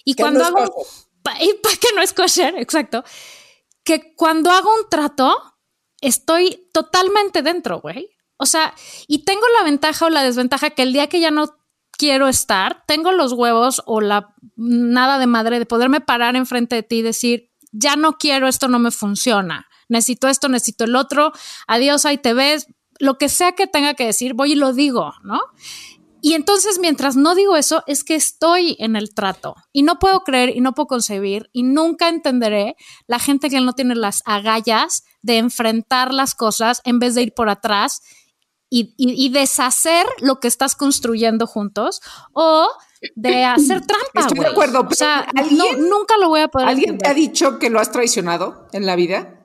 Y 0.05 0.15
cuando 0.15 0.39
no 0.39 0.45
hago... 0.47 0.71
kosher. 0.73 0.91
pa- 1.21 1.41
y 1.43 1.53
pa- 1.61 1.69
que 1.79 1.87
no 1.95 2.01
es 2.01 2.13
kosher, 2.13 2.55
exacto. 2.57 3.03
Que 3.83 4.15
cuando 4.15 4.49
hago 4.51 4.69
un 4.75 4.89
trato, 4.89 5.35
estoy 6.01 6.67
totalmente 6.73 7.41
dentro, 7.41 7.79
güey. 7.81 8.09
O 8.37 8.45
sea, 8.45 8.73
y 9.07 9.23
tengo 9.23 9.43
la 9.59 9.63
ventaja 9.63 10.05
o 10.05 10.09
la 10.09 10.23
desventaja 10.23 10.71
que 10.71 10.81
el 10.81 10.93
día 10.93 11.07
que 11.07 11.19
ya 11.19 11.29
no 11.31 11.57
quiero 11.97 12.27
estar, 12.27 12.83
tengo 12.87 13.11
los 13.11 13.33
huevos 13.33 13.83
o 13.85 14.01
la 14.01 14.33
nada 14.55 15.19
de 15.19 15.27
madre 15.27 15.59
de 15.59 15.67
poderme 15.67 16.01
parar 16.01 16.35
enfrente 16.35 16.75
de 16.75 16.83
ti 16.83 16.97
y 16.97 17.01
decir, 17.03 17.51
ya 17.71 17.95
no 17.95 18.17
quiero, 18.17 18.47
esto 18.47 18.67
no 18.67 18.79
me 18.79 18.89
funciona, 18.89 19.67
necesito 19.87 20.27
esto, 20.27 20.49
necesito 20.49 20.85
el 20.85 20.95
otro, 20.95 21.31
adiós, 21.67 22.05
ahí 22.05 22.17
te 22.17 22.33
ves, 22.33 22.65
lo 22.97 23.19
que 23.19 23.29
sea 23.29 23.51
que 23.51 23.67
tenga 23.67 23.93
que 23.93 24.05
decir, 24.07 24.33
voy 24.33 24.53
y 24.53 24.55
lo 24.55 24.73
digo, 24.73 25.13
¿no? 25.23 25.39
Y 26.21 26.33
entonces, 26.35 26.77
mientras 26.79 27.15
no 27.15 27.33
digo 27.35 27.55
eso, 27.55 27.83
es 27.87 28.03
que 28.03 28.15
estoy 28.15 28.75
en 28.79 28.95
el 28.95 29.13
trato 29.13 29.55
y 29.73 29.81
no 29.83 29.97
puedo 29.99 30.21
creer 30.21 30.55
y 30.55 30.61
no 30.61 30.73
puedo 30.73 30.87
concebir 30.87 31.49
y 31.51 31.63
nunca 31.63 32.09
entenderé 32.09 32.75
la 33.07 33.17
gente 33.19 33.49
que 33.49 33.59
no 33.59 33.73
tiene 33.73 33.95
las 33.95 34.21
agallas 34.25 35.03
de 35.23 35.37
enfrentar 35.39 36.13
las 36.13 36.35
cosas 36.35 36.81
en 36.85 36.99
vez 36.99 37.15
de 37.15 37.23
ir 37.23 37.33
por 37.33 37.49
atrás 37.49 38.01
y, 38.69 38.93
y- 38.97 39.25
y 39.25 39.29
deshacer 39.29 40.05
lo 40.21 40.39
que 40.39 40.47
estás 40.47 40.75
construyendo 40.75 41.45
juntos 41.47 42.01
o 42.33 42.67
de 43.15 43.43
hacer 43.43 43.81
trampa. 43.87 44.19
Estoy 44.21 44.39
de 44.39 44.47
acuerdo, 44.47 44.79
O 44.81 44.83
pero 44.83 44.95
sea, 44.95 45.19
¿alguien- 45.35 45.57
no- 45.89 45.97
nunca 45.97 46.17
lo 46.17 46.29
voy 46.29 46.41
a 46.41 46.47
poder 46.47 46.67
¿Alguien 46.69 46.97
te 46.97 47.09
ha 47.09 47.13
dicho 47.13 47.57
que 47.59 47.69
lo 47.69 47.79
has 47.79 47.91
traicionado 47.91 48.67
en 48.73 48.85
la 48.85 48.95
vida? 48.95 49.40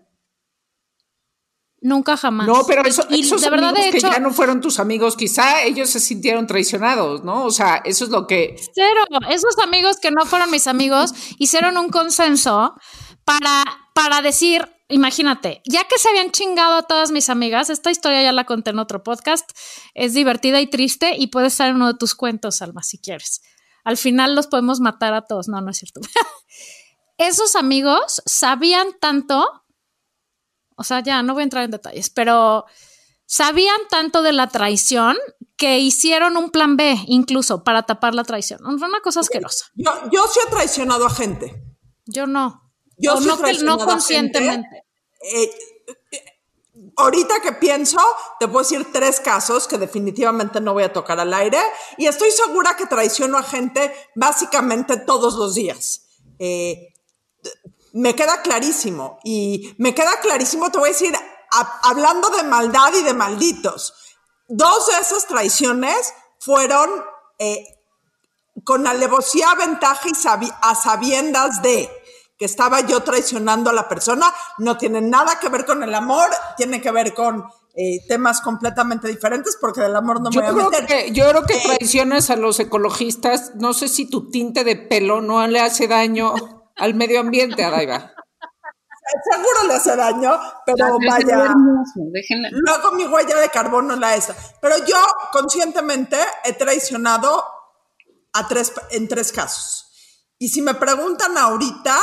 Nunca 1.86 2.16
jamás. 2.16 2.48
No, 2.48 2.64
pero 2.66 2.82
eso, 2.84 3.06
Y 3.10 3.20
esos 3.20 3.40
de 3.40 3.48
verdad, 3.48 3.68
amigos 3.68 3.92
de 3.92 3.98
hecho, 3.98 4.08
que 4.08 4.14
ya 4.14 4.18
no 4.18 4.32
fueron 4.32 4.60
tus 4.60 4.80
amigos, 4.80 5.16
quizá 5.16 5.62
ellos 5.62 5.88
se 5.88 6.00
sintieron 6.00 6.48
traicionados, 6.48 7.22
¿no? 7.22 7.44
O 7.44 7.52
sea, 7.52 7.76
eso 7.84 8.02
es 8.02 8.10
lo 8.10 8.26
que... 8.26 8.56
Cero. 8.74 9.04
Esos 9.30 9.56
amigos 9.62 9.98
que 9.98 10.10
no 10.10 10.26
fueron 10.26 10.50
mis 10.50 10.66
amigos 10.66 11.14
hicieron 11.38 11.78
un 11.78 11.90
consenso 11.90 12.74
para, 13.24 13.62
para 13.94 14.20
decir, 14.20 14.68
imagínate, 14.88 15.62
ya 15.64 15.84
que 15.84 15.96
se 16.00 16.08
habían 16.08 16.32
chingado 16.32 16.74
a 16.74 16.82
todas 16.82 17.12
mis 17.12 17.30
amigas, 17.30 17.70
esta 17.70 17.92
historia 17.92 18.20
ya 18.20 18.32
la 18.32 18.46
conté 18.46 18.70
en 18.70 18.80
otro 18.80 19.04
podcast, 19.04 19.48
es 19.94 20.12
divertida 20.12 20.60
y 20.60 20.66
triste 20.66 21.14
y 21.16 21.28
puede 21.28 21.46
estar 21.46 21.68
en 21.70 21.76
uno 21.76 21.86
de 21.86 21.98
tus 21.98 22.16
cuentos, 22.16 22.62
Alma, 22.62 22.82
si 22.82 22.98
quieres. 22.98 23.42
Al 23.84 23.96
final 23.96 24.34
los 24.34 24.48
podemos 24.48 24.80
matar 24.80 25.14
a 25.14 25.22
todos. 25.22 25.46
No, 25.46 25.60
no 25.60 25.70
es 25.70 25.78
cierto. 25.78 26.00
Esos 27.16 27.54
amigos 27.54 28.22
sabían 28.26 28.88
tanto 29.00 29.46
O 30.76 30.84
sea, 30.84 31.00
ya 31.00 31.22
no 31.22 31.34
voy 31.34 31.42
a 31.42 31.44
entrar 31.44 31.64
en 31.64 31.70
detalles, 31.70 32.10
pero 32.10 32.64
sabían 33.26 33.80
tanto 33.90 34.22
de 34.22 34.32
la 34.32 34.48
traición 34.48 35.16
que 35.56 35.78
hicieron 35.78 36.36
un 36.36 36.50
plan 36.50 36.76
B 36.76 36.96
incluso 37.06 37.64
para 37.64 37.82
tapar 37.84 38.14
la 38.14 38.24
traición. 38.24 38.64
Una 38.64 39.00
cosa 39.02 39.20
asquerosa. 39.20 39.66
Yo, 39.74 39.90
yo 40.12 40.26
sí 40.28 40.38
he 40.46 40.50
traicionado 40.50 41.06
a 41.06 41.10
gente. 41.10 41.62
Yo 42.04 42.26
no. 42.26 42.62
Yo 42.98 43.14
O 43.14 43.18
sí 43.18 43.24
he 43.24 43.28
no, 43.28 43.36
traicionado 43.38 43.76
no 43.78 43.82
a 43.82 43.86
gente. 43.86 43.92
conscientemente. 43.94 44.82
Eh, 45.22 45.50
eh, 46.12 46.24
ahorita 46.96 47.40
que 47.40 47.52
pienso, 47.52 47.98
te 48.38 48.46
puedo 48.48 48.60
decir 48.60 48.86
tres 48.92 49.18
casos 49.20 49.66
que 49.66 49.78
definitivamente 49.78 50.60
no 50.60 50.74
voy 50.74 50.84
a 50.84 50.92
tocar 50.92 51.18
al 51.18 51.32
aire 51.32 51.58
y 51.96 52.06
estoy 52.06 52.30
segura 52.30 52.76
que 52.76 52.86
traiciono 52.86 53.38
a 53.38 53.42
gente 53.42 53.92
básicamente 54.14 54.98
todos 54.98 55.34
los 55.34 55.54
días. 55.54 56.02
Eh, 56.38 56.92
me 57.96 58.14
queda 58.14 58.42
clarísimo 58.42 59.18
y 59.24 59.74
me 59.78 59.94
queda 59.94 60.20
clarísimo, 60.20 60.70
te 60.70 60.78
voy 60.78 60.90
a 60.90 60.92
decir, 60.92 61.14
a- 61.16 61.80
hablando 61.84 62.28
de 62.30 62.42
maldad 62.44 62.92
y 62.94 63.02
de 63.02 63.14
malditos, 63.14 63.94
dos 64.48 64.86
de 64.88 64.98
esas 65.00 65.26
traiciones 65.26 66.12
fueron 66.38 66.88
eh, 67.38 67.64
con 68.64 68.86
alevosía, 68.86 69.54
ventaja 69.54 70.08
y 70.08 70.14
sabi- 70.14 70.52
a 70.62 70.74
sabiendas 70.74 71.62
de 71.62 71.90
que 72.38 72.44
estaba 72.44 72.80
yo 72.80 73.02
traicionando 73.02 73.70
a 73.70 73.72
la 73.72 73.88
persona, 73.88 74.32
no 74.58 74.76
tiene 74.76 75.00
nada 75.00 75.38
que 75.40 75.48
ver 75.48 75.64
con 75.64 75.82
el 75.82 75.94
amor, 75.94 76.28
tiene 76.56 76.82
que 76.82 76.90
ver 76.90 77.14
con 77.14 77.44
eh, 77.78 78.00
temas 78.08 78.40
completamente 78.40 79.08
diferentes, 79.08 79.56
porque 79.60 79.80
del 79.82 79.94
amor 79.96 80.20
no 80.22 80.30
me 80.30 80.36
Yo 80.36 80.40
voy 80.42 80.50
a 80.50 80.54
creo, 80.54 80.70
meter. 80.70 80.86
que, 80.86 81.12
yo 81.12 81.28
creo 81.28 81.42
que 81.44 81.54
Eh, 81.54 81.62
traicionas 81.64 82.30
a 82.30 82.36
los 82.36 82.58
ecologistas. 82.58 83.52
No 83.56 83.74
sé 83.74 83.88
si 83.88 84.06
tu 84.08 84.30
tinte 84.30 84.64
de 84.64 84.76
pelo 84.76 85.20
no 85.20 85.46
le 85.46 85.60
hace 85.60 85.86
daño 85.86 86.34
al 86.76 86.94
medio 86.94 87.20
ambiente, 87.20 87.64
Adaiva. 87.64 88.12
Seguro 89.30 89.68
le 89.68 89.74
hace 89.74 89.94
daño, 89.94 90.38
pero 90.64 90.98
es 90.98 91.06
vaya. 91.08 91.44
hermoso. 91.44 92.00
Luego 92.50 92.92
mi 92.92 93.06
huella 93.06 93.36
de 93.36 93.48
carbono 93.50 93.94
la 93.96 94.16
esa. 94.16 94.34
Pero 94.60 94.78
yo 94.84 94.96
conscientemente 95.32 96.16
he 96.44 96.54
traicionado 96.54 97.44
a 98.32 98.48
tres, 98.48 98.72
en 98.90 99.06
tres 99.06 99.32
casos. 99.32 99.86
Y 100.38 100.48
si 100.48 100.60
me 100.60 100.74
preguntan 100.74 101.38
ahorita, 101.38 101.96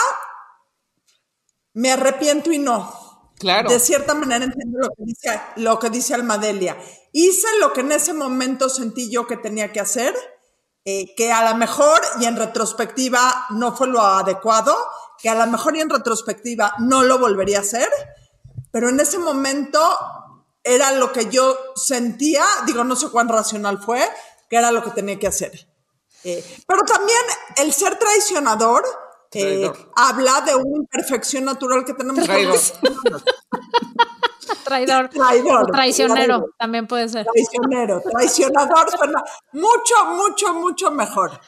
me 1.73 1.91
arrepiento 1.91 2.51
y 2.51 2.59
no. 2.59 3.33
Claro. 3.37 3.69
De 3.69 3.79
cierta 3.79 4.13
manera 4.13 4.45
entiendo 4.45 4.79
lo 4.79 4.89
que 4.89 5.03
dice, 5.05 5.41
lo 5.57 5.79
que 5.79 5.89
dice 5.89 6.13
Almadelia. 6.13 6.77
Hice 7.11 7.47
lo 7.59 7.73
que 7.73 7.81
en 7.81 7.91
ese 7.91 8.13
momento 8.13 8.69
sentí 8.69 9.11
yo 9.11 9.27
que 9.27 9.35
tenía 9.35 9.73
que 9.73 9.81
hacer, 9.81 10.15
eh, 10.85 11.15
que 11.15 11.31
a 11.31 11.49
lo 11.49 11.57
mejor 11.57 12.01
y 12.19 12.25
en 12.25 12.35
retrospectiva 12.35 13.45
no 13.51 13.75
fue 13.75 13.87
lo 13.87 14.01
adecuado, 14.01 14.75
que 15.17 15.29
a 15.29 15.35
lo 15.35 15.47
mejor 15.49 15.77
y 15.77 15.81
en 15.81 15.89
retrospectiva 15.89 16.75
no 16.79 17.03
lo 17.03 17.19
volvería 17.19 17.59
a 17.59 17.61
hacer, 17.61 17.89
pero 18.71 18.89
en 18.89 18.99
ese 18.99 19.17
momento 19.17 19.79
era 20.63 20.91
lo 20.93 21.11
que 21.11 21.29
yo 21.29 21.57
sentía, 21.75 22.43
digo, 22.65 22.83
no 22.83 22.95
sé 22.95 23.09
cuán 23.09 23.29
racional 23.29 23.81
fue, 23.81 24.01
que 24.49 24.57
era 24.57 24.71
lo 24.71 24.83
que 24.83 24.91
tenía 24.91 25.19
que 25.19 25.27
hacer. 25.27 25.67
Eh, 26.23 26.43
pero 26.67 26.81
también 26.83 27.19
el 27.57 27.73
ser 27.73 27.97
traicionador 27.99 28.83
eh, 29.33 29.71
habla 29.95 30.41
de 30.41 30.55
una 30.55 30.77
imperfección 30.77 31.45
natural 31.45 31.83
que 31.85 31.93
tenemos 31.93 32.27
Traidor. 35.11 35.63
O 35.63 35.65
traicionero 35.71 36.25
Traidor. 36.25 36.55
también 36.57 36.87
puede 36.87 37.09
ser. 37.09 37.25
Traicionero, 37.25 38.01
traicionador 38.01 38.89
suena 38.97 39.23
mucho, 39.51 39.95
mucho, 40.15 40.53
mucho 40.53 40.91
mejor. 40.91 41.39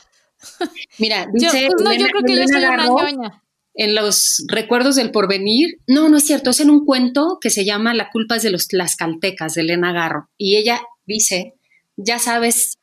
Mira, 0.99 1.25
Yo, 1.33 1.51
dice 1.51 1.67
pues 1.71 1.83
no, 1.83 1.93
yo 1.93 2.05
creo 2.07 2.21
que 2.23 2.35
yo 2.35 2.47
soy 2.47 2.63
una 2.63 2.85
ñoña. 2.87 3.43
en 3.73 3.95
los 3.95 4.45
recuerdos 4.47 4.95
del 4.95 5.11
porvenir. 5.11 5.77
No, 5.87 6.09
no 6.09 6.17
es 6.17 6.25
cierto, 6.25 6.51
es 6.51 6.59
en 6.59 6.69
un 6.69 6.85
cuento 6.85 7.37
que 7.41 7.49
se 7.49 7.65
llama 7.65 7.93
La 7.93 8.09
culpa 8.11 8.35
es 8.35 8.43
de 8.43 8.51
los 8.51 8.67
tlaxcaltecas, 8.67 9.55
de 9.55 9.61
Elena 9.61 9.91
Garro. 9.91 10.29
Y 10.37 10.57
ella 10.57 10.81
dice, 11.05 11.55
ya 11.97 12.19
sabes 12.19 12.77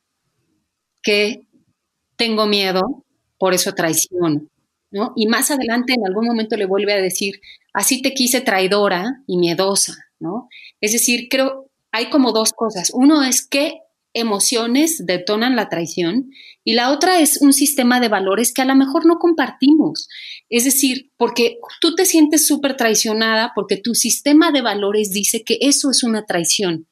que 1.03 1.47
tengo 2.17 2.47
miedo, 2.47 3.05
por 3.39 3.55
eso 3.55 3.73
traiciono. 3.75 4.43
¿no? 4.91 5.13
Y 5.17 5.27
más 5.27 5.51
adelante 5.51 5.95
en 5.95 6.07
algún 6.07 6.27
momento 6.27 6.57
le 6.57 6.67
vuelve 6.67 6.93
a 6.93 6.99
decir, 6.99 7.41
así 7.73 8.03
te 8.03 8.13
quise 8.13 8.41
traidora 8.43 9.23
y 9.27 9.39
miedosa, 9.39 9.95
¿no? 10.23 10.49
Es 10.81 10.93
decir, 10.93 11.29
creo, 11.31 11.71
hay 11.91 12.09
como 12.09 12.33
dos 12.33 12.53
cosas. 12.53 12.91
Uno 12.95 13.23
es 13.23 13.47
qué 13.47 13.81
emociones 14.15 15.05
detonan 15.07 15.57
la 15.57 15.69
traición 15.69 16.31
y 16.65 16.75
la 16.75 16.91
otra 16.93 17.21
es 17.21 17.41
un 17.41 17.53
sistema 17.53 17.99
de 17.99 18.09
valores 18.09 18.53
que 18.53 18.63
a 18.63 18.67
lo 18.67 18.75
mejor 18.75 19.07
no 19.07 19.19
compartimos. 19.19 20.09
Es 20.49 20.65
decir, 20.65 21.11
porque 21.17 21.59
tú 21.81 21.95
te 21.95 22.05
sientes 22.05 22.47
súper 22.47 22.77
traicionada 22.77 23.53
porque 23.55 23.79
tu 23.79 23.95
sistema 23.95 24.53
de 24.53 24.61
valores 24.63 25.11
dice 25.13 25.45
que 25.45 25.59
eso 25.61 25.91
es 25.91 26.03
una 26.03 26.25
traición. 26.25 26.87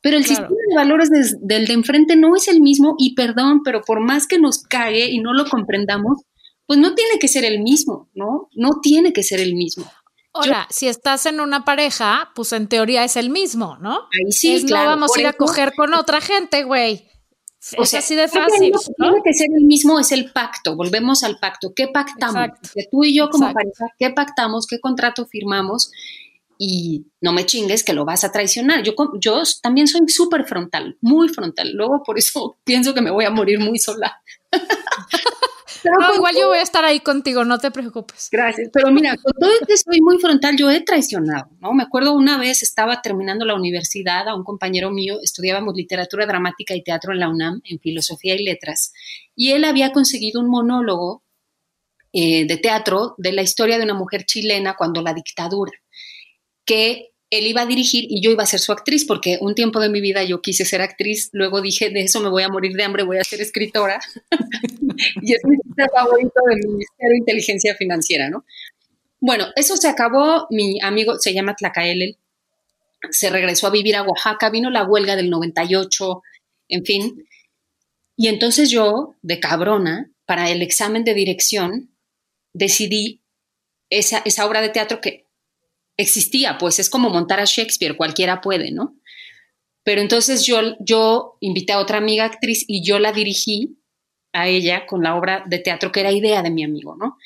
Pero 0.00 0.16
el 0.16 0.24
Claro. 0.24 0.48
sistema 0.48 0.60
de 0.68 0.74
valores 0.76 1.10
del 1.40 1.66
de 1.66 1.72
enfrente 1.72 2.16
no 2.16 2.36
es 2.36 2.48
el 2.48 2.60
mismo 2.60 2.94
y 2.98 3.14
perdón, 3.14 3.62
pero 3.64 3.82
por 3.82 4.00
más 4.00 4.26
que 4.26 4.38
nos 4.38 4.62
cague 4.62 5.10
y 5.10 5.18
no 5.18 5.32
lo 5.32 5.44
comprendamos, 5.46 6.22
pues 6.66 6.78
no 6.78 6.94
tiene 6.94 7.18
que 7.18 7.28
ser 7.28 7.44
el 7.44 7.60
mismo, 7.60 8.08
¿no? 8.14 8.48
No 8.54 8.80
tiene 8.82 9.12
que 9.12 9.22
ser 9.22 9.40
el 9.40 9.54
mismo. 9.54 9.90
Ahora, 10.38 10.66
si 10.70 10.88
estás 10.88 11.26
en 11.26 11.40
una 11.40 11.64
pareja, 11.64 12.30
pues 12.34 12.52
en 12.52 12.68
teoría 12.68 13.04
es 13.04 13.16
el 13.16 13.30
mismo, 13.30 13.76
¿no? 13.80 14.08
Ahí 14.12 14.32
sí, 14.32 14.54
Es, 14.56 14.64
claro, 14.64 14.84
no 14.84 14.90
vamos 14.96 15.16
a 15.16 15.20
ir 15.20 15.26
a 15.26 15.32
coger 15.32 15.72
con 15.74 15.94
otra 15.94 16.20
gente, 16.20 16.64
güey. 16.64 17.08
O 17.76 17.82
Es 17.82 17.90
sea, 17.90 17.98
así 17.98 18.14
de 18.14 18.28
fácil, 18.28 18.70
Lo 18.72 18.78
que 18.78 18.86
¿no? 18.98 19.06
tiene 19.08 19.22
que 19.24 19.32
ser 19.34 19.48
el 19.58 19.64
mismo 19.64 19.98
es 19.98 20.12
el 20.12 20.32
pacto. 20.32 20.76
Volvemos 20.76 21.24
al 21.24 21.38
pacto. 21.38 21.72
¿Qué 21.74 21.88
pactamos? 21.88 22.50
Que 22.72 22.84
tú 22.90 23.04
y 23.04 23.16
yo 23.16 23.28
como 23.30 23.48
Exacto. 23.48 23.54
pareja, 23.58 23.94
¿qué 23.98 24.10
pactamos? 24.10 24.66
¿Qué 24.66 24.78
contrato 24.80 25.26
firmamos? 25.26 25.90
Y 26.56 27.06
no 27.20 27.32
me 27.32 27.46
chingues 27.46 27.84
que 27.84 27.92
lo 27.92 28.04
vas 28.04 28.24
a 28.24 28.32
traicionar. 28.32 28.82
Yo, 28.82 28.94
yo 29.20 29.42
también 29.62 29.86
soy 29.88 30.08
súper 30.08 30.44
frontal, 30.44 30.96
muy 31.00 31.28
frontal. 31.28 31.72
Luego 31.72 32.02
por 32.04 32.16
eso 32.18 32.58
pienso 32.64 32.94
que 32.94 33.00
me 33.00 33.10
voy 33.10 33.24
a 33.24 33.30
morir 33.30 33.58
muy 33.58 33.78
sola. 33.78 34.22
No, 35.84 36.14
igual 36.14 36.34
yo 36.36 36.48
voy 36.48 36.58
a 36.58 36.62
estar 36.62 36.84
ahí 36.84 37.00
contigo, 37.00 37.44
no 37.44 37.58
te 37.58 37.70
preocupes. 37.70 38.28
Gracias. 38.30 38.70
Pero 38.72 38.90
mira, 38.90 39.16
con 39.16 39.32
todo 39.32 39.50
que 39.66 39.76
soy 39.76 40.00
muy 40.00 40.18
frontal, 40.18 40.56
yo 40.56 40.70
he 40.70 40.80
traicionado, 40.80 41.50
¿no? 41.60 41.72
Me 41.72 41.82
acuerdo 41.82 42.14
una 42.14 42.38
vez 42.38 42.62
estaba 42.62 43.02
terminando 43.02 43.44
la 43.44 43.54
universidad, 43.54 44.28
a 44.28 44.34
un 44.34 44.44
compañero 44.44 44.90
mío, 44.90 45.18
estudiábamos 45.22 45.74
literatura 45.74 46.26
dramática 46.26 46.74
y 46.74 46.82
teatro 46.82 47.12
en 47.12 47.20
la 47.20 47.28
UNAM, 47.28 47.60
en 47.64 47.78
filosofía 47.78 48.34
y 48.34 48.44
letras, 48.44 48.92
y 49.34 49.52
él 49.52 49.64
había 49.64 49.92
conseguido 49.92 50.40
un 50.40 50.50
monólogo 50.50 51.22
eh, 52.12 52.46
de 52.46 52.56
teatro 52.56 53.14
de 53.18 53.32
la 53.32 53.42
historia 53.42 53.78
de 53.78 53.84
una 53.84 53.94
mujer 53.94 54.24
chilena 54.24 54.74
cuando 54.76 55.02
la 55.02 55.12
dictadura, 55.12 55.72
que 56.64 57.12
él 57.30 57.46
iba 57.46 57.62
a 57.62 57.66
dirigir 57.66 58.06
y 58.08 58.22
yo 58.22 58.30
iba 58.30 58.42
a 58.42 58.46
ser 58.46 58.60
su 58.60 58.72
actriz, 58.72 59.04
porque 59.04 59.38
un 59.40 59.54
tiempo 59.54 59.80
de 59.80 59.90
mi 59.90 60.00
vida 60.00 60.22
yo 60.24 60.40
quise 60.40 60.64
ser 60.64 60.80
actriz, 60.80 61.28
luego 61.32 61.60
dije, 61.60 61.90
de 61.90 62.00
eso 62.00 62.20
me 62.20 62.30
voy 62.30 62.42
a 62.42 62.48
morir 62.48 62.72
de 62.72 62.84
hambre, 62.84 63.02
voy 63.02 63.18
a 63.18 63.24
ser 63.24 63.40
escritora. 63.40 64.00
y 65.22 65.32
es 65.32 65.40
mi 65.44 65.56
favorito 65.94 66.40
del 66.48 66.58
Ministerio 66.58 67.10
de 67.10 67.18
Inteligencia 67.18 67.74
Financiera, 67.76 68.28
¿no? 68.28 68.44
Bueno, 69.20 69.46
eso 69.56 69.76
se 69.76 69.88
acabó, 69.88 70.46
mi 70.50 70.80
amigo 70.80 71.18
se 71.18 71.32
llama 71.32 71.56
Tlacaelel, 71.56 72.16
se 73.10 73.30
regresó 73.30 73.66
a 73.66 73.70
vivir 73.70 73.96
a 73.96 74.02
Oaxaca, 74.02 74.50
vino 74.50 74.70
la 74.70 74.84
huelga 74.84 75.16
del 75.16 75.30
98, 75.30 76.22
en 76.68 76.84
fin. 76.84 77.26
Y 78.16 78.28
entonces 78.28 78.70
yo, 78.70 79.16
de 79.22 79.40
cabrona, 79.40 80.10
para 80.26 80.50
el 80.50 80.62
examen 80.62 81.04
de 81.04 81.14
dirección, 81.14 81.90
decidí 82.52 83.22
esa, 83.90 84.22
esa 84.24 84.46
obra 84.46 84.60
de 84.60 84.68
teatro 84.68 85.00
que 85.00 85.26
existía, 85.96 86.58
pues 86.58 86.78
es 86.78 86.90
como 86.90 87.10
montar 87.10 87.40
a 87.40 87.44
Shakespeare, 87.44 87.96
cualquiera 87.96 88.40
puede, 88.40 88.70
¿no? 88.70 88.96
Pero 89.84 90.00
entonces 90.00 90.44
yo, 90.44 90.76
yo 90.80 91.38
invité 91.40 91.72
a 91.72 91.80
otra 91.80 91.98
amiga 91.98 92.24
actriz 92.24 92.64
y 92.68 92.84
yo 92.84 92.98
la 92.98 93.12
dirigí 93.12 93.77
a 94.40 94.48
ella 94.48 94.86
con 94.86 95.02
la 95.02 95.16
obra 95.16 95.44
de 95.46 95.58
teatro 95.58 95.92
que 95.92 96.00
era 96.00 96.12
idea 96.12 96.42
de 96.42 96.50
mi 96.50 96.64
amigo, 96.64 96.96
¿no? 96.96 97.16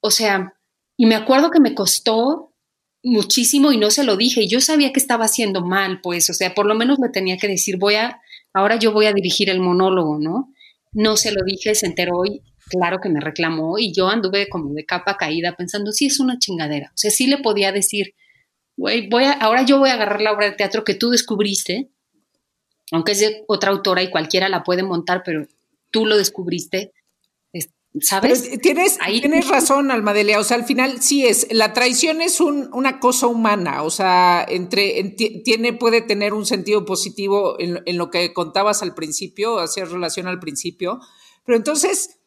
O 0.00 0.10
sea, 0.10 0.54
y 0.96 1.06
me 1.06 1.14
acuerdo 1.14 1.50
que 1.50 1.60
me 1.60 1.74
costó 1.74 2.54
muchísimo 3.02 3.72
y 3.72 3.76
no 3.76 3.90
se 3.90 4.04
lo 4.04 4.16
dije, 4.16 4.42
y 4.42 4.48
yo 4.48 4.60
sabía 4.60 4.92
que 4.92 5.00
estaba 5.00 5.26
haciendo 5.26 5.64
mal, 5.64 6.00
pues, 6.00 6.28
o 6.30 6.34
sea, 6.34 6.54
por 6.54 6.66
lo 6.66 6.74
menos 6.74 6.98
me 6.98 7.08
tenía 7.08 7.36
que 7.36 7.48
decir, 7.48 7.76
voy 7.78 7.94
a, 7.94 8.20
ahora 8.52 8.76
yo 8.76 8.92
voy 8.92 9.06
a 9.06 9.12
dirigir 9.12 9.50
el 9.50 9.60
monólogo, 9.60 10.18
¿no? 10.18 10.52
No 10.92 11.16
se 11.16 11.32
lo 11.32 11.42
dije, 11.44 11.74
se 11.74 11.86
enteró 11.86 12.24
y 12.24 12.42
claro 12.68 12.98
que 13.00 13.08
me 13.08 13.20
reclamó 13.20 13.78
y 13.78 13.92
yo 13.92 14.08
anduve 14.08 14.48
como 14.48 14.74
de 14.74 14.84
capa 14.84 15.16
caída 15.16 15.54
pensando, 15.56 15.92
sí, 15.92 16.06
es 16.06 16.20
una 16.20 16.38
chingadera, 16.38 16.88
o 16.88 16.96
sea, 16.96 17.10
sí 17.10 17.26
le 17.26 17.38
podía 17.38 17.72
decir, 17.72 18.14
güey, 18.76 19.08
voy 19.08 19.24
a, 19.24 19.32
ahora 19.32 19.62
yo 19.62 19.78
voy 19.78 19.90
a 19.90 19.94
agarrar 19.94 20.20
la 20.20 20.32
obra 20.32 20.46
de 20.46 20.56
teatro 20.56 20.84
que 20.84 20.94
tú 20.94 21.10
descubriste, 21.10 21.90
aunque 22.90 23.12
es 23.12 23.20
de 23.20 23.44
otra 23.46 23.70
autora 23.70 24.02
y 24.02 24.10
cualquiera 24.10 24.48
la 24.48 24.64
puede 24.64 24.82
montar, 24.82 25.22
pero 25.24 25.46
tú 25.90 26.06
lo 26.06 26.16
descubriste, 26.16 26.92
es- 27.52 27.70
¿sabes? 28.00 28.44
Pero 28.48 28.60
tienes, 28.60 28.98
Ahí- 29.00 29.20
tienes 29.20 29.48
razón, 29.48 29.90
Almadelia. 29.90 30.38
O 30.38 30.44
sea, 30.44 30.56
al 30.56 30.64
final 30.64 31.02
sí 31.02 31.26
es. 31.26 31.46
La 31.50 31.72
traición 31.72 32.20
es 32.20 32.40
un- 32.40 32.68
una 32.72 33.00
cosa 33.00 33.26
humana. 33.26 33.82
O 33.82 33.90
sea, 33.90 34.44
entre, 34.48 35.00
en- 35.00 35.16
ti- 35.16 35.42
tiene, 35.42 35.72
puede 35.72 36.02
tener 36.02 36.34
un 36.34 36.46
sentido 36.46 36.84
positivo 36.84 37.56
en, 37.58 37.82
en 37.86 37.96
lo 37.98 38.10
que 38.10 38.32
contabas 38.32 38.82
al 38.82 38.94
principio, 38.94 39.58
hacías 39.58 39.90
relación 39.90 40.26
al 40.28 40.38
principio. 40.40 41.00
Pero 41.44 41.56
entonces, 41.56 42.18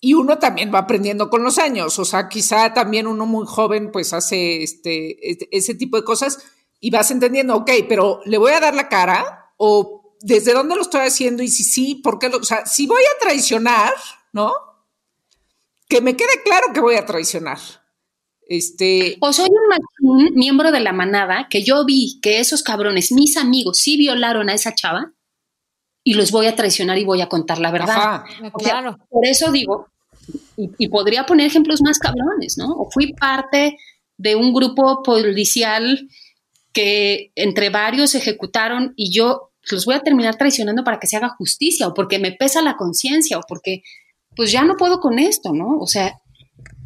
y 0.00 0.14
uno 0.14 0.38
también 0.38 0.72
va 0.74 0.78
aprendiendo 0.80 1.28
con 1.30 1.42
los 1.44 1.58
años, 1.58 1.98
o 1.98 2.04
sea, 2.06 2.28
quizá 2.28 2.72
también 2.72 3.06
uno 3.06 3.26
muy 3.26 3.46
joven 3.46 3.92
pues 3.92 4.12
hace 4.14 4.62
este, 4.62 5.30
este, 5.30 5.48
ese 5.54 5.74
tipo 5.74 5.98
de 5.98 6.04
cosas 6.04 6.38
y 6.80 6.90
vas 6.90 7.10
entendiendo, 7.10 7.54
ok, 7.54 7.70
pero 7.86 8.20
le 8.24 8.38
voy 8.38 8.52
a 8.52 8.60
dar 8.60 8.74
la 8.74 8.88
cara 8.88 9.52
o 9.58 9.99
desde 10.20 10.52
dónde 10.52 10.76
lo 10.76 10.82
estoy 10.82 11.02
haciendo 11.02 11.42
y 11.42 11.48
si 11.48 11.64
sí, 11.64 11.96
por 11.96 12.18
qué 12.18 12.28
lo, 12.28 12.38
o 12.38 12.44
sea, 12.44 12.66
si 12.66 12.86
voy 12.86 13.02
a 13.02 13.18
traicionar, 13.20 13.92
¿no? 14.32 14.52
Que 15.88 16.00
me 16.00 16.16
quede 16.16 16.42
claro 16.44 16.72
que 16.72 16.80
voy 16.80 16.94
a 16.96 17.06
traicionar. 17.06 17.58
Este. 18.46 19.16
O 19.20 19.32
soy 19.32 19.48
un 19.48 19.68
machín, 19.68 20.34
miembro 20.34 20.72
de 20.72 20.80
la 20.80 20.92
manada, 20.92 21.46
que 21.48 21.62
yo 21.62 21.84
vi 21.84 22.18
que 22.20 22.40
esos 22.40 22.62
cabrones, 22.62 23.12
mis 23.12 23.36
amigos, 23.36 23.78
sí 23.78 23.96
violaron 23.96 24.50
a 24.50 24.54
esa 24.54 24.74
chava 24.74 25.12
y 26.02 26.14
los 26.14 26.30
voy 26.32 26.46
a 26.46 26.56
traicionar 26.56 26.98
y 26.98 27.04
voy 27.04 27.20
a 27.20 27.28
contar 27.28 27.58
la 27.58 27.70
verdad. 27.70 27.96
Ajá. 27.96 28.24
O 28.52 28.60
sea, 28.60 28.72
Claro. 28.72 28.98
por 29.08 29.24
eso 29.26 29.52
digo, 29.52 29.86
y, 30.56 30.70
y 30.78 30.88
podría 30.88 31.26
poner 31.26 31.46
ejemplos 31.46 31.80
más 31.82 31.98
cabrones, 31.98 32.58
¿no? 32.58 32.72
O 32.72 32.90
fui 32.90 33.12
parte 33.12 33.76
de 34.16 34.36
un 34.36 34.52
grupo 34.52 35.02
policial 35.02 36.08
que 36.72 37.32
entre 37.36 37.70
varios 37.70 38.14
ejecutaron 38.14 38.92
y 38.96 39.12
yo 39.12 39.49
los 39.70 39.84
voy 39.84 39.94
a 39.94 40.00
terminar 40.00 40.36
traicionando 40.36 40.84
para 40.84 40.98
que 40.98 41.06
se 41.06 41.16
haga 41.16 41.30
justicia 41.30 41.88
o 41.88 41.94
porque 41.94 42.18
me 42.18 42.32
pesa 42.32 42.62
la 42.62 42.76
conciencia 42.76 43.38
o 43.38 43.42
porque 43.46 43.82
pues 44.36 44.52
ya 44.52 44.62
no 44.64 44.76
puedo 44.76 45.00
con 45.00 45.18
esto, 45.18 45.52
¿no? 45.52 45.78
O 45.78 45.86
sea, 45.86 46.14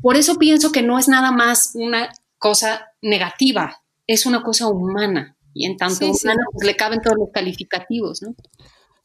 por 0.03 0.16
eso 0.16 0.37
pienso 0.37 0.72
que 0.72 0.83
no 0.83 0.99
es 0.99 1.09
nada 1.09 1.31
más 1.31 1.70
una 1.75 2.11
cosa 2.39 2.89
negativa, 3.01 3.83
es 4.07 4.27
una 4.27 4.43
cosa 4.43 4.68
humana 4.68 5.37
y 5.55 5.66
en 5.66 5.77
tanto 5.77 6.07
Sí, 6.07 6.14
sí. 6.14 6.27
humana 6.27 6.43
pues 6.53 6.66
le 6.66 6.77
caben 6.77 7.01
todos 7.01 7.16
los 7.18 7.29
calificativos, 7.33 8.22
¿no? 8.22 8.35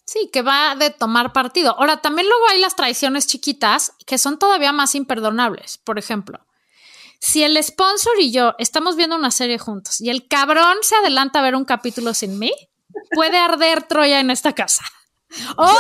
Sí, 0.06 0.30
que 0.34 0.42
va 0.42 0.76
de 0.76 0.90
tomar 0.90 1.34
partido. 1.34 1.76
Ahora, 1.78 2.02
también 2.02 2.28
luego 2.28 2.44
hay 2.50 2.60
las 2.60 2.76
traiciones 2.76 3.28
chiquitas 3.28 3.92
que 4.08 4.18
son 4.18 4.40
todavía 4.40 4.72
más 4.72 4.96
imperdonables. 4.96 5.78
Por 5.78 6.00
ejemplo, 6.00 6.40
si 7.20 7.44
el 7.44 7.62
sponsor 7.64 8.14
y 8.20 8.32
yo 8.32 8.56
estamos 8.58 8.96
viendo 8.96 9.16
una 9.16 9.30
serie 9.30 9.60
juntos 9.60 10.02
y 10.02 10.10
el 10.10 10.28
cabrón 10.28 10.78
se 10.82 10.96
adelanta 10.96 11.40
a 11.40 11.44
ver 11.44 11.56
un 11.56 11.66
capítulo 11.66 12.16
sin 12.16 12.40
mí, 12.40 12.52
puede 13.12 13.38
arder 13.38 13.84
Troya 13.84 14.20
en 14.20 14.30
esta 14.32 14.54
casa. 14.54 14.84
O, 15.58 15.72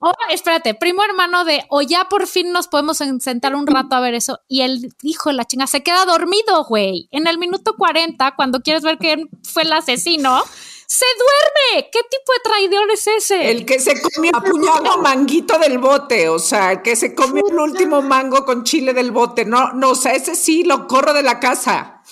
o, 0.00 0.12
espérate, 0.30 0.74
primo 0.74 1.02
hermano 1.02 1.46
de, 1.46 1.64
o 1.70 1.80
ya 1.80 2.04
por 2.10 2.26
fin 2.26 2.52
nos 2.52 2.68
podemos 2.68 3.00
en- 3.00 3.22
sentar 3.22 3.54
un 3.54 3.66
rato 3.66 3.96
a 3.96 4.00
ver 4.00 4.12
eso. 4.14 4.40
Y 4.48 4.60
el 4.60 4.94
hijo 5.02 5.30
de 5.30 5.36
la 5.36 5.46
chinga 5.46 5.66
se 5.66 5.82
queda 5.82 6.04
dormido, 6.04 6.64
güey. 6.64 7.08
En 7.10 7.26
el 7.26 7.38
minuto 7.38 7.74
40, 7.78 8.34
cuando 8.36 8.60
quieres 8.60 8.82
ver 8.82 8.98
quién 8.98 9.30
fue 9.50 9.62
el 9.62 9.72
asesino, 9.72 10.42
se 10.86 11.06
duerme. 11.16 11.88
¿Qué 11.90 12.00
tipo 12.02 12.32
de 12.34 12.40
traidor 12.44 12.90
es 12.90 13.06
ese? 13.06 13.50
El 13.50 13.64
que 13.64 13.80
se 13.80 13.94
comió 13.98 14.30
el 14.44 14.52
último 14.52 14.98
manguito 14.98 15.58
del 15.58 15.78
bote, 15.78 16.28
o 16.28 16.38
sea, 16.38 16.72
el 16.72 16.82
que 16.82 16.94
se 16.94 17.14
comió 17.14 17.42
el 17.48 17.58
último 17.58 18.02
mango 18.02 18.44
con 18.44 18.62
chile 18.64 18.92
del 18.92 19.10
bote. 19.10 19.46
No, 19.46 19.72
no, 19.72 19.92
o 19.92 19.94
sea, 19.94 20.12
ese 20.12 20.34
sí 20.34 20.64
lo 20.64 20.86
corro 20.86 21.14
de 21.14 21.22
la 21.22 21.40
casa. 21.40 22.02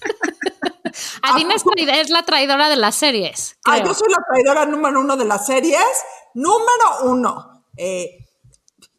Adina 1.22 1.54
es, 1.54 1.64
traid- 1.64 2.00
es 2.00 2.10
la 2.10 2.22
traidora 2.24 2.68
de 2.68 2.76
las 2.76 2.96
series. 2.96 3.56
Ah, 3.64 3.78
yo 3.78 3.94
soy 3.94 4.08
la 4.10 4.18
traidora 4.28 4.66
número 4.66 5.00
uno 5.00 5.16
de 5.16 5.24
las 5.24 5.46
series. 5.46 5.82
Número 6.34 7.02
uno. 7.04 7.64
Eh, 7.76 8.16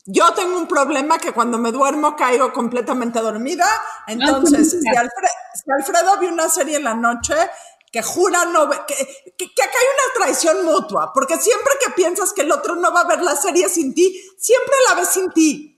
yo 0.06 0.34
tengo 0.34 0.58
un 0.58 0.68
problema 0.68 1.18
que 1.20 1.32
cuando 1.32 1.58
me 1.58 1.72
duermo 1.72 2.16
caigo 2.16 2.52
completamente 2.54 3.20
dormida. 3.20 3.68
Entonces, 4.08 4.72
si, 4.72 4.78
Alfre- 4.88 5.30
si 5.54 5.72
Alfredo 5.72 6.18
vio 6.18 6.30
una 6.30 6.50
serie 6.50 6.78
en 6.78 6.84
la 6.86 6.94
noche 6.94 7.36
que 7.92 8.02
jura 8.02 8.46
no 8.46 8.68
ve- 8.68 8.82
que, 8.88 8.96
que, 9.38 9.54
que 9.54 9.64
acá 9.64 9.78
hay 9.78 9.86
una 9.86 10.14
traición 10.26 10.66
mutua, 10.66 11.12
porque 11.14 11.38
siempre 11.38 11.74
que 11.84 11.92
piensas 11.92 12.32
que 12.34 12.42
el 12.42 12.52
otro 12.52 12.76
no 12.76 12.92
va 12.94 13.02
a 13.02 13.08
ver 13.08 13.22
la 13.22 13.36
serie 13.36 13.68
sin 13.68 13.94
ti, 13.94 14.18
siempre 14.38 14.74
la 14.90 14.96
ves 14.96 15.10
sin 15.10 15.30
ti. 15.32 15.78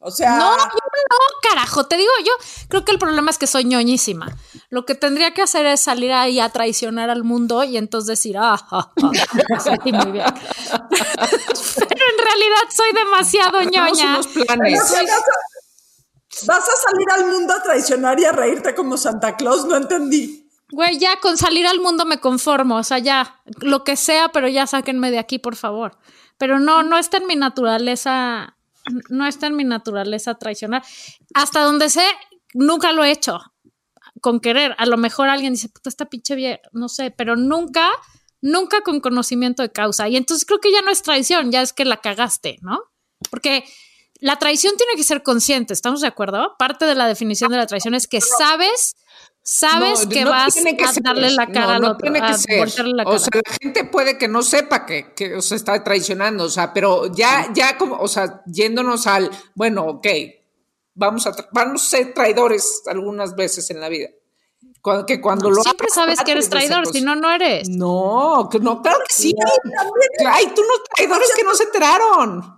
O 0.00 0.10
sea, 0.12 0.36
No, 0.38 0.56
yo 0.56 0.78
no, 1.10 1.50
carajo. 1.50 1.86
Te 1.86 1.96
digo, 1.96 2.10
yo 2.24 2.32
creo 2.68 2.84
que 2.84 2.92
el 2.92 2.98
problema 2.98 3.30
es 3.30 3.38
que 3.38 3.46
soy 3.46 3.64
ñoñísima. 3.64 4.36
Lo 4.70 4.84
que 4.84 4.94
tendría 4.94 5.32
que 5.34 5.42
hacer 5.42 5.66
es 5.66 5.80
salir 5.80 6.12
ahí 6.12 6.40
a 6.40 6.48
traicionar 6.50 7.10
al 7.10 7.24
mundo 7.24 7.64
y 7.64 7.76
entonces 7.76 8.08
decir, 8.08 8.36
ah, 8.38 8.58
me 9.50 9.60
sentí 9.60 9.92
muy 9.92 10.12
bien. 10.12 10.26
Pero 10.68 12.04
en 12.10 12.24
realidad 12.24 12.64
soy 12.74 12.92
demasiado 12.92 13.62
ñoña. 13.62 14.20
planes. 14.32 14.88
si 14.88 14.94
vas, 14.94 15.10
a, 15.10 16.46
vas 16.46 16.64
a 16.68 16.90
salir 16.90 17.10
al 17.14 17.26
mundo 17.26 17.54
a 17.54 17.62
traicionar 17.62 18.18
y 18.20 18.24
a 18.24 18.32
reírte 18.32 18.74
como 18.74 18.96
Santa 18.96 19.36
Claus, 19.36 19.64
no 19.64 19.76
entendí. 19.76 20.48
Güey, 20.70 20.98
ya 20.98 21.18
con 21.20 21.38
salir 21.38 21.66
al 21.66 21.80
mundo 21.80 22.04
me 22.04 22.20
conformo. 22.20 22.76
O 22.76 22.84
sea, 22.84 22.98
ya, 22.98 23.40
lo 23.60 23.84
que 23.84 23.96
sea, 23.96 24.30
pero 24.30 24.48
ya 24.48 24.66
sáquenme 24.66 25.10
de 25.10 25.18
aquí, 25.18 25.38
por 25.38 25.56
favor. 25.56 25.96
Pero 26.36 26.58
no, 26.60 26.82
no 26.82 26.98
está 26.98 27.16
en 27.16 27.26
mi 27.26 27.36
naturaleza, 27.36 28.57
no 29.08 29.26
está 29.26 29.46
en 29.46 29.56
mi 29.56 29.64
naturaleza 29.64 30.34
traicionar. 30.34 30.82
Hasta 31.34 31.62
donde 31.62 31.90
sé, 31.90 32.04
nunca 32.54 32.92
lo 32.92 33.04
he 33.04 33.10
hecho 33.10 33.40
con 34.20 34.40
querer. 34.40 34.74
A 34.78 34.86
lo 34.86 34.96
mejor 34.96 35.28
alguien 35.28 35.52
dice, 35.52 35.68
puta, 35.68 35.88
esta 35.88 36.06
pinche 36.06 36.34
vieja, 36.34 36.60
no 36.72 36.88
sé, 36.88 37.10
pero 37.10 37.36
nunca, 37.36 37.90
nunca 38.40 38.80
con 38.82 39.00
conocimiento 39.00 39.62
de 39.62 39.70
causa. 39.70 40.08
Y 40.08 40.16
entonces 40.16 40.44
creo 40.44 40.60
que 40.60 40.72
ya 40.72 40.82
no 40.82 40.90
es 40.90 41.02
traición, 41.02 41.52
ya 41.52 41.62
es 41.62 41.72
que 41.72 41.84
la 41.84 41.98
cagaste, 41.98 42.58
¿no? 42.62 42.80
Porque 43.30 43.64
la 44.20 44.36
traición 44.36 44.76
tiene 44.76 44.94
que 44.96 45.04
ser 45.04 45.22
consciente, 45.22 45.72
¿estamos 45.72 46.00
de 46.00 46.08
acuerdo? 46.08 46.56
Parte 46.58 46.86
de 46.86 46.94
la 46.94 47.06
definición 47.06 47.50
de 47.50 47.56
la 47.56 47.66
traición 47.66 47.94
es 47.94 48.06
que 48.08 48.20
sabes, 48.20 48.96
sabes 49.50 50.04
No, 50.04 50.08
que 50.10 50.24
no 50.24 50.30
vas 50.30 50.52
tiene 50.54 50.76
que 50.76 50.84
a 50.84 50.92
ser. 50.92 51.02
darle 51.02 51.30
la 51.30 51.46
cara 51.46 51.66
no, 51.66 51.72
al 51.72 51.80
no 51.82 51.88
otro, 51.92 52.02
tiene 52.02 52.20
que 52.20 52.26
a 52.26 52.34
ser. 52.38 52.86
la 52.88 53.02
O 53.04 53.06
cara. 53.06 53.18
sea, 53.18 53.28
la 53.34 53.52
gente 53.62 53.84
puede 53.84 54.18
que 54.18 54.28
no 54.28 54.42
sepa 54.42 54.84
que, 54.84 55.14
que 55.14 55.34
o 55.36 55.40
sea, 55.40 55.56
está 55.56 55.82
traicionando, 55.82 56.44
o 56.44 56.48
sea, 56.50 56.72
pero 56.74 57.06
ya, 57.14 57.48
ya 57.54 57.78
como, 57.78 57.96
o 57.96 58.08
sea, 58.08 58.42
yéndonos 58.46 59.06
al, 59.06 59.30
bueno, 59.54 59.86
ok, 59.86 60.06
vamos 60.94 61.26
a, 61.26 61.32
tra- 61.32 61.48
vamos 61.52 61.82
a 61.86 61.88
ser 61.96 62.12
traidores 62.12 62.82
algunas 62.86 63.34
veces 63.34 63.70
en 63.70 63.80
la 63.80 63.88
vida. 63.88 64.08
Cuando, 64.82 65.06
que 65.06 65.20
cuando 65.20 65.50
lo 65.50 65.62
Siempre 65.62 65.86
hagas, 65.86 65.94
sabes 65.94 66.22
que 66.22 66.32
eres 66.32 66.48
traidor, 66.50 66.86
si 66.86 67.00
no, 67.00 67.16
no 67.16 67.30
eres. 67.32 67.68
No, 67.68 68.48
que 68.50 68.60
no, 68.60 68.80
claro 68.82 68.98
que 69.08 69.14
sí. 69.14 69.34
Hay 70.30 70.46
tú 70.54 70.60
unos 70.62 70.82
traidores 70.94 71.28
que 71.36 71.42
no 71.42 71.54
se 71.54 71.64
enteraron. 71.64 72.57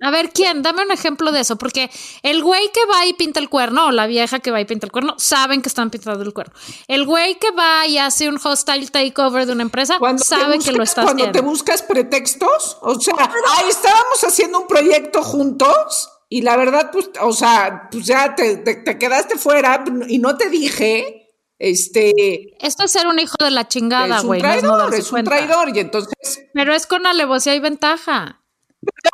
A 0.00 0.10
ver, 0.10 0.30
¿quién? 0.30 0.62
Dame 0.62 0.82
un 0.82 0.90
ejemplo 0.90 1.30
de 1.32 1.40
eso, 1.40 1.56
porque 1.56 1.90
el 2.22 2.42
güey 2.42 2.70
que 2.72 2.84
va 2.86 3.06
y 3.06 3.12
pinta 3.14 3.38
el 3.40 3.48
cuerno, 3.48 3.86
o 3.86 3.90
la 3.92 4.06
vieja 4.06 4.40
que 4.40 4.50
va 4.50 4.60
y 4.60 4.64
pinta 4.64 4.86
el 4.86 4.92
cuerno, 4.92 5.14
saben 5.18 5.62
que 5.62 5.68
están 5.68 5.88
pintando 5.90 6.22
el 6.22 6.32
cuerno. 6.34 6.52
El 6.88 7.06
güey 7.06 7.38
que 7.38 7.50
va 7.52 7.86
y 7.86 7.98
hace 7.98 8.28
un 8.28 8.38
hostile 8.42 8.86
takeover 8.88 9.46
de 9.46 9.52
una 9.52 9.62
empresa, 9.62 9.98
Cuando 9.98 10.22
sabe 10.24 10.58
que 10.58 10.72
lo 10.72 10.78
buscas- 10.78 10.88
está 10.88 11.02
Cuando 11.04 11.30
te 11.30 11.40
buscas 11.40 11.82
pretextos, 11.82 12.76
o 12.82 13.00
sea, 13.00 13.14
ahí 13.56 13.68
estábamos 13.70 14.22
haciendo 14.24 14.60
un 14.60 14.66
proyecto 14.66 15.22
juntos 15.22 16.10
y 16.28 16.42
la 16.42 16.56
verdad, 16.56 16.90
pues, 16.92 17.10
o 17.20 17.32
sea, 17.32 17.88
pues 17.90 18.04
ya 18.06 18.34
te, 18.34 18.56
te- 18.58 18.74
te 18.76 18.98
quedaste 18.98 19.38
fuera 19.38 19.84
y 20.08 20.18
no 20.18 20.36
te 20.36 20.50
dije, 20.50 21.30
este, 21.58 22.56
Esto 22.60 22.84
es 22.84 22.90
ser 22.92 23.06
un 23.06 23.18
hijo 23.20 23.36
de 23.40 23.50
la 23.52 23.68
chingada, 23.68 24.16
es 24.16 24.22
un 24.22 24.26
güey. 24.26 24.42
no 24.42 24.50
es 24.52 24.62
no 24.62 24.70
traidor, 24.76 24.94
es 24.94 25.04
un 25.06 25.10
cuenta. 25.10 25.30
traidor 25.30 25.68
y 25.76 25.78
entonces 25.80 26.12
Pero 26.52 26.74
es 26.74 26.86
con 26.86 27.06
alevosía 27.06 27.54
y 27.54 27.60
ventaja. 27.60 28.40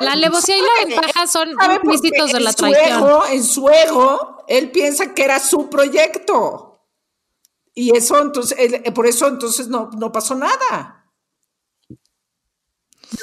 La 0.00 0.12
alevosía 0.12 0.56
y 0.56 0.60
la 0.60 0.86
ventaja 0.96 1.26
son 1.26 1.50
implícitos 1.50 2.32
de 2.32 2.40
la 2.40 2.50
su 2.52 2.56
traición. 2.58 2.98
ego, 3.02 3.26
en 3.26 3.44
su 3.44 3.68
ego, 3.68 4.44
él 4.48 4.70
piensa 4.70 5.14
que 5.14 5.24
era 5.24 5.38
su 5.38 5.68
proyecto. 5.68 6.66
Y 7.74 7.96
eso, 7.96 8.20
entonces, 8.20 8.58
él- 8.58 8.92
por 8.92 9.06
eso 9.06 9.28
entonces 9.28 9.68
no, 9.68 9.90
no 9.96 10.10
pasó 10.12 10.34
nada. 10.34 11.06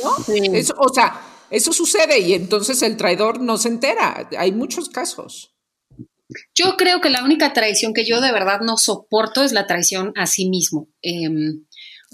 ¿No? 0.03 0.33
Eso, 0.53 0.73
o 0.77 0.89
sea, 0.93 1.21
eso 1.49 1.71
sucede 1.71 2.19
y 2.19 2.33
entonces 2.33 2.81
el 2.81 2.97
traidor 2.97 3.39
no 3.39 3.57
se 3.57 3.69
entera. 3.69 4.27
Hay 4.37 4.51
muchos 4.51 4.89
casos. 4.89 5.53
Yo 6.53 6.75
creo 6.77 6.99
que 6.99 7.09
la 7.09 7.23
única 7.23 7.53
traición 7.53 7.93
que 7.93 8.05
yo 8.05 8.19
de 8.19 8.33
verdad 8.33 8.59
no 8.59 8.75
soporto 8.77 9.43
es 9.43 9.53
la 9.53 9.65
traición 9.65 10.11
a 10.15 10.27
sí 10.27 10.49
mismo. 10.49 10.89
Em, 11.01 11.65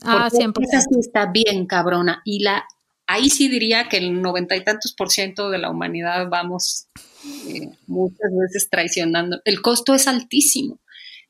Ah, 0.05 0.27
siempre. 0.29 0.65
Esa 0.65 0.81
sí 0.81 0.99
está 0.99 1.27
bien 1.31 1.65
cabrona. 1.67 2.21
Y 2.25 2.43
la, 2.43 2.65
ahí 3.07 3.29
sí 3.29 3.47
diría 3.47 3.89
que 3.89 3.97
el 3.97 4.21
noventa 4.21 4.55
y 4.55 4.63
tantos 4.63 4.93
por 4.93 5.11
ciento 5.11 5.49
de 5.49 5.57
la 5.57 5.69
humanidad 5.69 6.27
vamos 6.29 6.87
eh, 7.47 7.69
muchas 7.87 8.31
veces 8.39 8.69
traicionando. 8.69 9.41
El 9.45 9.61
costo 9.61 9.93
es 9.93 10.07
altísimo. 10.07 10.79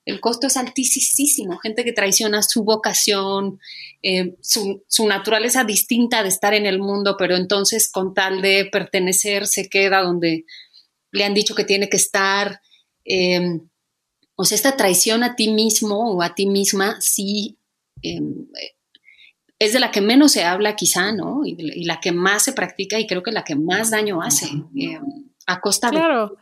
El 0.06 0.20
costo 0.20 0.48
es 0.48 0.58
altísimo. 0.58 1.58
Gente 1.60 1.86
que 1.86 1.94
traiciona 1.94 2.44
su 2.44 2.64
vocación, 2.64 3.60
eh, 4.02 4.36
su, 4.42 4.84
naturaleza 5.08 5.64
distinta 5.64 6.24
de 6.24 6.30
estar 6.30 6.54
en 6.54 6.66
el 6.66 6.80
mundo, 6.80 7.16
pero 7.18 7.38
entonces 7.38 7.90
con 7.90 8.14
tal 8.14 8.42
de 8.42 8.68
pertenecer 8.70 9.48
se 9.48 9.70
queda 9.70 10.02
donde 10.02 10.46
le 11.12 11.24
han 11.24 11.34
dicho 11.34 11.56
que 11.56 11.64
tiene 11.64 11.88
que 11.90 11.98
estar. 11.98 12.60
Eh, 13.06 13.60
o 14.36 14.44
sea, 14.44 14.56
esta 14.56 14.76
traición 14.76 15.24
a 15.24 15.36
ti 15.36 15.50
mismo 15.50 16.12
o 16.12 16.22
a 16.22 16.36
ti 16.36 16.48
misma 16.48 17.00
sí 17.00 17.58
eh, 18.02 18.20
es 19.66 19.74
de 19.74 19.80
la 19.80 19.92
que 19.92 20.02
menos 20.02 20.32
se 20.32 20.44
habla 20.44 20.76
quizá, 20.76 21.12
¿no? 21.12 21.46
Y, 21.46 21.56
y, 21.60 21.86
la 21.86 22.00
que 22.00 22.12
más 22.12 22.44
se 22.44 22.54
practica 22.54 23.00
y 23.00 23.08
creo 23.08 23.24
que 23.24 23.32
la 23.32 23.44
que 23.44 23.56
más 23.56 23.92
daño 23.92 24.22
hace 24.22 24.48
eh, 24.76 25.00
a 25.48 25.60
costa 25.60 25.90
de... 25.90 25.98
Claro. 25.98 26.38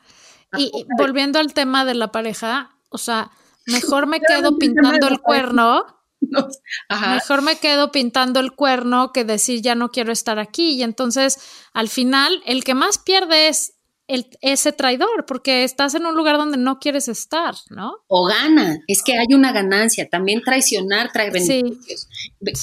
Y, 0.57 0.71
y 0.73 0.85
volviendo 0.97 1.39
al 1.39 1.53
tema 1.53 1.85
de 1.85 1.93
la 1.93 2.11
pareja, 2.11 2.71
o 2.89 2.97
sea, 2.97 3.31
mejor 3.65 4.07
me 4.07 4.19
quedo 4.27 4.57
pintando 4.57 5.07
el 5.07 5.19
cuerno 5.19 5.85
No, 6.29 6.47
ajá. 6.87 7.15
Mejor 7.15 7.41
me 7.41 7.57
quedo 7.57 7.91
pintando 7.91 8.39
el 8.39 8.53
cuerno 8.53 9.11
que 9.11 9.25
decir 9.25 9.61
ya 9.61 9.75
no 9.75 9.89
quiero 9.89 10.11
estar 10.11 10.39
aquí. 10.39 10.73
Y 10.73 10.83
entonces, 10.83 11.39
al 11.73 11.89
final, 11.89 12.41
el 12.45 12.63
que 12.63 12.75
más 12.75 12.97
pierde 12.99 13.47
es 13.47 13.73
el, 14.07 14.27
ese 14.41 14.73
traidor, 14.73 15.25
porque 15.25 15.63
estás 15.63 15.95
en 15.95 16.05
un 16.05 16.15
lugar 16.15 16.37
donde 16.37 16.57
no 16.57 16.79
quieres 16.79 17.07
estar, 17.07 17.55
¿no? 17.69 17.93
O 18.07 18.25
gana, 18.27 18.79
es 18.87 19.03
que 19.03 19.17
hay 19.17 19.33
una 19.33 19.51
ganancia. 19.53 20.09
También 20.09 20.41
traicionar 20.41 21.11
trae 21.13 21.31
Sí. 21.39 21.61
beneficios. 21.63 22.07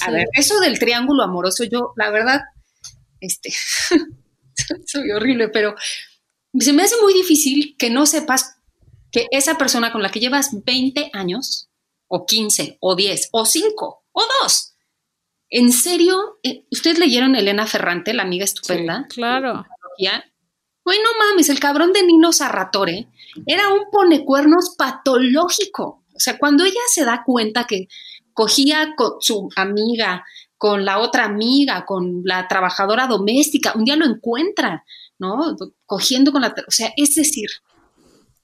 A 0.01 0.05
Sí. 0.05 0.11
ver, 0.11 0.25
eso 0.33 0.59
del 0.59 0.77
triángulo 0.79 1.23
amoroso, 1.23 1.63
yo, 1.63 1.93
la 1.95 2.11
verdad, 2.11 2.41
este, 3.19 3.49
soy 4.85 5.11
horrible, 5.11 5.49
pero 5.49 5.75
se 6.59 6.73
me 6.73 6.83
hace 6.83 6.95
muy 7.01 7.13
difícil 7.13 7.75
que 7.77 7.89
no 7.89 8.05
sepas 8.05 8.57
que 9.11 9.27
esa 9.31 9.55
persona 9.57 9.91
con 9.91 10.03
la 10.03 10.09
que 10.11 10.19
llevas 10.19 10.49
20 10.65 11.09
años, 11.13 11.69
o 12.07 12.25
15, 12.25 12.77
o 12.79 12.95
10, 12.95 13.29
o 13.31 13.45
5, 13.45 14.03
o 14.11 14.23
2, 14.43 14.73
en 15.51 15.71
serio, 15.71 16.37
Eh, 16.43 16.63
¿ustedes 16.71 16.99
leyeron 16.99 17.35
Elena 17.35 17.65
Ferrante, 17.65 18.13
la 18.13 18.23
amiga 18.23 18.45
estupenda? 18.45 19.07
Claro. 19.09 19.65
Güey, 20.89 21.01
no 21.03 21.09
mames, 21.19 21.49
el 21.49 21.59
cabrón 21.59 21.93
de 21.93 22.01
Nino 22.01 22.33
Sarratore 22.33 23.09
era 23.45 23.71
un 23.71 23.91
ponecuernos 23.91 24.73
patológico. 24.75 26.03
O 26.15 26.19
sea, 26.19 26.39
cuando 26.39 26.65
ella 26.65 26.81
se 26.91 27.05
da 27.05 27.21
cuenta 27.23 27.67
que 27.67 27.89
cogía 28.33 28.95
con 28.97 29.17
su 29.19 29.51
amiga, 29.55 30.25
con 30.57 30.85
la 30.85 30.97
otra 30.97 31.25
amiga, 31.25 31.85
con 31.85 32.23
la 32.23 32.47
trabajadora 32.47 33.05
doméstica, 33.05 33.73
un 33.75 33.85
día 33.85 33.97
lo 33.97 34.05
encuentra, 34.07 34.83
¿no? 35.19 35.55
Cogiendo 35.85 36.31
con 36.31 36.41
la... 36.41 36.55
O 36.67 36.71
sea, 36.71 36.91
es 36.97 37.13
decir, 37.13 37.49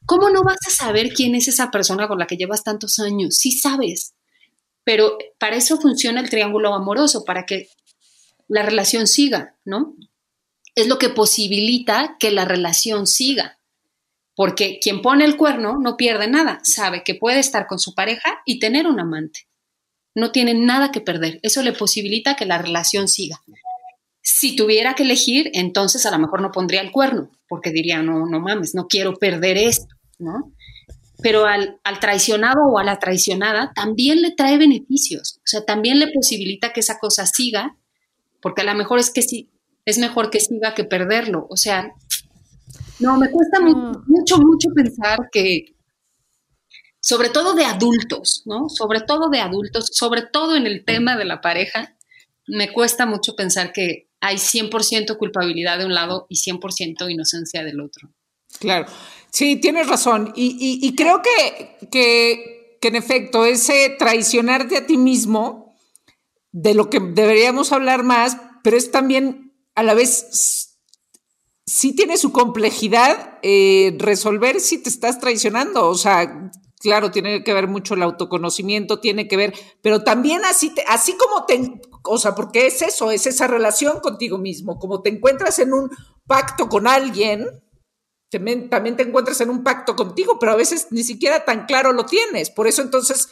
¿cómo 0.06 0.30
no 0.30 0.43
vas 0.43 0.60
a 0.68 0.70
saber 0.70 1.14
quién 1.14 1.34
es 1.34 1.48
esa 1.48 1.72
persona 1.72 2.08
con 2.08 2.20
la 2.20 2.28
que 2.28 2.38
llevas 2.38 2.64
tantos 2.64 3.00
años? 3.00 3.38
Sí 3.38 3.54
sabes, 3.54 4.14
pero 4.84 5.18
para 5.39 5.56
eso 5.56 5.82
funciona 5.82 6.22
el 6.22 6.30
triángulo 6.30 6.76
amoroso, 6.76 7.26
para 7.26 7.48
que 7.48 7.70
la 8.48 8.62
relación 8.62 9.08
siga, 9.08 9.56
¿no? 9.66 9.96
Es 10.76 10.88
lo 10.88 10.99
que 10.99 11.09
posibilita 11.09 12.17
que 12.19 12.32
la 12.32 12.45
relación 12.45 13.07
siga. 13.07 13.57
Porque 14.36 14.80
quien 14.82 15.01
pone 15.01 15.23
el 15.23 15.38
cuerno 15.38 15.78
no 15.80 15.95
pierde 15.95 16.28
nada, 16.28 16.59
sabe 16.63 17.03
que 17.03 17.15
puede 17.15 17.39
estar 17.39 17.67
con 17.67 17.80
su 17.80 17.95
pareja 17.95 18.41
y 18.45 18.59
tener 18.59 18.86
un 18.86 18.99
amante. 18.99 19.47
No 20.13 20.32
tiene 20.32 20.53
nada 20.53 20.91
que 20.91 20.99
perder. 20.99 21.39
Eso 21.41 21.63
le 21.63 21.71
posibilita 21.71 22.36
que 22.36 22.45
la 22.45 22.57
relación 22.57 23.07
siga. 23.07 23.41
Si 24.21 24.55
tuviera 24.55 24.93
que 24.93 25.03
elegir, 25.03 25.51
entonces 25.53 26.05
a 26.05 26.11
lo 26.11 26.19
mejor 26.19 26.41
no 26.41 26.51
pondría 26.51 26.82
el 26.82 26.91
cuerno, 26.91 27.32
porque 27.47 27.71
diría, 27.71 28.01
no, 28.01 28.26
no 28.26 28.39
mames, 28.39 28.76
no 28.76 28.88
quiero 28.88 29.13
perder 29.15 29.57
esto, 29.57 29.93
¿no? 30.17 30.51
Pero 31.21 31.45
al, 31.45 31.80
al 31.84 31.99
traicionado 31.99 32.61
o 32.73 32.80
a 32.80 32.84
la 32.84 32.99
traicionada 32.99 33.71
también 33.73 34.21
le 34.21 34.32
trae 34.32 34.57
beneficios, 34.57 35.38
o 35.38 35.45
sea, 35.45 35.63
también 35.63 35.99
le 35.99 36.11
posibilita 36.11 36.73
que 36.73 36.80
esa 36.80 36.97
cosa 36.97 37.26
siga, 37.26 37.78
porque 38.41 38.61
a 38.61 38.65
lo 38.65 38.73
mejor 38.73 38.99
es 38.99 39.11
que 39.11 39.21
sí, 39.21 39.49
es 39.86 39.98
mejor 39.98 40.30
que 40.30 40.40
siga 40.40 40.74
que 40.74 40.84
perderlo. 40.84 41.48
O 41.50 41.58
sea, 41.58 41.94
no, 43.00 43.18
me 43.18 43.30
cuesta 43.30 43.60
mu- 43.60 43.94
mucho, 44.08 44.38
mucho 44.38 44.70
pensar 44.76 45.30
que, 45.32 45.76
sobre 47.00 47.30
todo 47.30 47.54
de 47.54 47.66
adultos, 47.66 48.42
¿no? 48.46 48.68
Sobre 48.70 49.02
todo 49.02 49.30
de 49.30 49.40
adultos, 49.40 49.90
sobre 49.94 50.24
todo 50.24 50.56
en 50.56 50.66
el 50.66 50.84
tema 50.86 51.16
de 51.16 51.26
la 51.26 51.40
pareja, 51.42 51.96
me 52.48 52.72
cuesta 52.74 53.06
mucho 53.06 53.36
pensar 53.36 53.72
que 53.74 54.10
hay 54.22 54.38
100% 54.38 55.18
culpabilidad 55.18 55.78
de 55.78 55.86
un 55.86 55.94
lado 55.94 56.26
y 56.30 56.38
100% 56.38 57.10
inocencia 57.12 57.64
del 57.64 57.80
otro. 57.80 58.10
Claro, 58.60 58.88
sí, 59.32 59.58
tienes 59.58 59.88
razón. 59.88 60.34
Y, 60.36 60.58
y- 60.60 60.88
y 60.88 60.96
creo 60.96 61.22
que, 61.22 61.78
que, 61.92 62.78
que 62.82 62.88
en 62.88 62.96
efecto, 62.96 63.46
ese 63.46 63.96
traicionarte 64.00 64.78
a 64.78 64.88
ti 64.88 64.98
mismo, 64.98 65.76
de 66.52 66.74
lo 66.74 66.90
que 66.90 67.00
deberíamos 67.02 67.72
hablar 67.72 68.04
más, 68.04 68.38
pero 68.64 68.78
es 68.78 68.90
también 68.90 69.45
a 69.76 69.84
la 69.84 69.93
vez, 69.93 70.78
sí 71.65 71.95
tiene 71.95 72.17
su 72.17 72.32
complejidad 72.32 73.39
eh, 73.43 73.95
resolver 73.99 74.59
si 74.59 74.78
te 74.82 74.89
estás 74.89 75.19
traicionando. 75.19 75.88
O 75.88 75.95
sea, 75.95 76.49
claro, 76.80 77.11
tiene 77.11 77.43
que 77.43 77.53
ver 77.53 77.67
mucho 77.67 77.93
el 77.95 78.03
autoconocimiento, 78.03 78.99
tiene 78.99 79.28
que 79.28 79.38
ver, 79.38 79.53
pero 79.82 80.03
también 80.03 80.45
así, 80.45 80.69
te- 80.73 80.86
así 80.88 81.15
como 81.17 81.45
te, 81.45 81.82
o 82.03 82.17
sea, 82.17 82.36
porque 82.36 82.67
es 82.67 82.82
eso, 82.82 83.11
es 83.11 83.26
esa 83.28 83.47
relación 83.47 83.99
contigo 83.99 84.38
mismo, 84.38 84.78
como 84.80 85.01
te 85.01 85.09
encuentras 85.09 85.59
en 85.59 85.73
un 85.73 85.89
pacto 86.28 86.69
con 86.69 86.88
alguien, 86.88 87.47
también, 88.32 88.69
también 88.69 88.95
te 88.97 89.03
encuentras 89.03 89.39
en 89.41 89.49
un 89.49 89.63
pacto 89.63 89.95
contigo, 89.95 90.38
pero 90.39 90.51
a 90.51 90.55
veces 90.55 90.88
ni 90.91 91.03
siquiera 91.03 91.45
tan 91.45 91.65
claro 91.65 91.93
lo 91.93 92.05
tienes. 92.05 92.49
Por 92.49 92.67
eso 92.67 92.82
entonces 92.82 93.30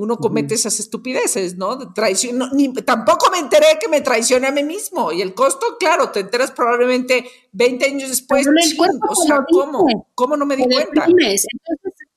uno 0.00 0.16
comete 0.16 0.54
esas 0.54 0.80
estupideces, 0.80 1.56
¿no? 1.56 1.76
De 1.76 1.86
traición. 1.94 2.38
no, 2.38 2.50
ni- 2.52 2.72
tampoco 2.72 3.30
me 3.30 3.38
enteré 3.38 3.66
que 3.80 3.88
me 3.88 4.00
traicioné 4.00 4.48
a 4.48 4.52
mí 4.52 4.62
mismo. 4.62 5.12
Y 5.12 5.22
el 5.22 5.34
costo, 5.34 5.76
claro, 5.78 6.10
te 6.10 6.20
enteras 6.20 6.50
probablemente 6.50 7.24
20 7.52 7.84
años 7.86 8.08
después. 8.10 8.44
Chin, 8.46 8.78
o 9.08 9.14
sea, 9.14 9.44
¿cómo? 9.50 9.86
¿Cómo 10.14 10.36
no 10.36 10.46
me 10.46 10.56
di 10.56 10.64
cuenta? 10.64 11.06
Entonces, 11.06 11.46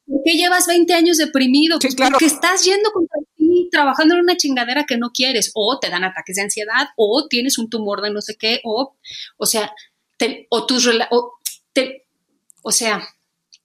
¿por 0.07 0.21
qué 0.25 0.33
llevas 0.33 0.67
20 0.67 0.93
años 0.93 1.17
deprimido? 1.17 1.77
Sí, 1.79 1.87
Pues 1.87 1.95
claro. 1.95 2.11
Porque 2.13 2.25
estás 2.25 2.63
yendo 2.65 2.91
contra 2.91 3.19
ti, 3.35 3.69
trabajando 3.71 4.15
en 4.15 4.21
una 4.21 4.37
chingadera 4.37 4.85
que 4.85 4.97
no 4.97 5.11
quieres, 5.13 5.51
o 5.53 5.79
te 5.79 5.89
dan 5.89 6.03
ataques 6.03 6.35
de 6.37 6.43
ansiedad, 6.43 6.87
o 6.97 7.27
tienes 7.29 7.57
un 7.57 7.69
tumor 7.69 8.01
de 8.01 8.11
no 8.11 8.21
sé 8.21 8.35
qué, 8.37 8.61
o, 8.63 8.95
o 9.37 9.45
sea, 9.45 9.71
te- 10.17 10.47
o 10.49 10.65
tus 10.65 10.87
o, 11.11 11.33
te- 11.73 12.05
o 12.61 12.71
sea, 12.71 13.03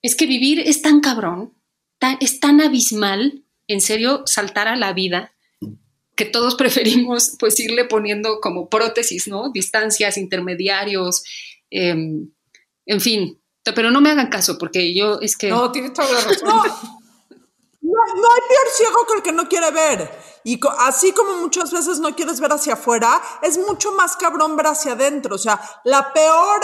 es 0.01 0.15
que 0.15 0.25
vivir 0.25 0.59
es 0.61 0.81
tan 0.81 0.99
cabrón, 1.01 1.53
tan- 1.99 2.17
es 2.21 2.39
tan 2.39 2.61
abismal, 2.61 3.43
en 3.69 3.79
serio, 3.81 4.23
saltar 4.25 4.67
a 4.67 4.75
la 4.75 4.91
vida, 4.93 5.33
que 6.15 6.25
todos 6.25 6.55
preferimos 6.61 7.35
pues 7.39 7.57
irle 7.59 7.85
poniendo 7.85 8.41
como 8.41 8.67
prótesis, 8.69 9.27
¿no? 9.29 9.49
Distancias, 9.51 10.17
intermediarios, 10.17 11.23
em, 11.69 12.29
en 12.85 13.01
fin, 13.01 13.39
pero 13.75 13.91
no 13.91 14.01
me 14.01 14.09
hagan 14.09 14.29
caso 14.29 14.57
porque 14.57 14.93
yo 14.95 15.19
es 15.21 15.37
que... 15.37 15.49
No, 15.49 15.71
tienes 15.71 15.93
toda 15.93 16.11
la 16.11 16.21
razón. 16.21 16.49
No, 16.49 16.63
no, 17.81 17.91
no 18.15 18.27
hay 18.33 18.41
peor 18.47 18.67
ciego 18.75 19.05
que 19.07 19.13
el 19.17 19.23
que 19.23 19.31
no 19.31 19.47
quiere 19.47 19.71
ver. 19.71 20.11
Y 20.43 20.59
co- 20.59 20.69
así 20.71 21.11
como 21.11 21.37
muchas 21.37 21.71
veces 21.71 21.99
no 21.99 22.15
quieres 22.15 22.39
ver 22.39 22.51
hacia 22.51 22.73
afuera, 22.73 23.21
es 23.43 23.57
mucho 23.57 23.91
más 23.93 24.15
cabrón 24.15 24.55
ver 24.55 24.67
hacia 24.67 24.93
adentro. 24.93 25.35
O 25.35 25.37
sea, 25.39 25.59
la 25.85 26.11
peor, 26.13 26.61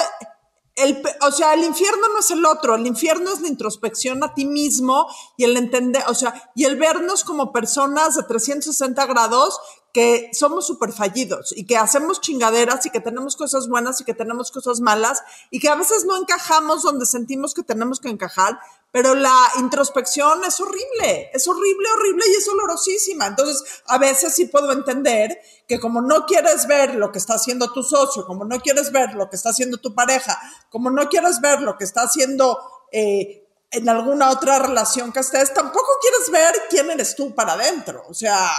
el, 0.75 1.01
o 1.21 1.31
sea, 1.31 1.53
el 1.53 1.63
infierno 1.63 2.09
no 2.13 2.19
es 2.19 2.31
el 2.31 2.45
otro, 2.45 2.75
el 2.75 2.85
infierno 2.85 3.31
es 3.31 3.41
la 3.41 3.47
introspección 3.47 4.23
a 4.23 4.33
ti 4.33 4.45
mismo 4.45 5.07
y 5.37 5.45
el 5.45 5.55
entender, 5.55 6.03
o 6.07 6.13
sea, 6.13 6.51
y 6.53 6.65
el 6.65 6.75
vernos 6.75 7.23
como 7.23 7.53
personas 7.53 8.15
de 8.15 8.23
360 8.23 9.05
grados 9.05 9.59
que 9.95 10.29
somos 10.33 10.67
súper 10.67 10.91
fallidos 10.91 11.53
y 11.55 11.65
que 11.65 11.77
hacemos 11.77 12.19
chingaderas 12.19 12.85
y 12.85 12.89
que 12.89 12.99
tenemos 12.99 13.37
cosas 13.37 13.69
buenas 13.69 14.01
y 14.01 14.03
que 14.03 14.13
tenemos 14.13 14.51
cosas 14.51 14.81
malas 14.81 15.23
y 15.51 15.61
que 15.61 15.69
a 15.69 15.75
veces 15.75 16.03
no 16.03 16.17
encajamos 16.17 16.83
donde 16.83 17.05
sentimos 17.05 17.53
que 17.53 17.63
tenemos 17.63 18.01
que 18.01 18.09
encajar, 18.09 18.59
pero 18.91 19.15
la 19.15 19.33
introspección 19.57 20.43
es 20.43 20.59
horrible, 20.59 21.29
es 21.33 21.47
horrible, 21.47 21.87
horrible 21.95 22.25
y 22.27 22.35
es 22.35 22.45
dolorosísima. 22.45 23.27
Entonces, 23.27 23.63
a 23.87 23.97
veces 23.97 24.35
sí 24.35 24.47
puedo 24.47 24.73
entender 24.73 25.39
que 25.65 25.79
como 25.79 26.01
no 26.01 26.25
quieres 26.25 26.67
ver 26.67 26.95
lo 26.95 27.13
que 27.13 27.19
está 27.19 27.35
haciendo 27.35 27.71
tu 27.71 27.81
socio, 27.81 28.25
como 28.25 28.43
no 28.43 28.59
quieres 28.59 28.91
ver 28.91 29.13
lo 29.13 29.29
que 29.29 29.37
está 29.37 29.51
haciendo 29.51 29.77
tu 29.77 29.95
pareja, 29.95 30.37
como 30.69 30.89
no 30.89 31.07
quieres 31.07 31.39
ver 31.39 31.61
lo 31.61 31.77
que 31.77 31.85
está 31.85 32.01
haciendo... 32.01 32.59
Eh, 32.91 33.43
en 33.71 33.89
alguna 33.89 34.29
otra 34.29 34.59
relación 34.59 35.11
que 35.11 35.19
estés, 35.19 35.53
tampoco 35.53 35.87
quieres 35.99 36.31
ver 36.31 36.55
quién 36.69 36.89
eres 36.91 37.13
tú 37.13 37.35
para 37.35 37.53
adentro. 37.53 38.05
O 38.07 38.13
sea, 38.13 38.49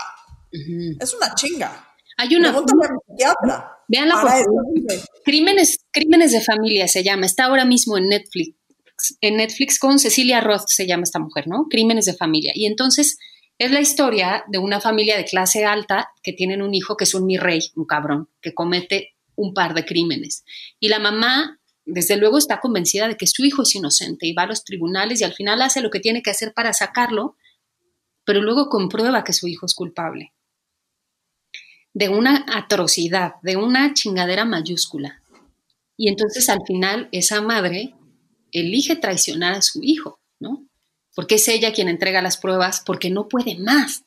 es 1.01 1.15
una 1.15 1.35
chinga. 1.35 1.87
Hay 2.19 2.35
una... 2.35 2.51
Pregúntale 2.51 2.87
a 2.87 2.93
mi 2.93 2.99
psiquiatra. 3.07 3.73
Veanla 3.89 4.15
por 4.15 4.23
Para 4.23 4.37
favor. 4.39 4.65
eso 4.75 4.89
dice. 4.89 5.05
Crímenes, 5.25 5.79
Crímenes 5.93 6.33
de 6.33 6.41
familia 6.41 6.89
se 6.89 7.05
llama, 7.05 7.27
está 7.27 7.45
ahora 7.45 7.65
mismo 7.65 7.97
en 7.99 8.09
Netflix, 8.09 8.55
en 9.21 9.37
Netflix 9.37 9.79
con 9.79 9.99
Cecilia 9.99 10.41
Roth 10.41 10.67
se 10.67 10.87
llama 10.87 11.05
esta 11.05 11.19
mujer, 11.19 11.47
¿no? 11.47 11.67
Crímenes 11.69 12.07
de 12.07 12.15
familia. 12.15 12.53
Y 12.55 12.67
entonces 12.67 13.19
es 13.59 13.71
la 13.71 13.81
historia 13.81 14.45
de 14.49 14.59
una 14.59 14.81
familia 14.81 15.17
de 15.17 15.25
clase 15.25 15.65
alta 15.65 16.11
que 16.23 16.33
tienen 16.33 16.63
un 16.63 16.75
hijo 16.75 16.97
que 16.97 17.05
es 17.05 17.15
un 17.15 17.27
mi 17.27 17.37
rey, 17.37 17.61
un 17.75 17.85
cabrón, 17.85 18.29
que 18.41 18.55
comete 18.55 19.15
un 19.35 19.53
par 19.53 19.75
de 19.75 19.85
crímenes. 19.85 20.45
Y 20.81 20.89
la 20.89 20.99
mamá, 20.99 21.61
desde 21.85 22.17
luego, 22.17 22.39
está 22.39 22.61
convencida 22.61 23.07
de 23.09 23.17
que 23.17 23.27
su 23.27 23.45
hijo 23.45 23.63
es 23.63 23.75
inocente 23.75 24.27
y 24.27 24.33
va 24.33 24.43
a 24.43 24.47
los 24.47 24.65
tribunales 24.65 25.21
y 25.21 25.25
al 25.25 25.35
final 25.35 25.61
hace 25.63 25.83
lo 25.83 25.91
que 25.91 26.01
tiene 26.01 26.23
que 26.23 26.31
hacer 26.31 26.55
para 26.55 26.73
sacarlo, 26.73 27.37
pero 28.25 28.41
luego 28.41 28.69
comprueba 28.69 29.25
que 29.25 29.35
su 29.35 29.47
hijo 29.47 29.67
es 29.67 29.75
culpable 29.75 30.33
de 31.97 32.11
una 32.11 32.45
atrocidad, 32.47 33.37
de 33.41 33.57
una 33.57 33.95
chingadera 33.95 34.45
mayúscula. 34.45 35.23
Y 35.97 36.11
entonces 36.11 36.51
al 36.51 36.59
final 36.67 37.09
esa 37.11 37.41
madre 37.41 37.95
elige 38.53 38.97
traicionar 38.97 39.55
a 39.55 39.63
su 39.63 39.83
hijo, 39.83 40.21
¿no? 40.39 40.63
Porque 41.15 41.37
es 41.37 41.49
ella 41.49 41.73
quien 41.73 41.89
entrega 41.89 42.21
las 42.21 42.37
pruebas, 42.37 42.83
porque 42.85 43.09
no 43.09 43.29
puede 43.29 43.57
más. 43.57 44.05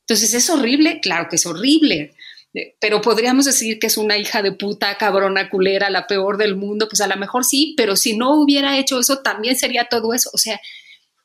Entonces 0.00 0.32
es 0.32 0.48
horrible, 0.48 1.00
claro 1.00 1.28
que 1.28 1.36
es 1.36 1.44
horrible, 1.44 2.14
eh, 2.54 2.74
pero 2.80 3.02
podríamos 3.02 3.44
decir 3.44 3.78
que 3.78 3.88
es 3.88 3.98
una 3.98 4.16
hija 4.16 4.40
de 4.40 4.52
puta, 4.52 4.96
cabrona, 4.96 5.50
culera, 5.50 5.90
la 5.90 6.06
peor 6.06 6.38
del 6.38 6.56
mundo, 6.56 6.88
pues 6.88 7.02
a 7.02 7.06
lo 7.06 7.18
mejor 7.18 7.44
sí, 7.44 7.74
pero 7.76 7.96
si 7.96 8.16
no 8.16 8.40
hubiera 8.40 8.78
hecho 8.78 8.98
eso, 8.98 9.18
también 9.18 9.58
sería 9.58 9.88
todo 9.90 10.14
eso. 10.14 10.30
O 10.32 10.38
sea, 10.38 10.58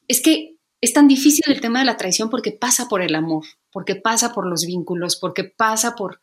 es 0.10 0.20
que 0.20 0.58
es 0.82 0.92
tan 0.92 1.08
difícil 1.08 1.46
el 1.48 1.62
tema 1.62 1.80
de 1.80 1.86
la 1.86 1.96
traición 1.96 2.30
porque 2.30 2.52
pasa 2.52 2.90
por 2.90 3.02
el 3.02 3.16
amor. 3.16 3.46
Porque 3.72 3.96
pasa 3.96 4.34
por 4.34 4.48
los 4.48 4.66
vínculos, 4.66 5.16
porque 5.16 5.44
pasa 5.44 5.96
por... 5.96 6.22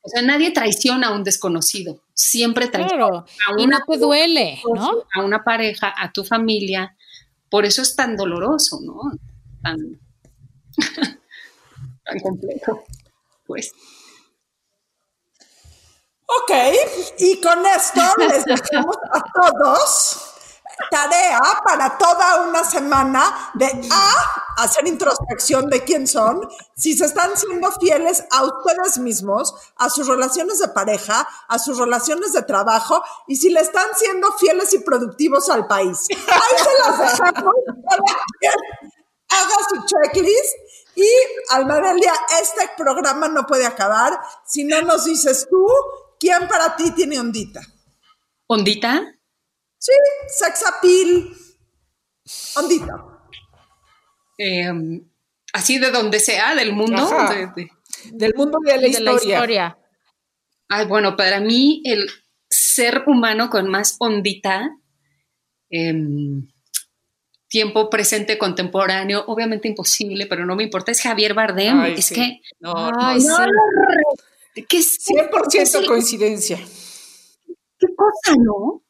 O 0.00 0.08
sea, 0.08 0.22
nadie 0.22 0.52
traiciona 0.52 1.08
a 1.08 1.12
un 1.14 1.24
desconocido, 1.24 2.00
siempre 2.14 2.68
traiciona 2.68 3.08
Claro. 3.08 3.18
a 3.18 3.60
Y 3.60 3.64
una 3.64 3.78
no 3.80 3.84
te 3.86 3.98
duele, 3.98 4.60
¿no? 4.74 4.92
a 5.14 5.22
una 5.22 5.42
pareja, 5.44 5.92
a 5.96 6.12
tu 6.12 6.24
familia. 6.24 6.96
Por 7.50 7.64
eso 7.64 7.82
es 7.82 7.96
tan 7.96 8.16
doloroso, 8.16 8.80
¿no? 8.82 9.00
Tan, 9.62 10.00
tan 12.04 12.20
complejo. 12.20 12.84
Pues 13.46 13.72
Ok, 16.30 16.52
y 17.18 17.40
con 17.40 17.58
esto 17.64 18.02
les 18.18 18.44
dejamos 18.44 18.96
a 19.12 19.22
todos 19.32 20.27
tarea 20.90 21.40
para 21.64 21.98
toda 21.98 22.48
una 22.48 22.64
semana 22.64 23.50
de 23.54 23.66
A, 23.90 24.62
hacer 24.62 24.86
introspección 24.86 25.68
de 25.70 25.84
quién 25.84 26.06
son, 26.06 26.40
si 26.74 26.96
se 26.96 27.04
están 27.04 27.36
siendo 27.36 27.70
fieles 27.72 28.24
a 28.30 28.44
ustedes 28.44 28.98
mismos, 28.98 29.54
a 29.76 29.90
sus 29.90 30.08
relaciones 30.08 30.58
de 30.58 30.68
pareja, 30.68 31.28
a 31.48 31.58
sus 31.58 31.78
relaciones 31.78 32.32
de 32.32 32.42
trabajo 32.42 33.02
y 33.26 33.36
si 33.36 33.50
le 33.50 33.60
están 33.60 33.86
siendo 33.96 34.32
fieles 34.32 34.72
y 34.74 34.80
productivos 34.80 35.48
al 35.50 35.66
país. 35.66 36.06
Ahí 36.10 36.58
se 36.58 36.90
las 36.90 36.98
dejamos. 36.98 37.54
Cada 37.66 38.02
quien 38.40 38.52
Haga 39.30 39.56
su 39.68 39.84
checklist 39.84 40.54
y 40.94 41.08
Almadelia, 41.50 42.14
este 42.42 42.70
programa 42.76 43.28
no 43.28 43.46
puede 43.46 43.66
acabar 43.66 44.18
si 44.46 44.64
no 44.64 44.80
nos 44.82 45.04
dices 45.04 45.46
tú 45.50 45.66
quién 46.18 46.48
para 46.48 46.76
ti 46.76 46.90
tiene 46.92 47.20
ondita. 47.20 47.60
ondita, 48.46 49.17
Sí, 49.78 49.92
sex 50.28 50.64
appeal. 50.66 51.30
Ondita. 52.56 53.04
eh, 54.40 54.70
así 55.52 55.78
de 55.78 55.90
donde 55.90 56.20
sea, 56.20 56.54
del 56.54 56.72
mundo. 56.72 57.02
Ajá. 57.02 57.34
de- 57.34 57.46
de- 57.56 57.70
Del 58.12 58.34
mundo 58.36 58.58
de 58.64 58.76
la 58.76 58.80
De 58.82 58.88
historia. 58.88 59.10
la 59.12 59.16
historia. 59.34 59.78
Ay, 60.68 60.86
bueno, 60.86 61.16
para 61.16 61.40
mí 61.40 61.82
el 61.84 62.08
ser 62.48 63.02
humano 63.06 63.50
con 63.50 63.68
más 63.68 63.96
ondita, 63.98 64.70
em, 65.70 66.46
tiempo 67.48 67.88
presente 67.90 68.36
contemporáneo, 68.38 69.24
obviamente 69.26 69.66
imposible, 69.68 70.26
pero 70.26 70.44
no 70.46 70.54
me 70.54 70.64
importa, 70.64 70.92
es 70.92 71.00
Javier 71.00 71.34
Bardem. 71.34 71.80
Ay, 71.80 71.94
es 71.98 72.04
sí. 72.06 72.14
que, 72.14 72.40
No, 72.60 72.74
Ay, 73.00 73.20
no, 73.24 73.36
sí. 74.54 74.64
¿qué 74.68 74.78
es 74.78 74.98
100% 75.04 75.80
qué 75.80 75.86
coincidencia. 75.86 76.58
cosa, 77.96 78.36
no? 78.38 78.82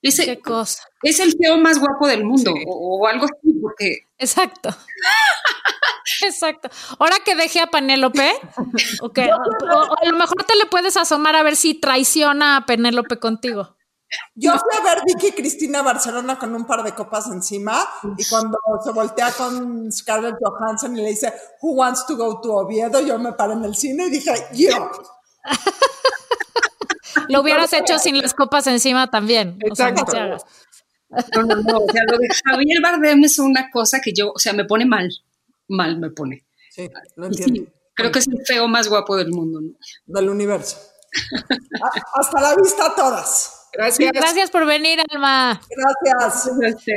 Es, 0.00 0.16
Qué 0.20 0.38
cosa. 0.40 0.82
es 1.02 1.18
el 1.20 1.34
feo 1.36 1.56
más 1.58 1.78
guapo 1.80 2.06
del 2.06 2.24
mundo, 2.24 2.52
Sí. 2.54 2.64
o, 2.68 2.98
o 3.02 3.06
algo 3.06 3.24
así, 3.26 3.52
porque 3.60 3.98
Exacto. 4.18 4.68
Exacto. 6.22 6.68
Ahora 6.98 7.16
que 7.24 7.34
deje 7.34 7.60
a 7.60 7.66
Penélope, 7.68 8.32
o- 9.02 9.06
o 9.06 9.98
a 10.00 10.04
lo 10.08 10.16
mejor 10.16 10.44
te 10.44 10.56
le 10.56 10.66
puedes 10.66 10.96
asomar 10.96 11.36
a 11.36 11.42
ver 11.42 11.56
si 11.56 11.74
traiciona 11.74 12.56
a 12.58 12.66
Penélope 12.66 13.18
contigo. 13.18 13.76
Yo 14.34 14.52
fui 14.52 14.70
a 14.78 14.82
ver 14.82 15.02
Vicky 15.04 15.32
Cristina 15.32 15.82
Barcelona 15.82 16.38
con 16.38 16.54
un 16.54 16.66
par 16.66 16.82
de 16.82 16.94
copas 16.94 17.26
encima 17.26 17.86
y 18.16 18.24
cuando 18.26 18.56
se 18.82 18.90
voltea 18.92 19.32
con 19.32 19.92
Scarlett 19.92 20.36
Johansson 20.40 20.96
y 20.96 21.02
le 21.02 21.10
dice 21.10 21.30
Who 21.60 21.72
wants 21.72 22.06
to 22.06 22.16
go 22.16 22.40
to 22.40 22.54
Oviedo, 22.54 23.00
yo 23.02 23.18
me 23.18 23.32
paré 23.34 23.52
en 23.52 23.64
el 23.64 23.74
cine 23.74 24.06
y 24.06 24.10
dije 24.10 24.32
yo. 24.54 24.90
Lo 27.28 27.40
hubieras 27.42 27.72
hecho 27.72 27.98
sin 27.98 28.18
las 28.20 28.34
copas 28.34 28.66
encima 28.66 29.10
también. 29.10 29.58
O 29.70 29.74
sea, 29.74 29.90
no 29.92 30.00
Exacto. 30.02 30.46
no, 31.36 31.42
no, 31.42 31.56
no, 31.62 31.78
o 31.78 31.90
sea, 31.92 32.02
lo 32.10 32.18
de 32.18 32.28
Javier 32.44 32.80
Bardem 32.82 33.24
es 33.24 33.38
una 33.38 33.70
cosa 33.70 34.00
que 34.00 34.12
yo, 34.12 34.32
o 34.32 34.38
sea, 34.38 34.52
me 34.52 34.64
pone 34.64 34.84
mal, 34.86 35.08
mal 35.68 35.98
me 35.98 36.10
pone. 36.10 36.44
Sí, 36.70 36.88
lo 37.16 37.24
Y 37.26 37.28
entiendo. 37.28 37.54
sí, 37.62 37.68
creo 37.94 38.12
que 38.12 38.18
es 38.20 38.28
el 38.28 38.44
feo 38.46 38.68
más 38.68 38.88
guapo 38.88 39.16
del 39.16 39.30
mundo, 39.30 39.60
¿no? 39.60 39.70
Del 40.06 40.28
universo. 40.30 40.76
A- 41.82 42.20
hasta 42.20 42.40
la 42.40 42.54
vista 42.56 42.86
a 42.86 42.94
todas. 42.94 43.54
Gracias. 43.72 44.10
Gracias 44.12 44.50
por 44.50 44.64
venir, 44.66 44.98
Alma. 45.10 45.60
Gracias. 46.04 46.50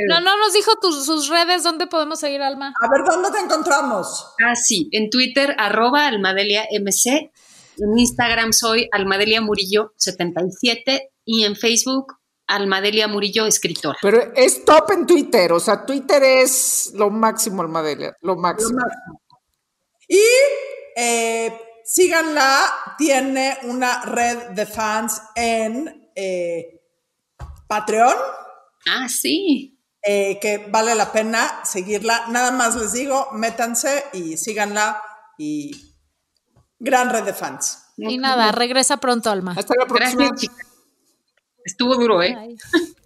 No, 0.08 0.20
no 0.20 0.36
nos 0.38 0.52
dijo 0.54 0.72
tus, 0.80 1.04
sus 1.04 1.28
redes, 1.28 1.62
¿dónde 1.62 1.86
podemos 1.86 2.18
seguir, 2.18 2.42
Alma? 2.42 2.72
A 2.82 2.88
ver, 2.90 3.02
¿dónde 3.08 3.30
te 3.30 3.38
encontramos? 3.38 4.32
Ah, 4.44 4.54
sí, 4.56 4.88
en 4.92 5.10
Twitter, 5.10 5.54
arroba 5.58 6.06
Almadelia 6.06 6.64
MC, 6.70 7.30
en 7.78 7.98
Instagram 7.98 8.52
soy 8.52 8.88
Almadelia 8.92 9.40
Murillo 9.40 9.92
77 9.96 11.10
y 11.24 11.44
en 11.44 11.56
Facebook 11.56 12.14
Almadelia 12.46 13.08
Murillo 13.08 13.46
Escritora. 13.46 13.98
Pero 14.02 14.32
es 14.34 14.64
top 14.64 14.90
en 14.92 15.06
Twitter, 15.06 15.52
o 15.52 15.60
sea, 15.60 15.86
Twitter 15.86 16.22
es 16.22 16.92
lo 16.94 17.10
máximo, 17.10 17.62
Almadelia, 17.62 18.14
lo 18.20 18.36
máximo. 18.36 18.78
Y 20.08 20.20
eh, 20.96 21.58
síganla, 21.84 22.94
tiene 22.98 23.56
una 23.64 24.02
red 24.02 24.50
de 24.50 24.66
fans 24.66 25.22
en 25.34 26.10
eh, 26.14 26.82
Patreon. 27.66 28.16
Ah, 28.86 29.08
sí. 29.08 29.78
eh, 30.02 30.38
que 30.40 30.66
vale 30.68 30.94
la 30.94 31.12
pena 31.12 31.60
seguirla. 31.64 32.26
Nada 32.28 32.50
más 32.50 32.76
les 32.76 32.92
digo, 32.92 33.28
métanse 33.32 34.04
y 34.12 34.36
síganla 34.36 35.00
y 35.38 35.91
gran 36.82 37.10
red 37.10 37.24
de 37.24 37.32
fans. 37.32 37.78
Y 37.96 38.18
nada, 38.18 38.52
regresa 38.52 38.98
pronto, 38.98 39.30
Alma. 39.30 39.54
Hasta 39.56 39.74
la 39.78 39.86
próxima. 39.86 40.26
Gracias. 40.28 40.52
Estuvo 41.64 41.94
duro, 41.94 42.22
¿eh? 42.22 42.36
Ay. 42.38 42.56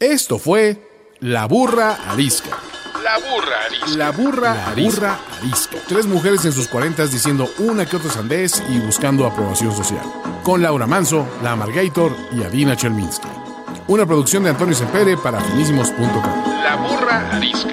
Esto 0.01 0.39
fue 0.39 1.15
La 1.21 1.47
Burra 1.47 2.11
Arisca. 2.11 2.57
La 3.03 3.19
burra 3.19 3.57
arisca. 3.67 3.97
La 3.97 4.11
burra, 4.11 4.67
arisca. 4.69 5.19
arisca. 5.41 5.77
Tres 5.87 6.07
mujeres 6.07 6.45
en 6.45 6.53
sus 6.53 6.67
cuarentas 6.67 7.13
diciendo 7.13 7.49
una 7.59 7.87
que 7.87 7.97
otra 7.97 8.11
sandez 8.11 8.61
y 8.69 8.81
buscando 8.81 9.27
aprobación 9.27 9.73
social. 9.77 10.03
Con 10.43 10.61
Laura 10.61 10.89
Manso, 10.89 11.25
La 11.41 11.53
Amargator 11.53 12.17
y 12.33 12.43
Adina 12.43 12.75
Chelminsky. 12.75 13.29
Una 13.87 14.07
producción 14.07 14.43
de 14.43 14.51
Antonio 14.51 14.75
Sempere 14.75 15.17
para 15.19 15.41
finísimos.com. 15.41 16.63
La 16.65 16.77
burra 16.77 17.31
arisca. 17.37 17.71